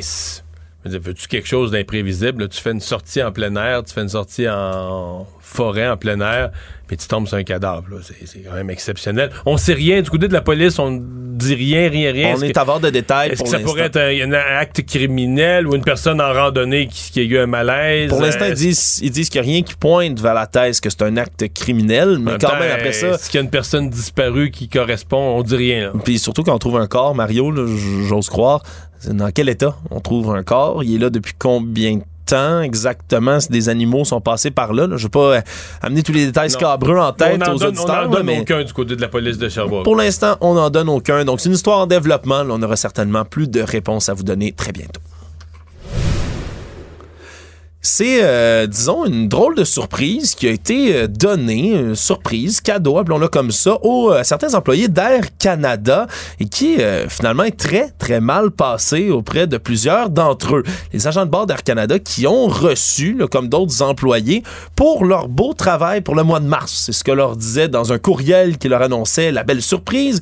[0.85, 2.49] veux-tu quelque chose d'imprévisible?
[2.49, 6.19] Tu fais une sortie en plein air, tu fais une sortie en forêt en plein
[6.21, 6.51] air,
[6.87, 7.83] puis tu tombes sur un cadavre.
[8.03, 9.29] C'est, quand même exceptionnel.
[9.45, 10.01] On sait rien.
[10.01, 12.35] Du côté de la police, on dit rien, rien, rien.
[12.37, 14.85] On est que- à voir de détails Est-ce que ça pourrait être un, un acte
[14.85, 18.09] criminel ou une personne en randonnée qui, qui a eu un malaise?
[18.09, 20.47] Pour l'instant, Euh, ils disent, ils disent qu'il n'y a rien qui pointe vers la
[20.47, 23.07] thèse que c'est un acte criminel, mais quand temps, même après ça.
[23.09, 25.37] Est-ce qu'il y a une personne disparue qui correspond?
[25.37, 25.91] On dit rien.
[26.05, 27.53] Puis surtout quand on trouve un corps, Mario,
[28.07, 28.63] j'ose croire,
[29.07, 30.83] dans quel état on trouve un corps?
[30.83, 33.39] Il est là depuis combien de temps exactement?
[33.39, 34.87] Si des animaux sont passés par là.
[34.87, 34.97] là?
[34.97, 35.41] Je veux pas euh,
[35.81, 38.73] amener tous les détails scabreux en tête n'en aux donne, on n'en donne aucun du
[38.73, 39.83] côté de la police de Sherbrooke.
[39.83, 41.25] pour l'instant, on n'en donne aucun.
[41.25, 42.43] Donc c'est une histoire en développement.
[42.43, 45.01] Là, on aura certainement plus de réponses à vous donner très bientôt.
[47.83, 52.99] C'est, euh, disons, une drôle de surprise qui a été euh, donnée, une surprise, cadeau,
[52.99, 56.05] appelons-le comme ça, aux euh, certains employés d'Air Canada
[56.39, 60.63] et qui, euh, finalement, est très, très mal passé auprès de plusieurs d'entre eux.
[60.93, 64.43] Les agents de bord d'Air Canada qui ont reçu, comme d'autres employés,
[64.75, 66.83] pour leur beau travail pour le mois de mars.
[66.85, 70.21] C'est ce que leur disait dans un courriel qui leur annonçait la belle surprise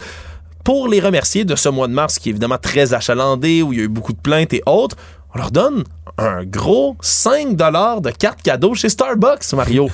[0.63, 3.79] pour les remercier de ce mois de mars qui est évidemment très achalandé, où il
[3.79, 4.95] y a eu beaucoup de plaintes et autres,
[5.33, 5.83] on leur donne
[6.17, 7.55] un gros 5
[8.01, 9.89] de carte cadeau chez Starbucks, Mario.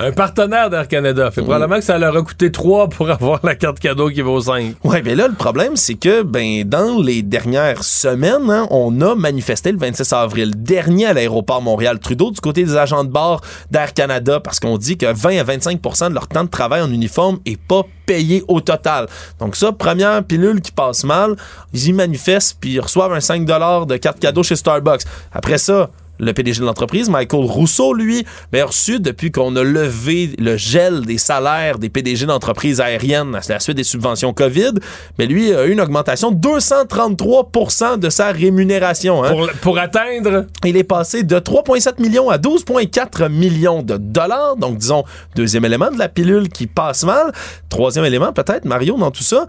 [0.00, 1.28] Un partenaire d'Air Canada.
[1.32, 4.40] Fait probablement que ça leur a coûté 3 pour avoir la carte cadeau qui vaut
[4.40, 4.76] 5.
[4.84, 9.16] Ouais, mais là, le problème, c'est que, ben, dans les dernières semaines, hein, on a
[9.16, 13.40] manifesté le 26 avril dernier à l'aéroport Montréal-Trudeau du côté des agents de bord
[13.72, 16.92] d'Air Canada parce qu'on dit que 20 à 25% de leur temps de travail en
[16.92, 19.08] uniforme est pas payé au total.
[19.40, 21.34] Donc ça, première pilule qui passe mal,
[21.74, 25.02] ils y manifestent puis ils reçoivent un 5 de carte cadeau chez Starbucks.
[25.32, 29.62] Après ça, le PDG de l'entreprise, Michael Rousseau, lui, ben, a reçu depuis qu'on a
[29.62, 34.72] levé le gel des salaires des PDG d'entreprises aériennes à la suite des subventions COVID,
[35.18, 39.24] mais lui a eu une augmentation de 233% de sa rémunération.
[39.24, 39.30] hein.
[39.30, 40.46] Pour, pour atteindre?
[40.64, 44.56] Il est passé de 3,7 millions à 12,4 millions de dollars.
[44.56, 45.04] Donc, disons,
[45.36, 47.32] deuxième élément de la pilule qui passe mal.
[47.68, 49.46] Troisième élément, peut-être, Mario, dans tout ça,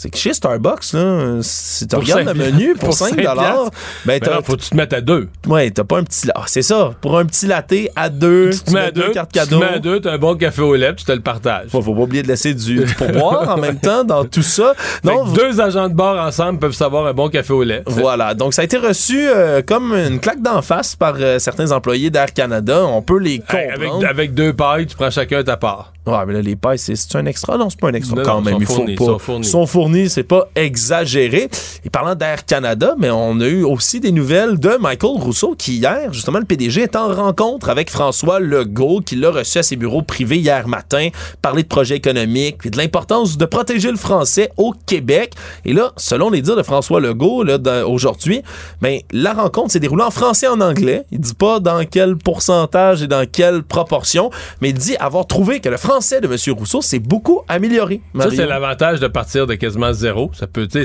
[0.00, 3.34] c'est que chez Starbucks, là, si tu regardes le menu pour pour 5 cinq dollars,
[3.34, 3.70] piastres.
[4.06, 5.28] ben, Ben t'as- faut que tu te mettes à deux.
[5.48, 6.28] Ouais, t'as pas un petit.
[6.36, 6.92] Ah, c'est ça.
[7.00, 9.58] Pour un petit latte à deux, Tu te mets à deux, cartes tu te cadeaux.
[9.58, 11.66] mets à deux, t'as un bon café au lait, tu te le partages.
[11.70, 14.74] Faut, faut pas oublier de laisser du, du pourboire en même temps dans tout ça.
[15.02, 17.82] Que deux agents de bord ensemble peuvent savoir un bon café au lait.
[17.86, 21.72] Voilà, donc ça a été reçu euh, comme une claque d'en face par euh, certains
[21.72, 22.84] employés d'Air Canada.
[22.86, 23.72] On peut les comprendre.
[23.74, 25.92] avec, avec deux pailles, tu prends chacun ta part.
[26.08, 27.56] Ouais, mais là, les pailles, c'est un extra?
[27.58, 28.54] Non, c'est pas un extra Non, quand non, même.
[28.54, 29.44] sont Il faut fournis, pas- sont fournis.
[29.46, 31.48] sont fournis, c'est pas exagéré.
[31.84, 35.76] Et parlant d'Air Canada, mais on a eu aussi des nouvelles de Michael Rousseau qui,
[35.76, 39.76] hier, justement, le PDG est en rencontre avec François Legault, qui l'a reçu à ses
[39.76, 41.08] bureaux privés hier matin,
[41.42, 45.32] parler de projets économiques, puis de l'importance de protéger le français au Québec.
[45.64, 47.44] Et là, selon les dires de François Legault,
[47.86, 48.42] aujourd'hui,
[48.80, 51.04] ben, la rencontre s'est déroulée en français et en anglais.
[51.12, 54.30] Il dit pas dans quel pourcentage et dans quelle proportion,
[54.60, 56.56] mais il dit avoir trouvé que le français de M.
[56.56, 58.00] Rousseau s'est beaucoup amélioré.
[58.18, 60.30] Ça, c'est l'avantage de partir de quasiment zéro.
[60.38, 60.78] Ça peut, tu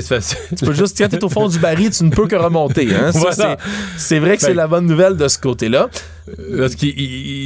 [0.64, 2.88] peux juste, quand t'es au fond du baril, tu ne peux que remonter.
[2.94, 3.10] Hein?
[3.14, 3.56] Voilà.
[3.96, 5.88] c'est- vrai que c'est la bonne nouvelle de ce côté-là.
[6.58, 6.86] Parce que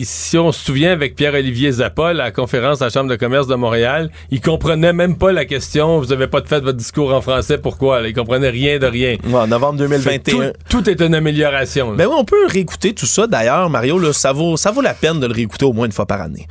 [0.05, 3.49] si on se souvient avec Pierre-Olivier Zappa, à la conférence à la Chambre de commerce
[3.49, 5.99] de Montréal, il comprenait même pas la question.
[5.99, 8.01] Vous avez pas fait votre discours en français, pourquoi?
[8.03, 8.09] là?
[8.09, 9.17] Il comprenait rien de rien.
[9.27, 10.53] Ouais, en novembre 2021.
[10.69, 11.93] Tout, tout est une amélioration.
[11.93, 12.09] là.
[12.09, 13.27] Oui, on peut réécouter tout ça.
[13.27, 15.93] D'ailleurs, Mario, là, ça, vaut, ça vaut la peine de le réécouter au moins une
[15.93, 16.47] fois par année.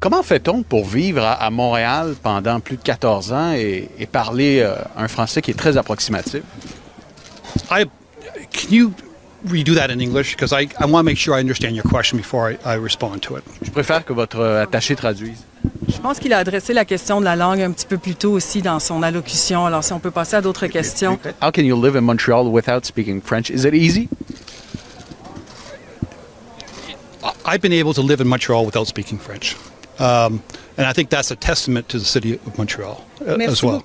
[0.00, 4.60] Comment fait-on pour vivre à, à Montréal pendant plus de 14 ans et, et parler
[4.60, 6.40] euh, un français qui est très approximatif?
[7.70, 7.84] I
[8.50, 8.92] can you
[9.46, 10.34] redo that in English?
[10.34, 13.20] Because I, I want to make sure I understand your question before I, I respond
[13.24, 13.44] to it.
[13.62, 15.44] Je préfère que votre euh, attaché traduise.
[15.86, 18.32] Je pense qu'il a adressé la question de la langue un petit peu plus tôt
[18.32, 19.66] aussi dans son allocution.
[19.66, 21.18] Alors, si on peut passer à d'autres questions.
[21.42, 23.50] How can you live in Montreal without speaking French?
[23.50, 24.08] Is it easy?
[27.44, 29.56] I've been able to live in Montreal without speaking French.
[30.00, 30.42] Um,
[30.76, 33.80] and I think that's a testament to the city of Montreal uh, as well.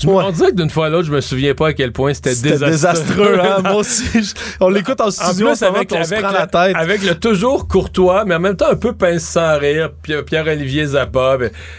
[0.00, 1.92] Je me on dirait que d'une fois à l'autre, je me souviens pas à quel
[1.92, 2.70] point c'était désastreux.
[2.70, 3.62] désastreux, hein?
[3.64, 4.04] Moi aussi.
[4.14, 6.76] je- on l'écoute en studio, En plus, avec, on se avec prend le, la tête.
[6.76, 10.86] avec le toujours courtois, mais en même temps un peu pince sans rire, Pierre- Pierre-Olivier
[10.86, 11.36] Zappa.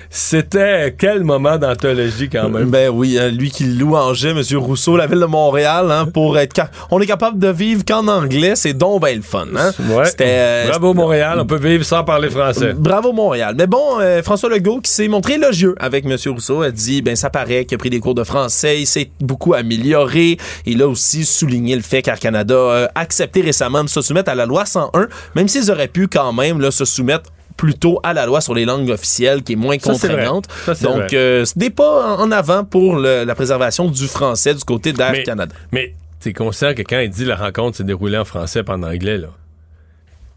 [0.10, 2.69] C'était quel moment d'anthologie quand même.
[2.69, 4.41] Ben oui, hein, lui qui louangeait M.
[4.57, 6.56] Rousseau, la ville de Montréal, hein, pour être.
[6.56, 9.45] ca- On est capable de vivre qu'en anglais, c'est donc ben le fun.
[9.56, 9.72] Hein?
[9.89, 10.06] Ouais.
[10.06, 10.26] C'était.
[10.27, 12.73] euh, Bravo Montréal, on peut vivre sans parler français.
[12.73, 13.56] Bravo Montréal.
[13.57, 16.15] Mais bon, euh, François Legault qui s'est montré élogieux avec M.
[16.27, 19.11] Rousseau a dit ben ça paraît qu'il a pris des cours de français, il s'est
[19.19, 20.37] beaucoup amélioré.
[20.65, 24.35] Il a aussi souligné le fait qu'Air Canada a accepté récemment de se soumettre à
[24.35, 28.25] la loi 101, même s'ils auraient pu quand même là, se soumettre plutôt à la
[28.25, 30.45] loi sur les langues officielles qui est moins Ça, contraignante.
[30.65, 34.63] Ça, Donc euh, c'est des pas en avant pour le- la préservation du français du
[34.63, 35.53] côté d'Air Mais- Canada.
[35.73, 38.83] Mais t'es conscient que quand il dit la rencontre s'est déroulée en français pas en
[38.83, 39.27] anglais, là,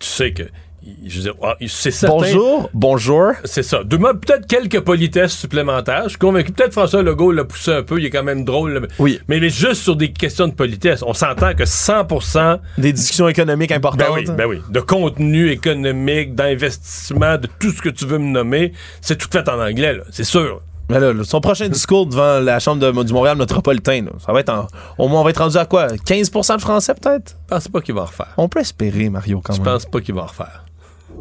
[0.00, 0.42] tu sais que.
[1.06, 2.16] Je veux dire, ah, c'est certain.
[2.16, 3.32] Bonjour, bonjour.
[3.44, 3.84] C'est ça.
[3.84, 6.04] Demande peut-être quelques politesses supplémentaires.
[6.04, 6.50] Je suis convaincu.
[6.52, 8.00] Peut-être François Legault l'a poussé un peu.
[8.00, 8.72] Il est quand même drôle.
[8.72, 9.20] là, Oui.
[9.28, 11.04] Mais, mais juste sur des questions de politesse.
[11.06, 14.00] On s'entend que 100% Des discussions économiques importantes.
[14.09, 14.59] ben oui, ben oui.
[14.70, 19.48] De contenu économique, d'investissement, de tout ce que tu veux me nommer, c'est tout fait
[19.48, 19.98] en anglais.
[20.10, 20.62] C'est sûr.
[20.90, 24.40] Mais là, là, son prochain discours devant la Chambre de- du Montréal métropolitain, ça va
[24.40, 24.66] être en,
[24.98, 25.86] au moins on va être rendu à quoi?
[25.86, 27.36] 15% de français peut-être?
[27.48, 28.34] Je pense pas qu'il va en refaire.
[28.36, 29.72] On peut espérer Mario quand Je même.
[29.72, 30.61] pense pas qu'il va en refaire.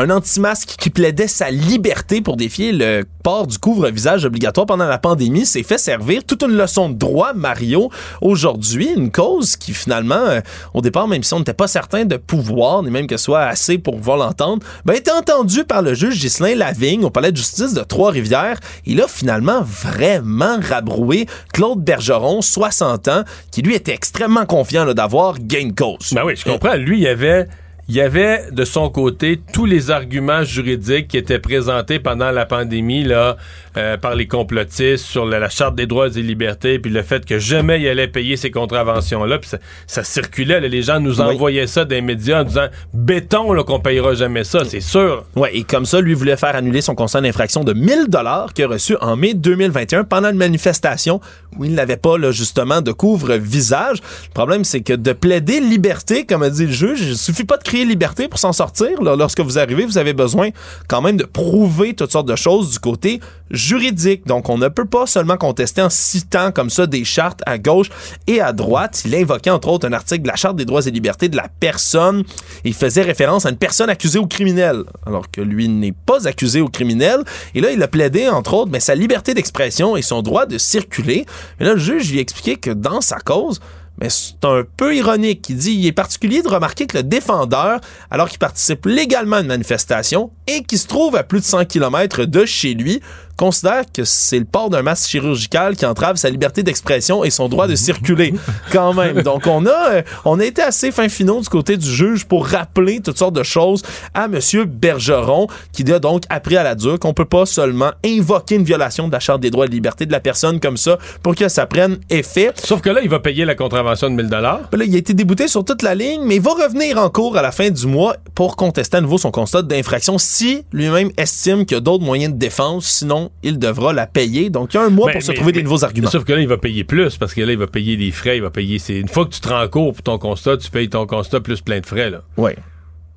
[0.00, 4.96] Un anti-masque qui plaidait sa liberté pour défier le port du couvre-visage obligatoire pendant la
[4.96, 7.90] pandémie s'est fait servir toute une leçon de droit, Mario,
[8.22, 8.88] aujourd'hui.
[8.96, 10.40] Une cause qui, finalement, euh,
[10.72, 13.42] au départ, même si on n'était pas certain de pouvoir, ni même que ce soit
[13.42, 17.36] assez pour pouvoir l'entendre, ben, était entendu par le juge Ghislain Lavigne au palais de
[17.36, 18.58] justice de Trois-Rivières.
[18.86, 25.38] Il a finalement vraiment rabroué Claude Bergeron, 60 ans, qui lui était extrêmement confiant d'avoir
[25.38, 26.14] gain de cause.
[26.14, 26.76] Ben oui, je comprends.
[26.76, 27.48] Lui, il y avait.
[27.90, 32.46] Il y avait de son côté tous les arguments juridiques qui étaient présentés pendant la
[32.46, 33.36] pandémie là,
[33.76, 37.24] euh, par les complotistes sur la, la charte des droits et libertés, puis le fait
[37.24, 40.60] que jamais il allait payer ces contraventions-là, puis ça, ça circulait.
[40.60, 40.68] là.
[40.68, 41.26] les gens nous Oui.
[41.34, 45.24] envoyaient ça des médias en disant béton là, qu'on payera jamais ça, c'est sûr.
[45.36, 48.64] Ouais, et comme ça, lui voulait faire annuler son constat d'infraction de 1000 dollars qu'il
[48.64, 51.20] a reçu en mai 2021 pendant une manifestation
[51.58, 53.98] où il n'avait pas là, justement de couvre-visage.
[54.28, 57.56] Le problème, c'est que de plaider liberté, comme a dit le juge, il suffit pas
[57.56, 59.02] de crier liberté pour s'en sortir.
[59.02, 59.16] là.
[59.16, 60.48] Lorsque vous arrivez, vous avez besoin
[60.88, 63.20] quand même de prouver toutes sortes de choses du côté
[63.60, 64.26] juridique.
[64.26, 67.90] Donc, on ne peut pas seulement contester en citant comme ça des chartes à gauche
[68.26, 69.02] et à droite.
[69.04, 71.48] Il invoquait entre autres un article de la Charte des droits et libertés de la
[71.60, 72.24] personne.
[72.64, 76.60] Il faisait référence à une personne accusée ou criminelle, alors que lui n'est pas accusé
[76.60, 77.20] ou criminel.
[77.54, 80.58] Et là, il a plaidé entre autres mais sa liberté d'expression et son droit de
[80.58, 81.26] circuler.
[81.58, 83.60] Mais là, le juge lui a expliqué que dans sa cause,
[84.00, 85.48] mais c'est un peu ironique.
[85.50, 87.80] Il dit il est particulier de remarquer que le défendeur,
[88.10, 91.66] alors qu'il participe légalement à une manifestation et qui se trouve à plus de 100
[91.66, 93.00] km de chez lui,
[93.40, 97.48] considère que c'est le port d'un masque chirurgical qui entrave sa liberté d'expression et son
[97.48, 98.34] droit de circuler
[98.70, 99.22] quand même.
[99.22, 102.46] Donc on a euh, on a été assez fin finaux du côté du juge pour
[102.46, 106.98] rappeler toutes sortes de choses à monsieur Bergeron qui a donc appris à la dure
[106.98, 110.04] qu'on peut pas seulement invoquer une violation de la charte des droits et de liberté
[110.04, 112.52] de la personne comme ça pour que ça prenne effet.
[112.62, 114.60] Sauf que là, il va payer la contravention de 1000 dollars.
[114.70, 117.38] Là, il a été débouté sur toute la ligne, mais il va revenir en cours
[117.38, 121.64] à la fin du mois pour contester à nouveau son constat d'infraction si lui-même estime
[121.64, 122.84] qu'il y a d'autres moyens de défense.
[122.84, 124.50] Sinon, il devra la payer.
[124.50, 126.10] Donc, il y a un mois Mais- pour se mais- trouver des nouveaux arguments.
[126.10, 128.36] Sauf que là, il va payer plus parce que là, il va payer des frais,
[128.36, 128.78] il va payer.
[128.90, 131.40] Une fois que tu te rends en cours pour ton constat, tu payes ton constat
[131.40, 132.10] plus plein de frais.
[132.10, 132.22] Là.
[132.36, 132.52] Oui.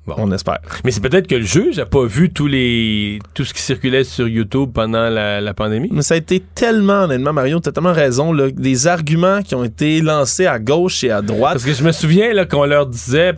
[0.06, 0.58] On espère.
[0.84, 4.04] Mais c'est peut-être que le juge n'a pas vu tous les tout ce qui circulait
[4.04, 5.88] sur YouTube pendant la, la pandémie.
[5.92, 9.64] Mais ça a été tellement, honnêtement, Mario, t'as tellement raison, là, des arguments qui ont
[9.64, 11.54] été lancés à gauche et à droite.
[11.54, 13.34] Parce que je me souviens là, qu'on leur disait,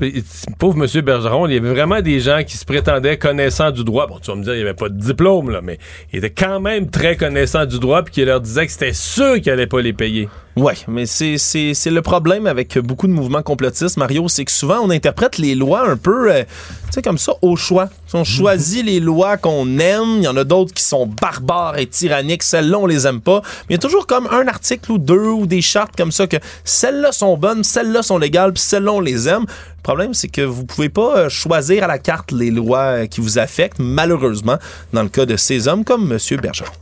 [0.59, 1.03] pauvre M.
[1.03, 4.07] Bergeron, il y avait vraiment des gens qui se prétendaient connaissants du droit.
[4.07, 5.79] Bon, tu vas me dire, il n'y avait pas de diplôme, là, mais
[6.13, 9.35] il était quand même très connaissant du droit, puis qui leur disait que c'était sûr
[9.35, 10.29] qu'il n'allait pas les payer.
[10.57, 14.53] Ouais, mais c'est, c'est, c'est le problème avec beaucoup de mouvements complotistes, Mario, c'est que
[14.53, 16.47] souvent on interprète les lois un peu, euh, tu
[16.97, 17.89] sais, comme ça, au choix.
[18.15, 21.87] On choisit les lois qu'on aime, il y en a d'autres qui sont barbares et
[21.87, 23.43] tyranniques, celles-là on les aime pas.
[23.69, 26.27] Mais il y a toujours comme un article ou deux ou des chartes comme ça
[26.27, 29.43] que celles-là sont bonnes, celles-là sont légales, puis celles-là on les aime.
[29.43, 33.07] Le problème, c'est que vous pouvez pas euh, choisir à la carte les lois euh,
[33.07, 34.57] qui vous affectent, malheureusement,
[34.93, 36.41] dans le cas de ces hommes comme M.
[36.41, 36.73] Bergeron.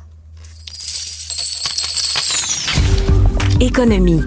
[3.60, 4.22] Économie.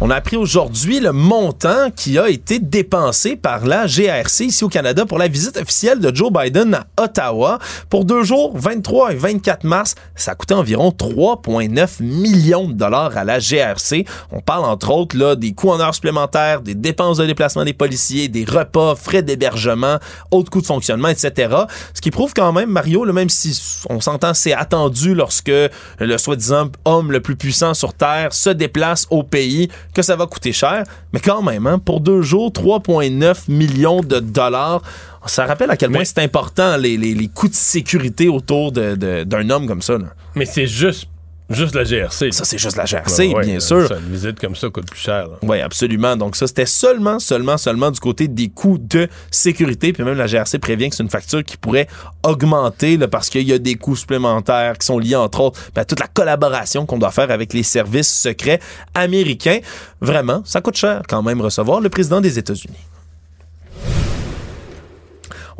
[0.00, 4.68] On a appris aujourd'hui le montant qui a été dépensé par la GRC ici au
[4.68, 7.58] Canada pour la visite officielle de Joe Biden à Ottawa.
[7.90, 13.16] Pour deux jours, 23 et 24 mars, ça a coûté environ 3,9 millions de dollars
[13.16, 14.04] à la GRC.
[14.30, 17.72] On parle entre autres là, des coûts en heures supplémentaires, des dépenses de déplacement des
[17.72, 19.98] policiers, des repas, frais d'hébergement,
[20.30, 21.56] autres coûts de fonctionnement, etc.
[21.92, 25.50] Ce qui prouve quand même, Mario, là, même si on s'entend c'est attendu lorsque
[25.98, 29.68] le soi-disant homme le plus puissant sur Terre se déplace au pays,
[29.98, 30.84] que ça va coûter cher.
[31.12, 34.80] Mais quand même, hein, pour deux jours, 3,9 millions de dollars.
[35.26, 38.94] Ça rappelle à quel point c'est important les, les- les coûts de sécurité autour de-
[38.94, 39.98] de- d'un homme comme ça.
[39.98, 40.06] là.
[40.36, 41.08] Mais c'est juste,
[41.50, 42.32] juste la GRC.
[42.32, 43.88] Ça, c'est juste la GRC, ouais, bien sûr.
[43.88, 45.28] ça, une visite comme ça coûte plus cher.
[45.42, 46.16] Oui, absolument.
[46.16, 49.92] Donc ça, c'était seulement, seulement, seulement du côté des coûts de sécurité.
[49.92, 51.88] Puis même la GRC prévient que c'est une facture qui pourrait
[52.22, 55.82] augmenter là, parce qu'il y a des coûts supplémentaires qui sont liés, entre autres, ben,
[55.82, 58.60] à toute la collaboration qu'on doit faire avec les services secrets
[58.94, 59.60] américains.
[60.00, 62.76] Vraiment, ça coûte cher quand même recevoir le président des États-Unis.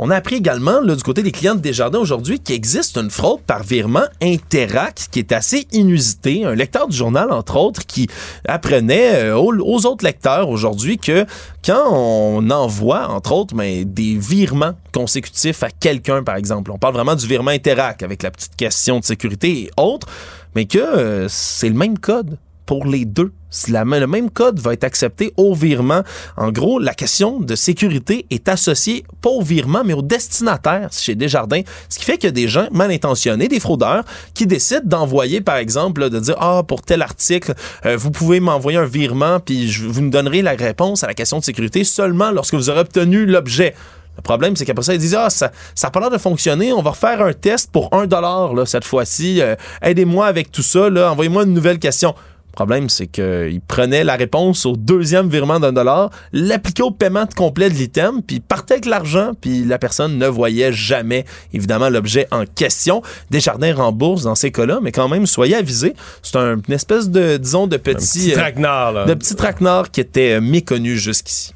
[0.01, 3.11] On a appris également là, du côté des clients de Desjardins aujourd'hui qu'il existe une
[3.11, 6.45] fraude par virement Interact qui est assez inusitée.
[6.45, 8.07] Un lecteur du journal, entre autres, qui
[8.47, 11.27] apprenait euh, aux, autres lecteurs aujourd'hui que
[11.65, 16.95] quand on envoie, entre autres, mais des virements consécutifs à quelqu'un, par exemple, on parle
[16.95, 20.07] vraiment du virement Interact avec la petite question de sécurité et autres,
[20.55, 22.39] mais que euh, c'est le même code
[22.69, 23.33] pour les deux.
[23.69, 26.03] La- le même code va être accepté au virement.
[26.37, 31.15] En gros, la question de sécurité est associée pas au virement, mais au destinataire chez
[31.15, 31.63] Desjardins.
[31.89, 34.05] Ce qui fait qu'il y a des gens mal intentionnés, des fraudeurs,
[34.35, 37.55] qui décident d'envoyer, par exemple, de dire, ah, pour tel article,
[37.87, 41.15] euh, vous pouvez m'envoyer un virement, puis je- vous me donnerez la réponse à la
[41.15, 43.75] question de sécurité seulement lorsque vous aurez obtenu l'objet.
[44.19, 45.51] Le problème, c'est qu'après ça, ils disent Ah, ça
[45.83, 49.41] n'a pas l'air de fonctionner, on va refaire un test pour un dollar cette fois-ci.
[49.41, 52.15] Euh, Aidez-moi avec tout ça, envoyez-moi une nouvelle question.
[52.53, 57.25] Le problème, c'est qu'ils prenaient la réponse au deuxième virement d'un dollar, l'appliquaient au paiement
[57.37, 62.27] complet de l'item, puis partaient avec l'argent, puis la personne ne voyait jamais, évidemment, l'objet
[62.33, 63.01] en question.
[63.31, 65.95] Desjardins rembourse dans ces cas-là, mais quand même, soyez avisés.
[66.23, 68.31] C'est un- une espèce de, disons, de petit...
[68.31, 69.05] petit traquenard, là.
[69.05, 71.53] De petit traquenard qui était euh, méconnu jusqu'ici.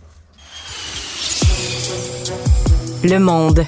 [3.03, 3.65] Le monde.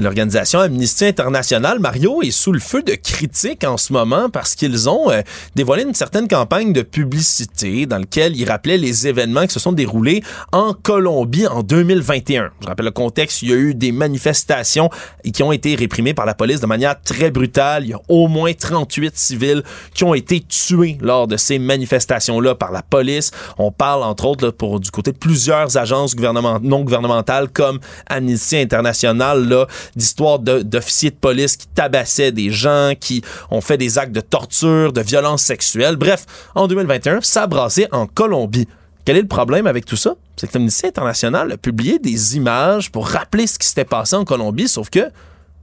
[0.00, 4.88] L'organisation Amnesty International, Mario, est sous le feu de critiques en ce moment parce qu'ils
[4.88, 5.20] ont euh,
[5.56, 9.72] dévoilé une certaine campagne de publicité dans laquelle ils rappelaient les événements qui se sont
[9.72, 10.22] déroulés
[10.52, 12.50] en Colombie en 2021.
[12.62, 14.88] Je rappelle le contexte, il y a eu des manifestations
[15.34, 17.84] qui ont été réprimées par la police de manière très brutale.
[17.84, 19.62] Il y a au moins 38 civils
[19.92, 23.32] qui ont été tués lors de ces manifestations-là par la police.
[23.58, 27.80] On parle entre autres là, pour du côté de plusieurs agences gouvernement- non gouvernementales comme
[28.08, 33.98] Amnesty International là, d'histoires d'officiers de police qui tabassaient des gens, qui ont fait des
[33.98, 35.96] actes de torture, de violence sexuelle.
[35.96, 38.68] Bref, en 2021, ça a brassé en Colombie.
[39.04, 40.14] Quel est le problème avec tout ça?
[40.36, 44.24] C'est que l'Amnesty International a publié des images pour rappeler ce qui s'était passé en
[44.24, 45.10] Colombie, sauf que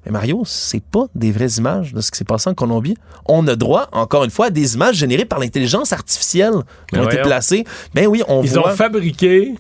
[0.07, 2.95] mais Mario, c'est pas des vraies images de ce qui s'est passé en Colombie.
[3.25, 6.53] On a droit, encore une fois, à des images générées par l'intelligence artificielle
[6.87, 7.65] qui Mais ont été placées.
[7.93, 8.71] Ben oui, on Ils voit...
[8.71, 9.55] ont fabriqué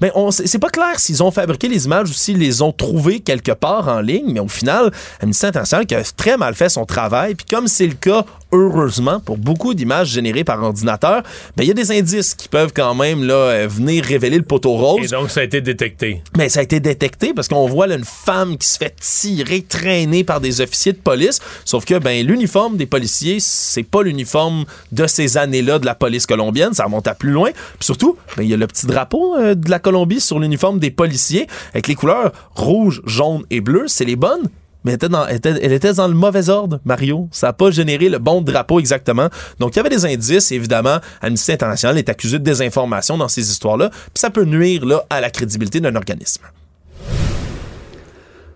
[0.00, 3.52] Mais c'est pas clair s'ils ont fabriqué les images ou s'ils les ont trouvées quelque
[3.52, 7.34] part en ligne, mais au final, Amnesty International qui a très mal fait son travail,
[7.34, 11.22] puis comme c'est le cas heureusement, pour beaucoup d'images générées par ordinateur,
[11.56, 14.44] ben, il y a des indices qui peuvent quand même là, euh, venir révéler le
[14.44, 15.04] poteau rose.
[15.04, 16.22] Et donc, ça a été détecté.
[16.36, 19.62] Mais ça a été détecté parce qu'on voit là, une femme qui se fait tirer,
[19.62, 21.40] traîner par des officiers de police.
[21.64, 26.26] Sauf que ben, l'uniforme des policiers, c'est pas l'uniforme de ces années-là de la police
[26.26, 26.74] colombienne.
[26.74, 27.50] Ça remonte à plus loin.
[27.52, 30.78] Puis surtout, ben, il y a le petit drapeau euh, de la Colombie sur l'uniforme
[30.78, 33.84] des policiers avec les couleurs rouge, jaune et bleu.
[33.86, 34.48] C'est les bonnes
[34.84, 37.28] mais elle était, dans le mauvais ordre, Mario.
[37.30, 39.28] Ça n'a pas généré le bon drapeau exactement.
[39.58, 40.98] Donc, il y avait des indices, évidemment.
[41.20, 45.30] Amnesty International est accusé de désinformation dans ces histoires-là, puis ça peut nuire à la
[45.30, 46.42] crédibilité d'un organisme.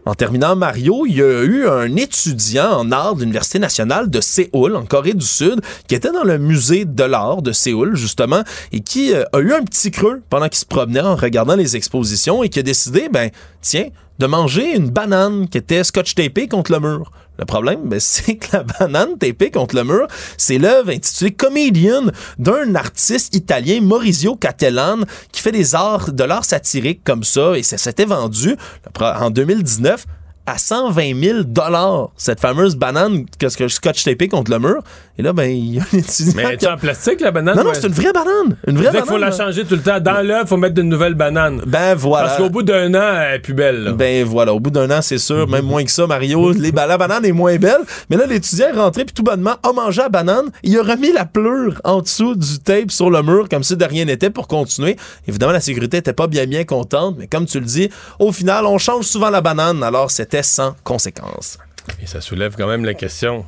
[0.07, 4.20] En terminant, Mario, il y a eu un étudiant en art de l'Université nationale de
[4.20, 8.44] Séoul, en Corée du Sud, qui était dans le musée de l'art de Séoul, justement,
[8.70, 11.74] et qui euh, a eu un petit creux pendant qu'il se promenait en regardant les
[11.74, 13.31] expositions et qui a décidé, ben,
[13.61, 13.89] tiens,
[14.19, 17.11] de manger une banane qui était scotch tapée contre le mur.
[17.39, 20.07] Le problème, ben, c'est que la banane tapée contre le mur,
[20.37, 22.05] c'est l'œuvre intitulée Comedian
[22.39, 25.01] d'un artiste italien, Maurizio Cattelan,
[25.33, 28.57] qui fait des arts, de l'art satirique comme ça, et ça s'était vendu
[29.01, 30.07] en 2019
[30.47, 34.82] à 120 000 dollars cette fameuse banane que je scotch tapé contre le mur.
[35.18, 36.32] Et là, ben, il y a un étudiant.
[36.36, 37.56] Mais est en plastique, la banane?
[37.56, 38.56] Non, non, c'est une vraie banane.
[38.66, 39.05] Une vraie banane.
[39.06, 39.98] Il faut la changer tout le temps.
[39.98, 41.62] Dans l'œuf, il faut mettre de nouvelles bananes.
[41.66, 42.28] Ben voilà.
[42.28, 43.94] Parce qu'au bout d'un an, elle est plus belle.
[43.97, 46.52] Ben voilà, au bout d'un an, c'est sûr, même moins que ça, Mario.
[46.52, 47.81] Les, la banane est moins belle.
[48.10, 50.51] Mais là, l'étudiant est rentré, puis tout bonnement, a mangé la banane.
[50.62, 53.85] Il a remis la pleure en dessous du tape sur le mur, comme si de
[53.85, 54.97] rien n'était, pour continuer.
[55.27, 58.66] Évidemment, la sécurité était pas bien, bien contente, mais comme tu le dis, au final,
[58.66, 61.59] on change souvent la banane, alors c'était sans conséquence.
[62.03, 63.47] Et ça soulève quand même la question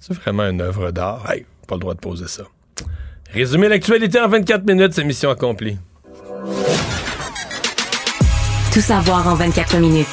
[0.00, 1.30] c'est vraiment une œuvre d'art?
[1.30, 2.44] Hey, pas le droit de poser ça.
[3.32, 5.78] Résumer l'actualité en 24 minutes, c'est mission accomplie.
[8.72, 10.06] Tout savoir en 24 minutes.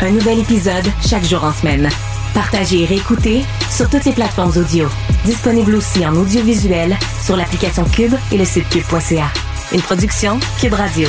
[0.00, 1.88] Un nouvel épisode chaque jour en semaine.
[2.32, 4.88] Partagez et réécoutez sur toutes les plateformes audio.
[5.24, 9.30] Disponible aussi en audiovisuel sur l'application Cube et le site cube.ca.
[9.72, 11.08] Une production Cube Radio.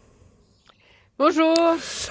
[1.23, 1.55] Bonjour.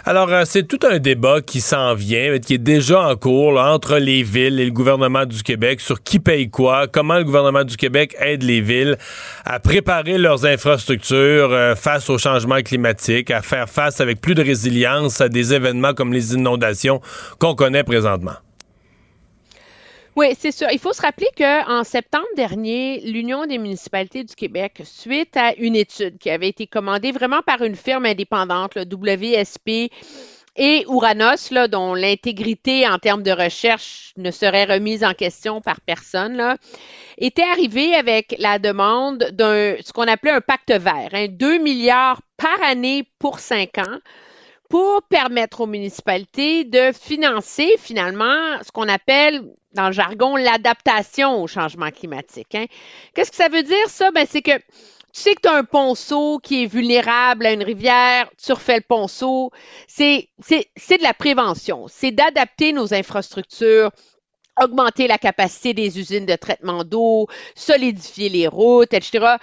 [0.04, 3.96] Alors, euh, c'est tout un débat qui s'en vient, qui est déjà en cours entre
[3.96, 7.76] les villes et le gouvernement du Québec sur qui paye quoi, comment le gouvernement du
[7.76, 8.96] Québec aide les villes
[9.44, 14.44] à préparer leurs infrastructures euh, face au changement climatique, à faire face avec plus de
[14.44, 17.00] résilience à des événements comme les inondations
[17.40, 18.36] qu'on connaît présentement.
[20.20, 20.68] Oui, c'est sûr.
[20.70, 25.74] Il faut se rappeler qu'en septembre dernier, l'Union des municipalités du Québec, suite à une
[25.74, 29.90] étude qui avait été commandée vraiment par une firme indépendante, le WSP,
[30.56, 35.80] et Ouranos, là, dont l'intégrité en termes de recherche ne serait remise en question par
[35.80, 36.54] personne,
[37.16, 42.20] était arrivé avec la demande d'un ce qu'on appelait un pacte vert, hein, 2 milliards
[42.36, 44.00] par année pour cinq ans
[44.68, 49.42] pour permettre aux municipalités de financer finalement ce qu'on appelle
[49.72, 52.54] dans le jargon l'adaptation au changement climatique.
[52.54, 52.66] Hein.
[53.14, 54.10] Qu'est-ce que ça veut dire ça?
[54.10, 54.56] Ben, c'est que
[55.12, 58.76] tu sais que tu as un ponceau qui est vulnérable à une rivière, tu refais
[58.76, 59.50] le ponceau.
[59.88, 63.90] C'est, c'est de la prévention, c'est d'adapter nos infrastructures
[64.60, 69.36] augmenter la capacité des usines de traitement d'eau, solidifier les routes, etc.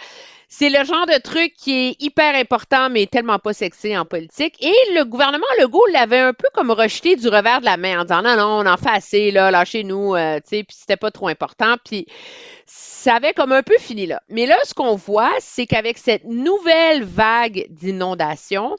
[0.49, 4.55] C'est le genre de truc qui est hyper important, mais tellement pas sexy en politique.
[4.63, 8.03] Et le gouvernement Legault l'avait un peu comme rejeté du revers de la main en
[8.03, 11.11] disant non, non, on en fait assez, là, lâchez-nous, euh, tu sais, puis c'était pas
[11.11, 11.75] trop important.
[11.83, 12.07] Puis
[12.65, 14.21] ça avait comme un peu fini là.
[14.29, 18.77] Mais là, ce qu'on voit, c'est qu'avec cette nouvelle vague d'inondations,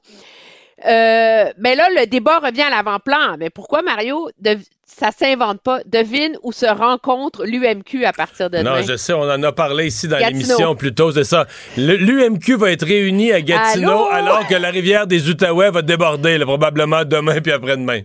[0.87, 3.37] euh, ben là, le débat revient à l'avant-plan.
[3.39, 4.57] Mais pourquoi, Mario, de,
[4.87, 5.81] ça s'invente pas?
[5.87, 9.87] Devine où se rencontre l'UMQ à partir de Non, je sais, on en a parlé
[9.87, 11.47] ici dans l'émission plus tôt, c'est ça.
[11.77, 17.05] L'UMQ va être réuni à Gatineau alors que la rivière des Outaouais va déborder, probablement
[17.05, 18.01] demain puis après-demain.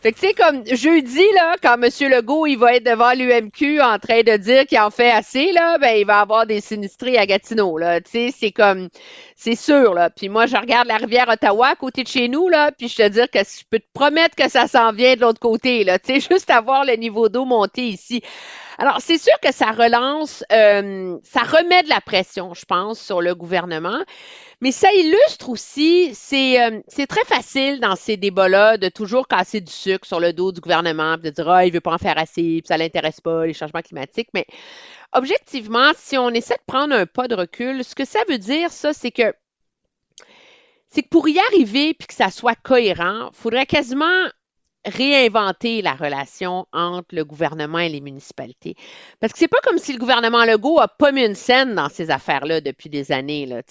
[0.00, 1.90] Fait que, tu sais, comme jeudi, là, quand M.
[2.10, 5.76] Legault, il va être devant l'UMQ en train de dire qu'il en fait assez, là,
[5.78, 8.00] ben, il va avoir des sinistrés à Gatineau, là.
[8.00, 8.88] Tu sais, c'est comme,
[9.34, 10.08] c'est sûr, là.
[10.10, 12.96] Puis moi, je regarde la rivière Ottawa à côté de chez nous, là, puis je
[12.96, 15.98] te dire que je peux te promettre que ça s'en vient de l'autre côté, là.
[15.98, 18.22] Tu sais, juste à voir le niveau d'eau monter ici.
[18.80, 23.20] Alors, c'est sûr que ça relance, euh, ça remet de la pression, je pense, sur
[23.20, 23.98] le gouvernement.
[24.60, 29.72] Mais ça illustre aussi, c'est euh, très facile dans ces débats-là de toujours casser du
[29.72, 32.62] sucre sur le dos du gouvernement, de dire ah il veut pas en faire assez,
[32.64, 34.28] ça l'intéresse pas les changements climatiques.
[34.32, 34.46] Mais
[35.12, 38.70] objectivement, si on essaie de prendre un pas de recul, ce que ça veut dire,
[38.70, 39.34] ça, c'est que
[40.88, 44.24] c'est que pour y arriver puis que ça soit cohérent, il faudrait quasiment
[44.84, 48.74] réinventer la relation entre le gouvernement et les municipalités.
[49.20, 51.88] Parce que c'est pas comme si le gouvernement Legault a pas mis une scène dans
[51.88, 53.46] ces affaires-là depuis des années.
[53.46, 53.62] Là,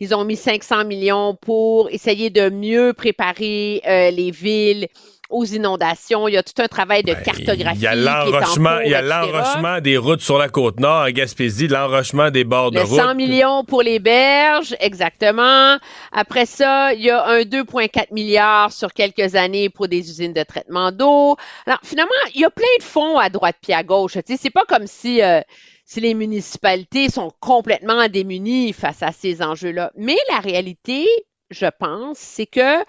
[0.00, 4.88] Ils ont mis 500 millions pour essayer de mieux préparer euh, les villes
[5.32, 6.28] aux inondations.
[6.28, 7.78] Il y a tout un travail de cartographie.
[7.78, 11.12] Il y a l'enrochement, il y a l'enrochement des routes sur la côte nord à
[11.12, 13.00] Gaspésie, l'enrochement des bords de route.
[13.00, 15.78] 100 millions pour les berges, exactement.
[16.12, 20.42] Après ça, il y a un 2,4 milliards sur quelques années pour des usines de
[20.42, 21.36] traitement d'eau.
[21.66, 24.12] Alors finalement, il y a plein de fonds à droite puis à gauche.
[24.12, 25.40] Tu sais, c'est pas comme si euh,
[25.84, 29.92] si les municipalités sont complètement démunies face à ces enjeux-là.
[29.96, 31.06] Mais la réalité,
[31.50, 32.82] je pense, c'est que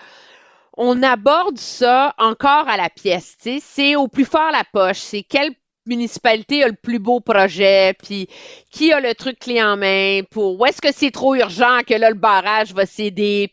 [0.78, 3.36] on aborde ça encore à la pièce.
[3.62, 4.98] C'est au plus fort la poche.
[4.98, 5.54] C'est quelle
[5.86, 8.28] municipalité a le plus beau projet, puis
[8.72, 11.94] qui a le truc clé en main, pour où est-ce que c'est trop urgent que
[11.94, 13.52] là le barrage va céder,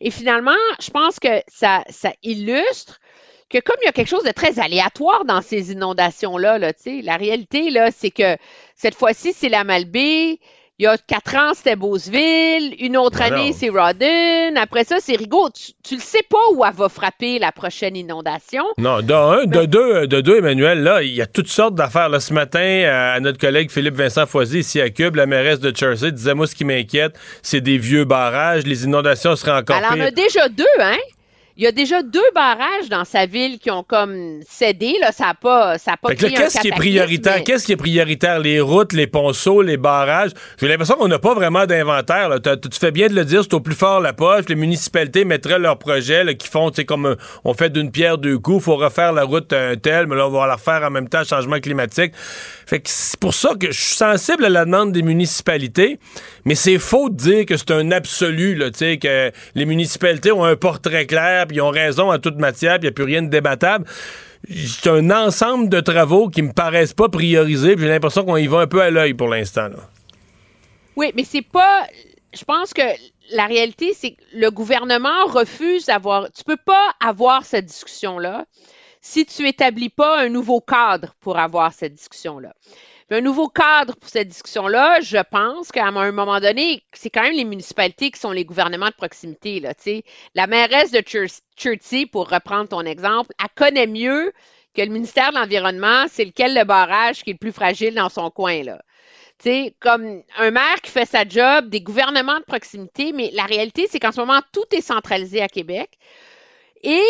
[0.00, 3.00] et finalement, je pense que ça, ça illustre
[3.48, 6.72] que comme il y a quelque chose de très aléatoire dans ces inondations là, là
[7.02, 8.36] la réalité là, c'est que
[8.74, 10.38] cette fois-ci c'est la Malbaie,
[10.80, 12.74] il y a quatre ans, c'était Beauceville.
[12.80, 14.56] Une autre année, c'est Rodden.
[14.56, 15.48] Après ça, c'est Rigaud.
[15.50, 18.64] Tu, tu le sais pas où elle va frapper la prochaine inondation.
[18.78, 22.08] Non, de un, de deux, de deux, Emmanuel, là, il y a toutes sortes d'affaires.
[22.08, 25.74] Là, ce matin, à notre collègue Philippe Vincent Foisy, ici à Cube, la mairesse de
[25.74, 28.64] Jersey, disait, moi, ce qui m'inquiète, c'est des vieux barrages.
[28.64, 30.98] Les inondations seraient encore Elle en a déjà deux, hein?
[31.56, 34.96] Il y a déjà deux barrages dans sa ville qui ont comme cédé.
[35.00, 37.44] Là, ça n'a pas, ça a pas Qu'est-ce qui est prioritaire?
[37.44, 38.40] Qu'est-ce qui est prioritaire?
[38.40, 40.32] Les routes, les ponceaux, les barrages?
[40.60, 42.30] J'ai l'impression qu'on n'a pas vraiment d'inventaire.
[42.42, 44.46] Tu fais bien de le dire, c'est au plus fort la poche.
[44.48, 47.14] Les municipalités mettraient leurs projets qui font, tu comme
[47.44, 48.58] on fait d'une pierre deux coups.
[48.58, 51.08] Il faut refaire la route un tel, mais là, on va la refaire en même
[51.08, 52.14] temps, changement climatique.
[52.66, 56.00] Fait que c'est pour ça que je suis sensible à la demande des municipalités,
[56.44, 60.56] mais c'est faux de dire que c'est un absolu, là, que les municipalités ont un
[60.56, 63.22] portrait clair, puis ils ont raison en toute matière, puis il n'y a plus rien
[63.22, 63.86] de débattable.
[64.48, 68.60] C'est un ensemble de travaux qui me paraissent pas priorisés, j'ai l'impression qu'on y va
[68.60, 69.68] un peu à l'œil pour l'instant.
[70.96, 71.86] Oui, mais c'est pas.
[72.32, 72.82] Je pense que
[73.32, 76.30] la réalité, c'est que le gouvernement refuse d'avoir.
[76.32, 78.44] Tu peux pas avoir cette discussion-là
[79.00, 82.54] si tu établis pas un nouveau cadre pour avoir cette discussion-là.
[83.10, 87.36] Un nouveau cadre pour cette discussion-là, je pense qu'à un moment donné, c'est quand même
[87.36, 89.60] les municipalités qui sont les gouvernements de proximité.
[89.60, 89.74] Là,
[90.34, 91.02] la mairesse de
[91.56, 94.32] Chertsey, pour reprendre ton exemple, elle connaît mieux
[94.74, 98.08] que le ministère de l'Environnement, c'est lequel le barrage qui est le plus fragile dans
[98.08, 98.62] son coin.
[98.62, 98.82] Là.
[99.80, 104.00] comme un maire qui fait sa job, des gouvernements de proximité, mais la réalité, c'est
[104.00, 105.98] qu'en ce moment, tout est centralisé à Québec.
[106.82, 107.04] Et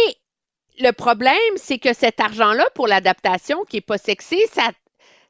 [0.81, 4.71] le problème, c'est que cet argent-là pour l'adaptation qui n'est pas sexy, ça,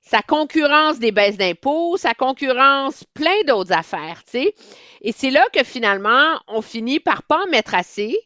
[0.04, 4.54] ça concurrence des baisses d'impôts, ça concurrence plein d'autres affaires, tu sais.
[5.00, 8.18] Et c'est là que finalement, on finit par pas en mettre assez,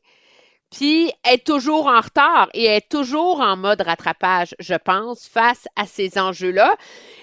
[0.70, 5.86] puis être toujours en retard et être toujours en mode rattrapage, je pense, face à
[5.86, 6.76] ces enjeux-là.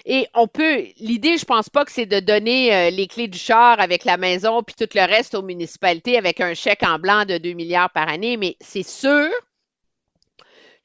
[0.04, 3.38] Et on peut, l'idée, je pense pas que c'est de donner euh, les clés du
[3.38, 7.24] char avec la maison puis tout le reste aux municipalités avec un chèque en blanc
[7.24, 9.30] de 2 milliards par année, mais c'est sûr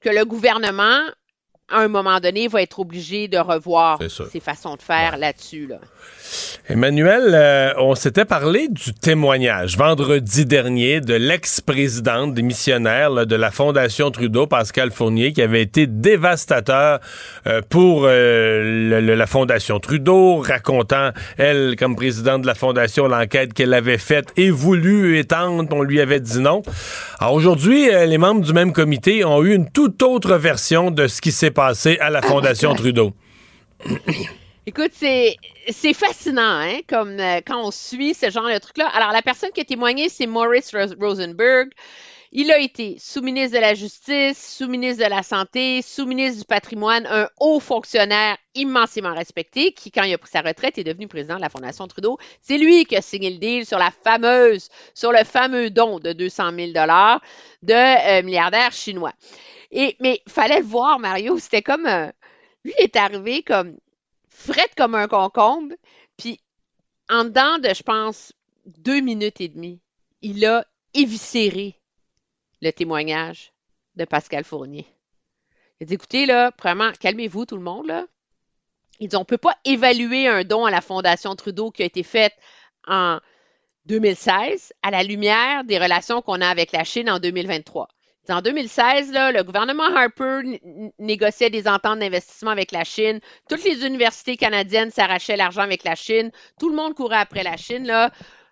[0.01, 0.99] que le gouvernement,
[1.71, 3.99] à un moment donné, va être obligé de revoir
[4.31, 5.67] ses façons de faire là-dessus.
[5.67, 5.77] Là.
[6.69, 14.11] Emmanuel, euh, on s'était parlé du témoignage vendredi dernier de l'ex-présidente démissionnaire de la Fondation
[14.11, 16.99] Trudeau, Pascal Fournier, qui avait été dévastateur
[17.47, 23.73] euh, pour euh, la Fondation Trudeau, racontant, elle, comme présidente de la Fondation, l'enquête qu'elle
[23.73, 26.61] avait faite et voulu étendre, on lui avait dit non.
[27.19, 31.21] Alors aujourd'hui, les membres du même comité ont eu une toute autre version de ce
[31.21, 33.13] qui s'est passé à la Fondation Trudeau.
[34.67, 35.37] Écoute, c'est
[35.69, 38.87] c'est fascinant, hein, comme euh, quand on suit ce genre de truc-là.
[38.89, 41.69] Alors, la personne qui a témoigné, c'est Maurice Rosenberg.
[42.33, 47.27] Il a été sous-ministre de la Justice, sous-ministre de la Santé, sous-ministre du Patrimoine, un
[47.41, 51.41] haut fonctionnaire immensément respecté qui, quand il a pris sa retraite, est devenu président de
[51.41, 52.17] la Fondation Trudeau.
[52.41, 56.13] C'est lui qui a signé le deal sur la fameuse, sur le fameux don de
[56.13, 57.21] 200 000 dollars
[57.63, 59.11] de euh, milliardaires chinois.
[59.71, 61.37] Et, mais fallait le voir, Mario.
[61.39, 61.85] C'était comme.
[61.85, 62.11] un-
[62.63, 63.77] lui, il est arrivé comme.
[64.29, 65.73] frette comme un concombre.
[66.17, 66.39] Puis,
[67.09, 68.33] en dedans de, je pense,
[68.65, 69.81] deux minutes et demie,
[70.21, 71.79] il a éviscéré
[72.61, 73.53] le témoignage
[73.95, 74.87] de Pascal Fournier.
[75.79, 78.05] Il a dit écoutez, là, premièrement, calmez-vous, tout le monde, là.
[78.99, 81.85] Il dit on ne peut pas évaluer un don à la Fondation Trudeau qui a
[81.85, 82.33] été fait
[82.87, 83.19] en
[83.85, 87.87] 2016 à la lumière des relations qu'on a avec la Chine en 2023.
[88.29, 90.41] En 2016, là, le gouvernement Harper
[90.99, 93.19] négociait des ententes d'investissement avec la Chine.
[93.49, 96.31] Toutes les universités canadiennes s'arrachaient l'argent avec la Chine.
[96.59, 97.85] Tout le monde courait après la Chine.
[97.87, 98.11] Là.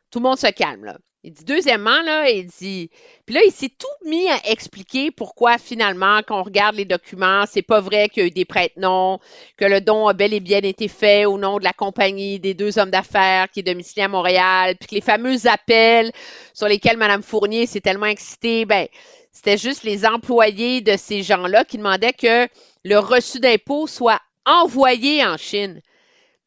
[0.10, 0.86] Tout le monde se calme.
[0.86, 0.98] Là.
[1.24, 2.90] Il dit, deuxièmement, là, il dit,
[3.26, 7.44] puis là, il s'est tout mis à expliquer pourquoi finalement, quand on regarde les documents,
[7.46, 9.20] c'est pas vrai qu'il y a eu des prête-noms,
[9.58, 12.54] que le don a bel et bien été fait au nom de la compagnie des
[12.54, 16.14] deux hommes d'affaires qui est domiciliée à Montréal, puis que les fameux appels
[16.54, 18.88] sur lesquels Mme Fournier s'est tellement excitée, ben,
[19.32, 22.48] c'était juste les employés de ces gens-là qui demandaient que
[22.84, 25.82] le reçu d'impôt soit envoyé en Chine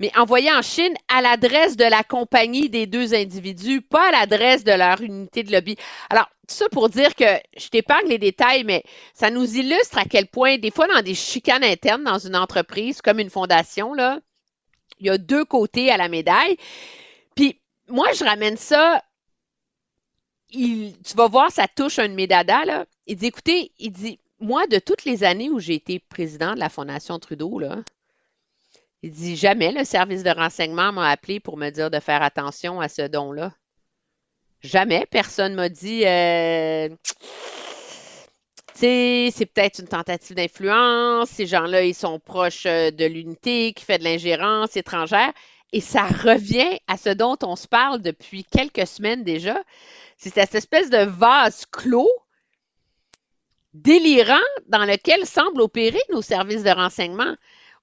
[0.03, 4.65] mais envoyé en Chine à l'adresse de la compagnie des deux individus, pas à l'adresse
[4.65, 5.77] de leur unité de lobby.
[6.11, 8.83] Alors, tout ça pour dire que je t'épargne les détails, mais
[9.15, 13.01] ça nous illustre à quel point, des fois, dans des chicanes internes dans une entreprise,
[13.01, 14.19] comme une fondation, là,
[14.99, 16.57] il y a deux côtés à la médaille.
[17.37, 19.05] Puis, moi, je ramène ça.
[20.53, 22.87] Il- tu vas voir, ça touche un de mes dadas, là.
[23.07, 26.61] Il dit, écoutez, il dit, moi, de toutes les années où j'ai été président de
[26.61, 27.61] la Fondation Trudeau,
[29.03, 32.81] il dit jamais le service de renseignement m'a appelé pour me dire de faire attention
[32.81, 33.53] à ce don-là.
[34.62, 35.07] Jamais.
[35.11, 36.89] Personne m'a dit euh,
[38.74, 41.29] Tu sais, c'est peut-être une tentative d'influence.
[41.31, 45.33] Ces gens-là, ils sont proches euh, de l'unité qui fait de l'ingérence étrangère.
[45.73, 49.59] Et ça revient à ce dont on se parle depuis quelques semaines déjà.
[50.23, 52.09] C'est cette espèce de vase clos
[53.74, 54.39] délirant
[54.69, 57.35] dans lequel semblent opérer nos services de renseignement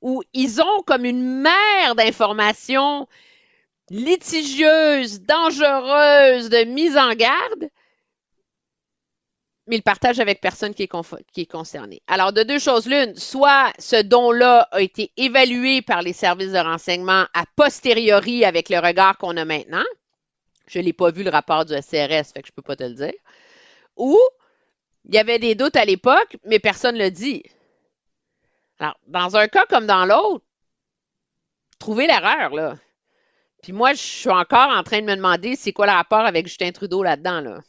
[0.01, 3.09] où ils ont comme une mer d'informations
[3.89, 7.69] litigieuses, dangereuses, de mise en garde,
[9.67, 12.01] mais ils partagent avec personne qui est, conf- qui est concerné.
[12.07, 16.57] Alors, de deux choses l'une, soit ce don-là a été évalué par les services de
[16.57, 19.83] renseignement a posteriori avec le regard qu'on a maintenant.
[20.69, 22.83] Je n'ai pas vu le rapport du SCRS, fait que je ne peux pas te
[22.83, 23.13] le dire.
[23.97, 24.17] Ou
[25.05, 27.43] il y avait des doutes à l'époque, mais personne ne le dit.
[28.77, 30.45] Alors, dans un cas comme dans l'autre,
[31.79, 32.75] trouvez l'erreur, là.
[33.63, 36.47] Puis moi, je suis encore en train de me demander c'est quoi le rapport avec
[36.47, 37.59] Justin Trudeau là-dedans, là?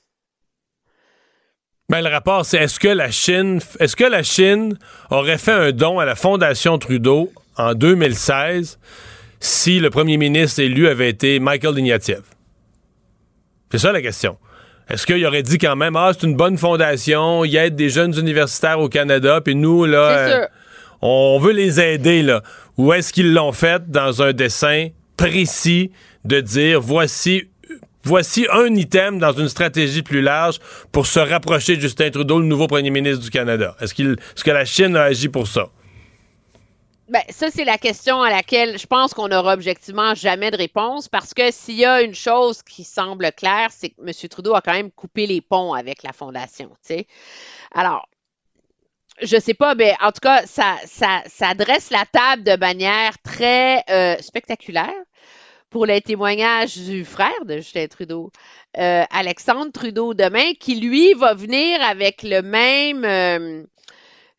[1.88, 4.78] Ben, le rapport, c'est est-ce que la Chine est-ce que la Chine
[5.10, 8.78] aurait fait un don à la Fondation Trudeau en 2016
[9.40, 12.39] si le premier ministre élu avait été Michael Ignatieff?
[13.70, 14.36] C'est ça la question.
[14.88, 18.18] Est-ce qu'il aurait dit quand même Ah, c'est une bonne fondation, il aide des jeunes
[18.18, 20.46] universitaires au Canada, puis nous, là, euh,
[21.00, 22.42] on veut les aider, là.
[22.76, 25.92] Ou est-ce qu'ils l'ont fait dans un dessin précis
[26.24, 27.44] de dire voici
[28.02, 30.58] voici un item dans une stratégie plus large
[30.90, 33.76] pour se rapprocher de Justin Trudeau, le nouveau premier ministre du Canada?
[33.80, 35.68] Est-ce qu'il est-ce que la Chine a agi pour ça?
[37.10, 41.08] Ben, ça, c'est la question à laquelle je pense qu'on n'aura objectivement jamais de réponse
[41.08, 44.12] parce que s'il y a une chose qui semble claire, c'est que M.
[44.28, 46.68] Trudeau a quand même coupé les ponts avec la Fondation.
[46.68, 47.06] tu sais.
[47.74, 48.08] Alors,
[49.22, 53.18] je sais pas, mais en tout cas, ça, ça, ça dresse la table de manière
[53.22, 54.94] très euh, spectaculaire
[55.70, 58.32] pour les témoignages du frère de Justin Trudeau,
[58.78, 63.04] euh, Alexandre Trudeau, demain, qui lui va venir avec le même.
[63.04, 63.64] euh,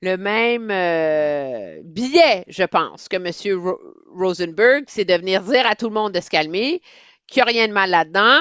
[0.02, 3.60] le même euh, billet, je pense, que M.
[3.64, 3.80] Ro-
[4.16, 6.82] Rosenberg, c'est de venir dire à tout le monde de se calmer,
[7.28, 8.40] qu'il n'y a rien de mal là-dedans.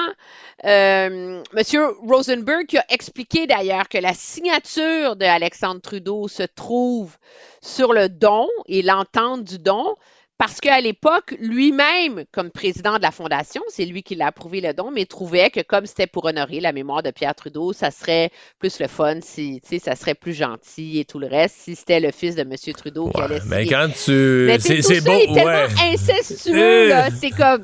[0.65, 1.93] Euh, M.
[2.07, 7.17] Rosenberg qui a expliqué d'ailleurs que la signature de Alexandre Trudeau se trouve
[7.61, 9.95] sur le don et l'entente du don,
[10.41, 14.73] parce qu'à l'époque, lui-même, comme président de la Fondation, c'est lui qui l'a approuvé le
[14.73, 18.31] don, mais trouvait que comme c'était pour honorer la mémoire de Pierre Trudeau, ça serait
[18.57, 21.75] plus le fun, si, tu sais, ça serait plus gentil et tout le reste, si
[21.75, 22.55] c'était le fils de M.
[22.75, 24.49] Trudeau qui allait Mais quand tu.
[24.59, 25.93] C'est beau, est tellement ouais.
[25.93, 27.09] incestueux, là.
[27.11, 27.63] C'est comme.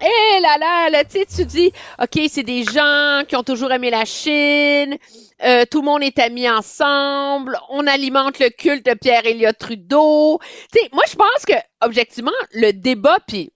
[0.00, 3.72] Eh là là, là, tu sais, tu dis, OK, c'est des gens qui ont toujours
[3.72, 4.96] aimé la Chine,
[5.44, 10.40] euh, tout le monde est amis ensemble, on alimente le culte de Pierre Elliott Trudeau.
[10.72, 11.52] Tu sais, moi, je pense que,
[11.82, 13.52] objectivement, le débat, puis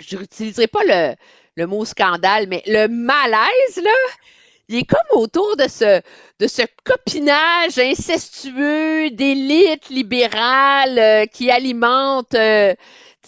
[0.00, 1.14] je n'utiliserai pas le,
[1.56, 3.90] le mot scandale, mais le malaise, là,
[4.68, 6.00] il est comme autour de ce,
[6.38, 12.74] de ce copinage incestueux d'élite libérale euh, qui alimente, euh,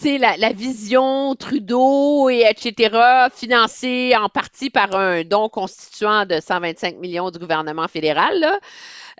[0.03, 7.31] la, vision Trudeau et etc., financée en partie par un don constituant de 125 millions
[7.31, 8.45] du gouvernement fédéral,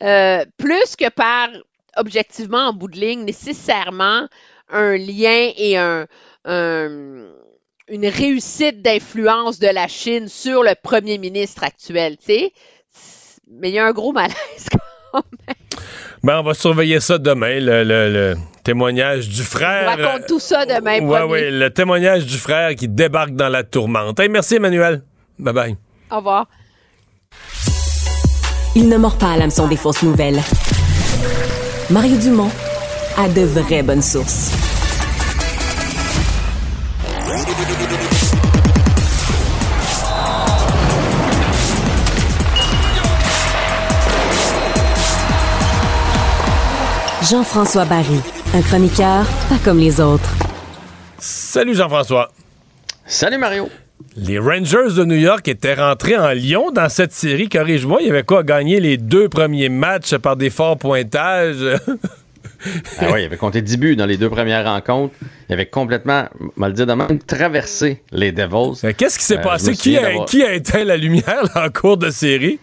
[0.01, 1.49] euh, plus que par,
[1.97, 4.27] objectivement, en bout de ligne, nécessairement
[4.69, 6.07] un lien et un,
[6.45, 7.27] un
[7.87, 12.53] une réussite d'influence de la Chine sur le premier ministre actuel, tu sais.
[13.47, 14.67] Mais il y a un gros malaise
[15.11, 15.62] quand même.
[16.23, 19.93] Ben, on va surveiller ça demain, le, le- le témoignage du frère.
[19.97, 21.31] On raconte tout ça demain, promis.
[21.31, 24.17] ouais, le témoignage du frère qui débarque dans la tourmente.
[24.21, 25.01] Hey, merci, Emmanuel.
[25.37, 25.75] Bye bye.
[26.11, 26.47] Au revoir.
[28.75, 30.39] Il ne mord pas à l'hameçon des fausses nouvelles.
[31.89, 32.49] Mario Dumont
[33.17, 34.51] a de vraies bonnes sources.
[47.29, 48.19] Jean-François Barry,
[48.53, 50.29] un chroniqueur pas comme les autres.
[51.19, 52.31] Salut, Jean-François.
[53.05, 53.69] Salut, Mario.
[54.17, 57.47] Les Rangers de New York étaient rentrés en Lyon dans cette série.
[57.49, 58.43] Corrige-moi, il y avait quoi?
[58.43, 61.63] Gagné les deux premiers matchs par des forts pointages?
[62.97, 65.13] Ah ouais, il avait compté 10 buts dans les deux premières rencontres.
[65.49, 68.85] Il avait complètement, mal dire de même, traversé les Devils.
[68.85, 69.73] Euh, Qu'est-ce qui s'est Euh, passé?
[69.73, 72.59] Qui a, d'avoir- qui a éteint la lumière là, en cours de série?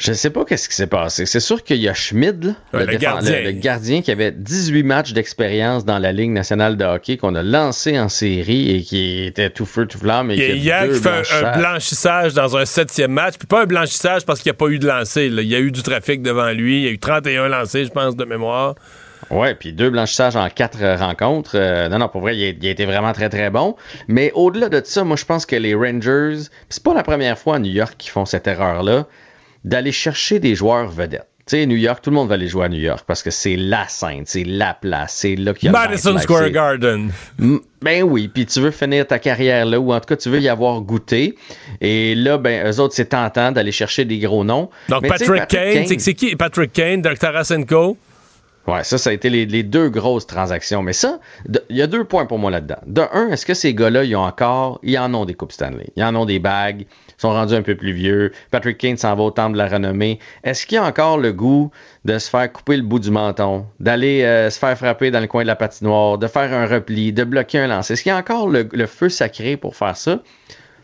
[0.00, 1.26] Je sais pas qu'est-ce qui s'est passé.
[1.26, 3.36] C'est sûr qu'il y a Schmid, là, Ouais, le gardien.
[3.40, 7.34] le- le gardien qui avait 18 matchs d'expérience dans la Ligue nationale de hockey qu'on
[7.34, 10.30] a lancé en série et qui était tout feu, tout flamme.
[10.30, 13.34] Et a qui a hier qui fait un, blanchissage dans un septième match.
[13.38, 15.28] Puis pas un blanchissage parce qu'il n'y a pas eu de lancer.
[15.30, 15.42] là.
[15.42, 16.76] Il y a eu du trafic devant lui.
[16.78, 18.76] Il y a eu 31 lancés, je pense, de mémoire.
[19.30, 21.50] Ouais, puis deux blanchissages en quatre rencontres.
[21.56, 23.74] Euh, non, non, pour vrai, il a, il a été vraiment très, très bon.
[24.06, 26.36] Mais au-delà de ça, moi, je pense que les Rangers,
[26.68, 29.06] c'est pas la première fois à New York qu'ils font cette erreur-là,
[29.64, 31.26] d'aller chercher des joueurs vedettes.
[31.46, 33.30] Tu sais, New York, tout le monde va aller jouer à New York parce que
[33.30, 37.10] c'est la scène, c'est la place, c'est là qu'il y a Madison Square Garden.
[37.80, 40.40] Ben oui, puis tu veux finir ta carrière là, ou en tout cas tu veux
[40.40, 41.36] y avoir goûté.
[41.80, 44.68] Et là, ben eux autres, c'est tentant d'aller chercher des gros noms.
[44.90, 46.36] Donc Mais Patrick, Kane, c'est- c'est qui?
[46.36, 47.96] Patrick Kane, Dirk Tarasenko?
[48.66, 50.82] Ouais, ça, ça a été les, les deux grosses transactions.
[50.82, 51.18] Mais ça,
[51.70, 52.76] il y a deux points pour moi là-dedans.
[52.86, 55.86] De un, est-ce que ces gars-là, ils ont encore, ils en ont des Coupes Stanley,
[55.96, 56.84] ils en ont des bagues,
[57.18, 58.32] sont rendus un peu plus vieux.
[58.50, 60.18] Patrick Kane s'en va au temple de la renommée.
[60.44, 61.70] Est-ce qu'il y a encore le goût
[62.04, 65.26] de se faire couper le bout du menton, d'aller euh, se faire frapper dans le
[65.26, 67.90] coin de la patinoire, de faire un repli, de bloquer un lance?
[67.90, 70.22] Est-ce qu'il y a encore le, feu sacré pour faire ça?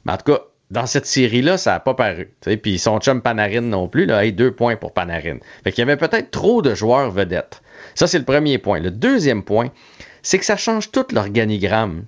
[0.05, 0.41] Mais en tout cas,
[0.71, 2.33] dans cette série-là, ça n'a pas paru.
[2.63, 5.39] Puis son chum Panarin non plus, là, hey, deux points pour Panarin.
[5.63, 7.63] Fait qu'il y avait peut-être trop de joueurs vedettes.
[7.95, 8.81] Ça, c'est le premier point.
[8.81, 9.71] Le deuxième point,
[10.23, 12.07] c'est que ça change tout l'organigramme.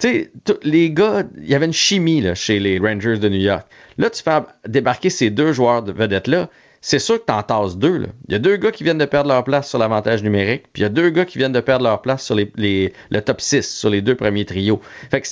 [0.00, 0.30] Tu sais,
[0.62, 3.66] les gars, il y avait une chimie là, chez les Rangers de New York.
[3.98, 6.48] Là, tu fais débarquer ces deux joueurs de vedettes-là.
[6.80, 8.06] C'est sûr que t'en tasses deux.
[8.28, 10.80] Il y a deux gars qui viennent de perdre leur place sur l'avantage numérique, puis
[10.80, 13.42] il y a deux gars qui viennent de perdre leur place sur les, le top
[13.42, 14.80] 6, sur les deux premiers trios.
[15.10, 15.26] Fait que,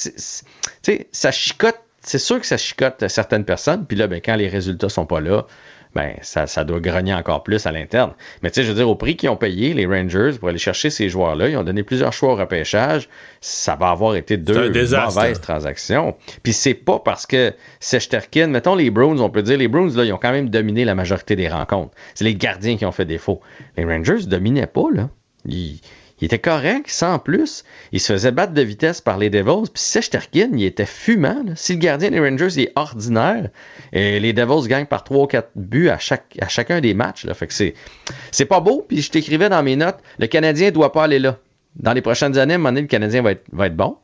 [0.82, 4.48] tu ça chicote, c'est sûr que ça chicote certaines personnes, puis là, ben, quand les
[4.48, 5.46] résultats sont pas là,
[5.94, 8.12] ben, ça, ça doit grogner encore plus à l'interne.
[8.42, 10.58] Mais tu sais, je veux dire, au prix qu'ils ont payé, les Rangers, pour aller
[10.58, 13.08] chercher ces joueurs-là, ils ont donné plusieurs choix au repêchage.
[13.40, 16.16] Ça va avoir été deux mauvaises transactions.
[16.42, 20.04] Puis c'est pas parce que Sechterkin, mettons les Bruins, on peut dire, les Bruins, là,
[20.04, 21.94] ils ont quand même dominé la majorité des rencontres.
[22.14, 23.40] C'est les gardiens qui ont fait défaut.
[23.76, 25.08] Les Rangers dominaient pas, là.
[25.44, 25.80] Ils,
[26.20, 27.64] ils étaient corrects, sans plus.
[27.92, 29.70] Ils se faisaient battre de vitesse par les Devils.
[29.72, 31.44] Puis Sechterkin, il était fumant.
[31.54, 33.50] Si le gardien des Rangers il est ordinaire,
[33.92, 37.26] et les Devils gagnent par 3 ou 4 buts à, chacun des matchs.
[37.32, 38.84] Fait que c'est, pas beau.
[38.86, 41.38] Puis je t'écrivais dans mes notes, le Canadien doit pas aller là.
[41.76, 43.96] Dans les prochaines années, à un le Canadien va être, bon.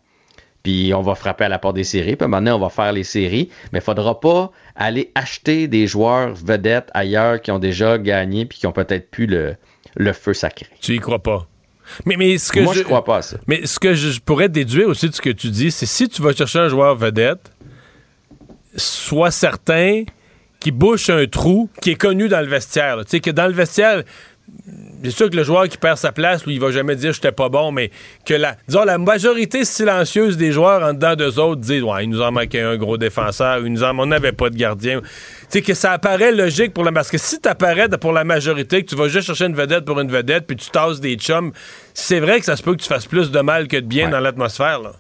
[0.63, 2.17] Puis on va frapper à la porte des séries.
[2.17, 3.51] Puis maintenant, on va faire les séries.
[3.73, 8.59] Mais il faudra pas aller acheter des joueurs vedettes ailleurs qui ont déjà gagné puis
[8.59, 9.57] qui ont peut-être plus le,
[9.97, 10.69] le feu sacré.
[10.81, 11.49] Tu y crois pas?
[12.05, 13.37] Mais, mais ce que Moi, je crois pas à ça.
[13.47, 16.23] Mais ce que je, pourrais déduire aussi de ce que tu dis, c'est si tu
[16.23, 17.53] vas chercher un joueur vedette,
[18.77, 20.05] sois certain
[20.61, 22.99] qu'il bouche un trou qui est connu dans le vestiaire.
[23.05, 24.03] Tu sais, que dans le vestiaire,
[25.03, 27.33] c'est sûr que le joueur qui perd sa place, lui, il va jamais dire j'étais
[27.33, 27.91] pas bon, mais
[28.25, 32.11] que la, disons, la majorité silencieuse des joueurs en dedans d'eux autres disent Ouais, il
[32.11, 35.01] nous en manquait un gros défenseur, il nous en, on n'avait pas de gardien.
[35.01, 35.09] Tu
[35.49, 36.93] sais, que ça apparaît logique pour la.
[36.93, 40.01] Parce que si t'apparais pour la majorité, que tu vas juste chercher une vedette pour
[40.01, 41.53] une vedette, puis tu tasses des chums,
[41.93, 44.09] c'est vrai que ça se peut que tu fasses plus de mal que de bien
[44.09, 44.93] dans l'atmosphère, là.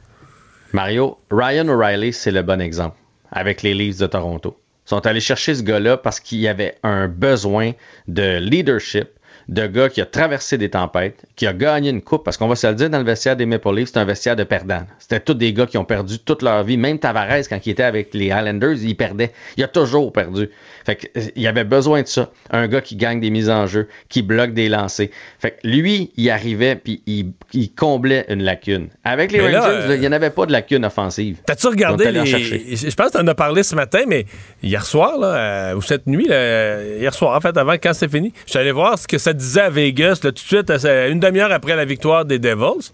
[0.72, 2.96] Mario, Ryan O'Reilly, c'est le bon exemple
[3.30, 4.58] avec les Leafs de Toronto.
[4.86, 7.72] Ils sont allés chercher ce gars-là parce qu'il y avait un besoin
[8.08, 9.08] de leadership,
[9.48, 12.56] de gars qui a traversé des tempêtes, qui a gagné une coupe, parce qu'on va
[12.56, 14.86] se le dire, dans le vestiaire des Maple Leafs, c'est un vestiaire de perdants.
[14.98, 16.76] C'était tous des gars qui ont perdu toute leur vie.
[16.76, 19.32] Même Tavares, quand il était avec les Highlanders, il perdait.
[19.56, 20.48] Il a toujours perdu.
[20.84, 22.30] Fait que, euh, il avait besoin de ça.
[22.50, 25.08] Un gars qui gagne des mises en jeu, qui bloque des lancers.
[25.38, 28.88] Fait que lui, il arrivait puis il, il comblait une lacune.
[29.02, 31.38] Avec les Mais Rangers, euh, là, il n'y en avait pas de lacune offensive.
[31.46, 32.26] T'as-tu regardé les...
[32.26, 34.26] Je pense que t'en as parlé ce matin, mais
[34.62, 38.10] hier soir, là, euh, ou cette nuit, là, hier soir, en fait, avant, quand c'est
[38.10, 40.70] fini, je suis allé voir ce que ça disait à Vegas, là, tout de suite,
[40.70, 42.92] une demi-heure après la victoire des Devils.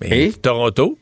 [0.00, 0.98] Mais Toronto,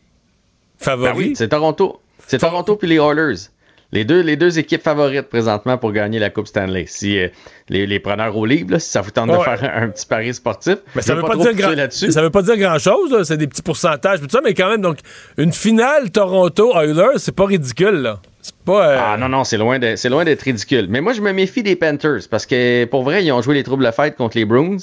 [0.78, 1.10] favori.
[1.10, 2.01] Ben oui, c'est Toronto.
[2.26, 3.48] C'est Toronto puis les Oilers.
[3.94, 6.86] Les deux, les deux équipes favorites présentement pour gagner la Coupe Stanley.
[6.89, 7.28] Si euh,
[7.69, 10.06] les, les preneurs au livre, là, si ça vous tente de faire un, un petit
[10.06, 11.74] pari sportif, Mais ça veut pas, dire grand...
[11.90, 14.81] ça veut pas dire grand-chose, là, c'est des petits pourcentages, tout ça, mais quand même,
[14.81, 14.98] donc,
[15.36, 18.20] une finale Toronto-Oilers, c'est pas ridicule, là.
[18.64, 18.89] Pas...
[18.89, 20.86] euh, Ah non, non, c'est loin d'être ridicule.
[20.89, 23.62] Mais moi, je me méfie des Panthers parce que pour vrai, ils ont joué les
[23.62, 24.78] troubles de fête contre les Bruins.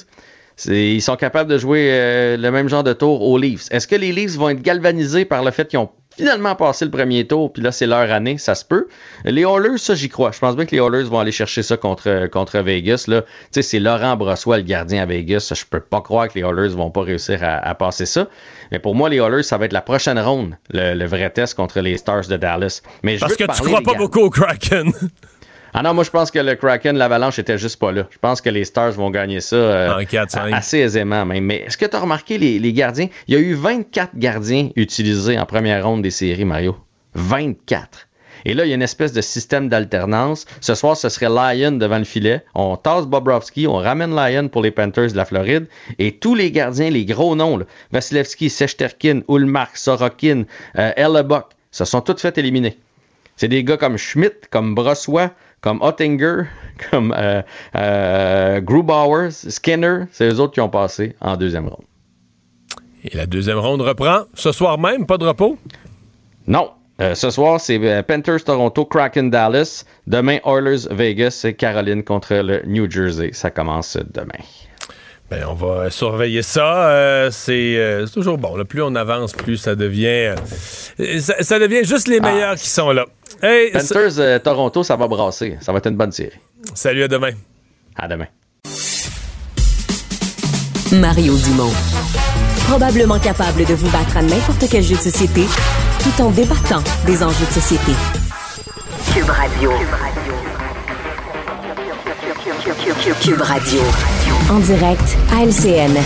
[0.66, 3.66] Ils sont capables de jouer euh, le même genre de tour aux Leafs.
[3.70, 6.90] Est-ce que les Leafs vont être galvanisés par le fait qu'ils ont finalement passé le
[6.90, 8.88] premier tour, puis là, c'est leur année, ça se peut.
[9.24, 10.32] Les Oilers, ça, j'y crois.
[10.32, 13.04] Je pense bien que les Oilers vont aller chercher ça contre, contre Vegas.
[13.08, 13.22] Là.
[13.22, 15.52] Tu sais, c'est Laurent Brossois, le gardien à Vegas.
[15.54, 18.28] Je peux pas croire que les Oilers vont pas réussir à, à passer ça.
[18.70, 21.54] Mais pour moi, les Oilers, ça va être la prochaine ronde, le, le vrai test
[21.54, 22.82] contre les Stars de Dallas.
[23.02, 24.92] Mais je Parce veux que tu crois pas beaucoup au Kraken.
[25.72, 28.06] Ah non, moi je pense que le Kraken, l'Avalanche était juste pas là.
[28.10, 29.88] Je pense que les Stars vont gagner ça euh,
[30.38, 31.44] a- assez aisément même.
[31.44, 33.08] Mais est-ce que tu as remarqué les, les gardiens?
[33.28, 36.76] Il y a eu 24 gardiens utilisés en première ronde des séries, Mario.
[37.14, 38.08] 24.
[38.46, 40.46] Et là, il y a une espèce de système d'alternance.
[40.62, 42.42] Ce soir, ce serait Lyon devant le filet.
[42.54, 45.66] On tasse Bobrovski, on ramène Lyon pour les Panthers de la Floride.
[45.98, 50.44] Et tous les gardiens, les gros noms, là, Vasilevski, Sechterkin, Ulmark, Sorokin,
[50.78, 52.78] euh, Hellebuck, se sont tous fait éliminer.
[53.36, 56.44] C'est des gars comme Schmidt, comme Brossois, comme Ottinger,
[56.90, 57.42] comme euh,
[57.76, 60.04] euh, Grubauer, Skinner.
[60.12, 61.84] C'est eux autres qui ont passé en deuxième ronde.
[63.04, 65.58] Et la deuxième ronde reprend ce soir même, pas de repos?
[66.46, 66.70] Non.
[67.00, 69.84] Euh, ce soir, c'est Panthers Toronto, Kraken Dallas.
[70.06, 73.30] Demain, Oilers Vegas et Caroline contre le New Jersey.
[73.32, 74.44] Ça commence demain.
[75.30, 76.88] Ben, on va surveiller ça.
[76.88, 78.56] Euh, c'est euh, c'est toujours bon.
[78.56, 78.64] là.
[78.64, 80.34] Plus on avance, plus ça devient.
[80.98, 83.06] euh, ça, ça devient juste les meilleurs qui sont là.
[83.42, 85.56] Hey, Panthers euh, Toronto, ça va brasser.
[85.60, 86.38] Ça va être une bonne série.
[86.74, 87.30] Salut, à demain.
[87.96, 88.26] À demain.
[90.92, 91.72] Mario Dumont.
[92.68, 95.42] Probablement capable de vous battre à n'importe quel jeu de société
[96.02, 97.92] tout en débattant des enjeux de société.
[99.14, 99.70] Cube Radio.
[99.70, 100.49] Cube Radio.
[104.50, 105.96] En direct à LCN.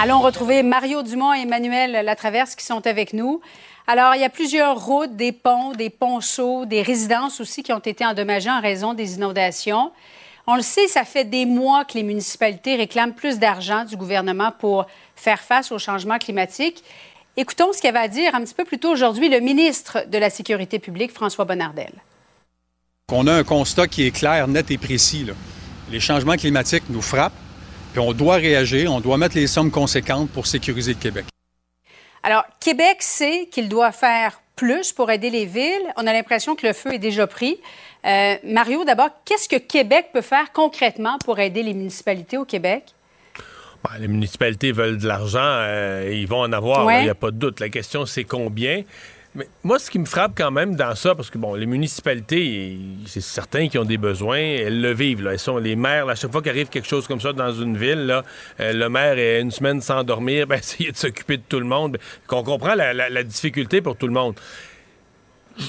[0.00, 3.40] Allons retrouver Mario Dumont et Emmanuel Latraverse qui sont avec nous.
[3.86, 7.78] Alors, il y a plusieurs routes, des ponts, des ponceaux, des résidences aussi qui ont
[7.78, 9.92] été endommagées en raison des inondations.
[10.48, 14.50] On le sait, ça fait des mois que les municipalités réclament plus d'argent du gouvernement
[14.58, 16.82] pour faire face au changement climatique.
[17.36, 20.28] Écoutons ce qu'avait à dire un petit peu plus tôt aujourd'hui le ministre de la
[20.28, 21.92] Sécurité publique, François Bonnardel.
[23.12, 25.24] On a un constat qui est clair, net et précis.
[25.24, 25.34] là.
[25.90, 27.34] Les changements climatiques nous frappent,
[27.92, 31.26] puis on doit réagir, on doit mettre les sommes conséquentes pour sécuriser le Québec.
[32.22, 35.92] Alors, Québec sait qu'il doit faire plus pour aider les villes.
[35.98, 37.58] On a l'impression que le feu est déjà pris.
[38.06, 42.84] Euh, Mario, d'abord, qu'est-ce que Québec peut faire concrètement pour aider les municipalités au Québec?
[43.84, 47.00] Ben, les municipalités veulent de l'argent, euh, ils vont en avoir, Ouais.
[47.00, 47.60] il n'y a pas de doute.
[47.60, 48.82] La question, c'est combien?
[49.36, 52.78] Mais moi, ce qui me frappe quand même dans ça, parce que bon, les municipalités,
[53.06, 55.22] c'est certains qui ont des besoins, elles le vivent.
[55.22, 55.32] Là.
[55.32, 56.08] Elles sont les maires.
[56.08, 58.22] à chaque fois qu'arrive quelque chose comme ça dans une ville, là,
[58.60, 61.66] euh, le maire est une semaine sans dormir, ben, essayer de s'occuper de tout le
[61.66, 61.98] monde.
[62.28, 64.34] Qu'on comprend la, difficulté pour tout le monde.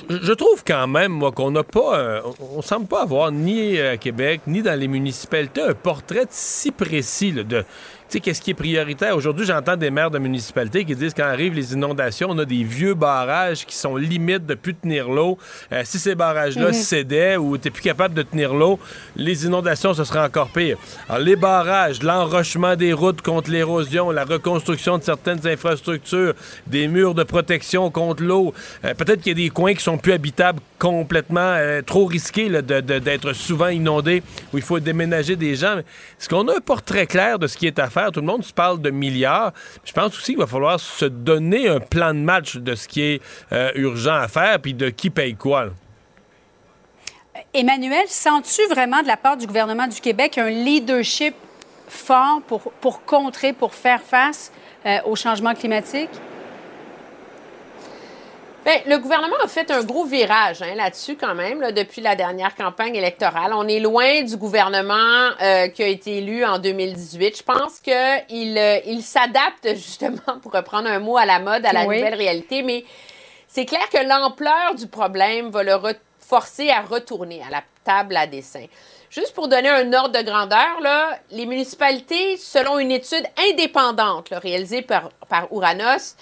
[0.10, 2.22] Je- trouve quand même, moi, qu'on n'a pas, euh,
[2.56, 7.32] on, semble pas avoir ni à Québec, ni dans les municipalités un portrait si précis
[7.32, 7.64] de,
[8.10, 9.15] sais, qu'est-ce qui est prioritaire?
[9.15, 12.64] Aujourd'hui, j'entends des maires de municipalités qui disent quand arrivent les inondations, on a des
[12.64, 15.38] vieux barrages qui sont limites de plus tenir l'eau.
[15.72, 16.73] Euh, si ces barrages-là Mhm.
[16.73, 18.80] cédaient ou t'es plus capable de tenir l'eau,
[19.15, 20.77] les inondations, ce serait encore pire.
[21.10, 26.34] Alors, les barrages, l'enrochement des routes contre l'érosion, la reconstruction de certaines infrastructures,
[26.68, 28.53] des murs de protection contre l'eau.
[28.84, 32.49] Euh, Peut-être qu'il y a des coins qui sont plus habitables complètement, euh, trop risqués
[32.49, 34.23] là, de- de- d'être souvent inondés,
[34.53, 35.77] où il faut déménager des gens.
[35.80, 37.95] Est-ce qu'on a un portrait clair de ce qui est à faire?
[38.14, 39.54] Tout le monde se parle de milliards.
[39.84, 43.02] Je pense aussi qu'il va falloir se donner un plan de match de ce qui
[43.02, 45.68] est euh, urgent à faire, puis de qui paye quoi.
[47.54, 51.36] Emmanuel, sens-tu vraiment de la part du gouvernement du Québec un leadership
[51.88, 54.52] fort pour, pour contrer, pour faire face
[54.86, 56.10] euh, au changement climatique?
[58.66, 62.16] Bien, le gouvernement a fait un gros virage hein, là-dessus quand même, là, depuis la
[62.16, 63.54] dernière campagne électorale.
[63.54, 67.38] On est loin du gouvernement euh, qui a été élu en 2018.
[67.38, 67.94] Je pense qu'il
[68.58, 71.98] euh, il s'adapte justement, pour reprendre un mot à la mode, à la Oui.
[71.98, 72.84] nouvelle réalité, mais
[73.48, 75.78] c'est clair que l'ampleur du problème va le
[76.20, 78.66] forcer à retourner à la table à dessin.
[79.12, 84.40] Juste pour donner un ordre de grandeur, là, les municipalités, selon une étude indépendante là,
[84.40, 86.16] réalisée par, par Ouranos,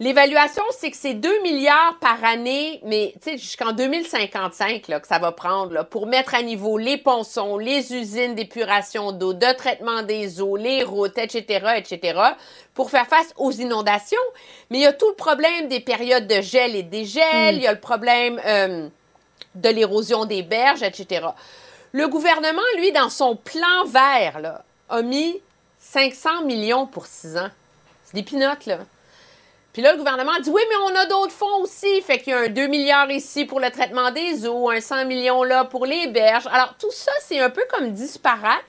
[0.00, 5.06] l'évaluation, c'est que c'est 2 milliards par année, mais tu sais, jusqu'en 2055 là, que
[5.06, 9.52] ça va prendre là, pour mettre à niveau les ponçons, les usines d'épuration d'eau, de
[9.56, 12.18] traitement des eaux, les routes, etc., etc.,
[12.74, 14.16] pour faire face aux inondations.
[14.70, 17.66] Mais il y a tout le problème des périodes de gel et dégel, il y
[17.66, 18.88] a le problème euh,
[19.54, 21.26] de l'érosion des berges, etc.
[21.92, 25.40] Le gouvernement, lui, dans son plan vert, là, a mis
[25.78, 27.50] 500 millions pour six ans.
[28.04, 28.78] C'est des pinottes, là.
[29.72, 32.00] Puis là, le gouvernement dit oui, mais on a d'autres fonds aussi.
[32.02, 35.06] Fait qu'il y a un 2 milliards ici pour le traitement des eaux, un 100
[35.06, 36.46] millions là pour les berges.
[36.48, 38.64] Alors, tout ça, c'est un peu comme disparate.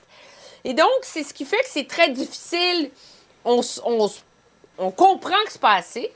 [0.64, 2.90] Et donc, c'est ce qui fait que c'est très difficile.
[3.44, 4.08] On, on
[4.78, 6.10] on comprend que c'est pas assez,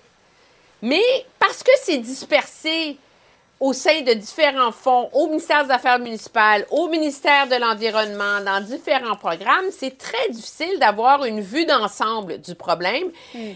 [0.83, 1.03] mais
[1.39, 2.99] parce que c'est dispersé
[3.59, 8.63] au sein de différents fonds, au ministère des Affaires municipales, au ministère de l'Environnement, dans
[8.63, 13.11] différents programmes, c'est très difficile d'avoir une vue d'ensemble du problème.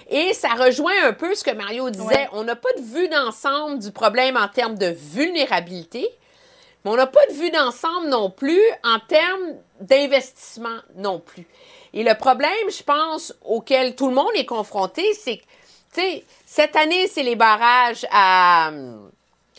[0.09, 2.05] Et ça rejoint un peu ce que Mario disait.
[2.05, 2.29] Ouais.
[2.33, 6.09] On n'a pas de vue d'ensemble du problème en termes de vulnérabilité,
[6.85, 11.47] mais on n'a pas de vue d'ensemble non plus en termes d'investissement non plus.
[11.93, 15.43] Et le problème, je pense, auquel tout le monde est confronté, c'est que,
[15.93, 18.71] tu sais, cette année, c'est les barrages à,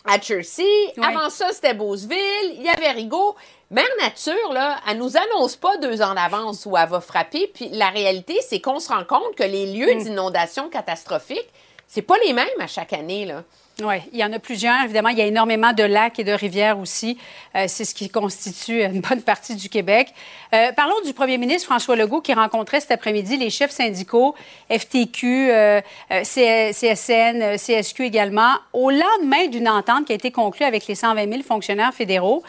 [0.04, 0.64] à Jersey.
[1.02, 2.54] Avant ça, c'était Beauceville.
[2.56, 3.36] Il y avait Rigaud.
[3.70, 7.50] Mère Nature, là, elle nous annonce pas deux ans d'avance où elle va frapper.
[7.54, 11.48] Puis la réalité, c'est qu'on se rend compte que les lieux d'inondation catastrophiques,
[11.86, 13.44] c'est pas les mêmes à chaque année, là.
[13.80, 14.84] Oui, il y en a plusieurs.
[14.84, 17.16] Évidemment, il y a énormément de lacs et de rivières aussi.
[17.56, 20.08] Euh, c'est ce qui constitue une bonne partie du Québec.
[20.54, 24.34] Euh, parlons du premier ministre François Legault qui rencontrait cet après-midi les chefs syndicaux,
[24.70, 25.80] FTQ, euh,
[26.10, 31.42] CSN, CSQ également, au lendemain d'une entente qui a été conclue avec les 120 000
[31.42, 32.42] fonctionnaires fédéraux.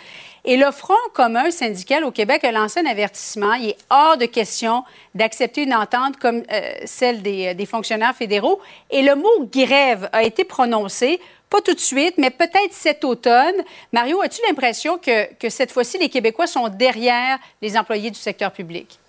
[0.45, 3.53] Et le Front commun syndical au Québec a lancé un avertissement.
[3.53, 4.83] Il est hors de question
[5.15, 8.59] d'accepter une entente comme euh, celle des, des fonctionnaires fédéraux.
[8.91, 13.55] Et le mot grève a été prononcé, pas tout de suite, mais peut-être cet automne.
[13.93, 18.51] Mario, as-tu l'impression que, que cette fois-ci, les Québécois sont derrière les employés du secteur
[18.51, 18.99] public?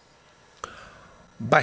[1.40, 1.62] Ben,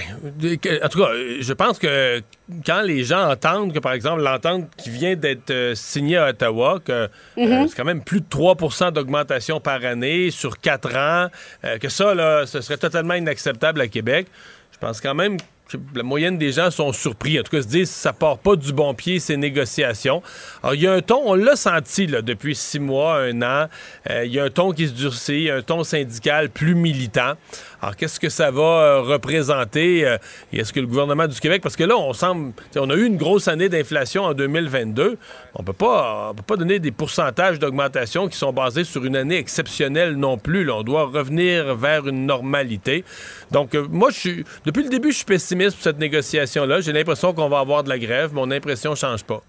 [0.84, 2.22] en tout cas, je pense que
[2.66, 6.80] quand les gens entendent que, par exemple, l'entente qui vient d'être euh, signée à Ottawa,
[6.84, 7.08] que euh,
[7.38, 7.68] Mhm.
[7.70, 11.28] c'est quand même plus de 3% d'augmentation par année sur 4 ans,
[11.64, 14.28] euh, que ça, là, ce serait totalement inacceptable à Québec,
[14.74, 15.38] je pense quand même
[15.70, 17.40] que la moyenne des gens sont surpris.
[17.40, 20.22] En tout cas, se disent ça part pas du bon pied, ces négociations.
[20.62, 23.68] Alors, il y a un ton, on l'a senti là, depuis six mois, un an.
[24.10, 27.36] Euh, Il y a un ton qui se durcit, un ton syndical plus militant.
[27.82, 30.06] Alors, qu'est-ce que ça va euh, représenter?
[30.06, 30.18] euh,
[30.54, 33.06] et est-ce que le gouvernement du Québec, parce que là, on semble, on a eu
[33.06, 35.18] une grosse année d'inflation en 2022.
[35.56, 39.16] On peut pas, on peut pas donner des pourcentages d'augmentation qui sont basés sur une
[39.16, 40.64] année exceptionnelle non plus.
[40.64, 40.76] là.
[40.76, 43.04] On doit revenir vers une normalité.
[43.50, 46.82] Donc, euh, moi, je suis, depuis le début, je suis pessimiste pour cette négociation-là.
[46.82, 48.32] J'ai l'impression qu'on va avoir de la grève.
[48.32, 49.42] Mon impression change pas.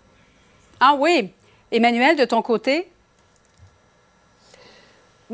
[0.80, 1.30] Ah oui.
[1.70, 2.91] Emmanuel, de ton côté?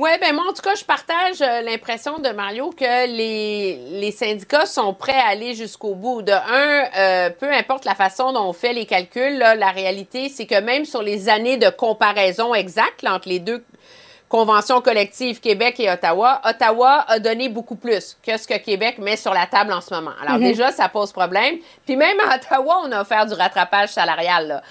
[0.00, 4.12] Oui, ben moi, en tout cas, je partage euh, l'impression de Mario que les, les
[4.12, 6.22] syndicats sont prêts à aller jusqu'au bout.
[6.22, 10.28] De un, euh, peu importe la façon dont on fait les calculs, là, la réalité,
[10.28, 13.64] c'est que même sur les années de comparaison exacte là, entre les deux
[14.28, 19.16] conventions collectives Québec et Ottawa, Ottawa a donné beaucoup plus que ce que Québec met
[19.16, 20.12] sur la table en ce moment.
[20.22, 20.44] Alors Mhm.
[20.44, 21.56] déjà, ça pose problème.
[21.86, 24.46] Puis même à Ottawa, on a offert du rattrapage salarial.
[24.46, 24.62] Là.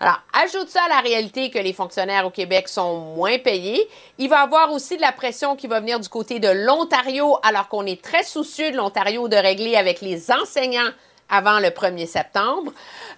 [0.00, 3.88] Alors, ajoute ça à la réalité que les fonctionnaires au Québec sont moins payés.
[4.18, 7.38] Il va y avoir aussi de la pression qui va venir du côté de l'Ontario,
[7.42, 10.90] alors qu'on est très soucieux de l'Ontario de régler avec les enseignants
[11.28, 12.72] avant le 1er septembre.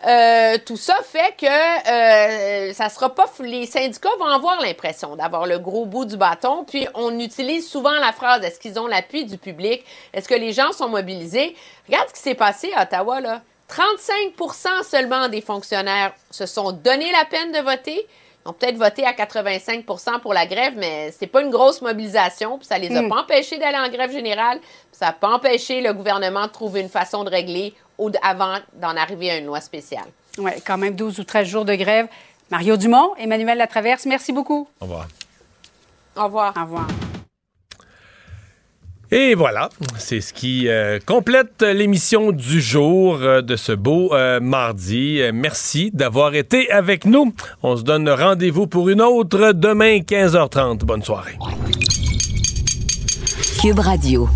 [0.06, 3.26] Euh, tout ça fait que euh, ça sera pas.
[3.40, 6.64] Les syndicats vont avoir l'impression d'avoir le gros bout du bâton.
[6.64, 9.84] Puis on utilise souvent la phrase est-ce qu'ils ont l'appui du public?
[10.12, 11.54] Est-ce que les gens sont mobilisés?
[11.86, 13.42] Regarde ce qui s'est passé à Ottawa là.
[13.68, 18.06] 35% seulement des fonctionnaires se sont donné la peine de voter.
[18.44, 22.56] Ils ont peut-être voté à 85% pour la grève, mais c'est pas une grosse mobilisation,
[22.58, 23.08] puis ça les a Mm.
[23.10, 26.80] pas empêchés d'aller en grève générale, puis ça n'a pas empêché le gouvernement de trouver
[26.80, 30.06] une façon de régler au- avant d'en arriver à une loi spéciale.
[30.38, 32.06] Oui, quand même 12 ou 13 jours de grève.
[32.50, 34.66] Mario Dumont, Emmanuel Latraverse, merci beaucoup.
[34.80, 35.06] Au revoir.
[36.16, 36.54] Au revoir.
[36.56, 36.86] Au revoir.
[39.10, 44.38] Et voilà, c'est ce qui euh, complète l'émission du jour euh, de ce beau euh,
[44.38, 45.22] mardi.
[45.32, 47.32] Merci d'avoir été avec nous.
[47.62, 50.84] On se donne rendez-vous pour une autre demain 15h30.
[50.84, 51.38] Bonne soirée.
[53.62, 54.28] Cube Radio.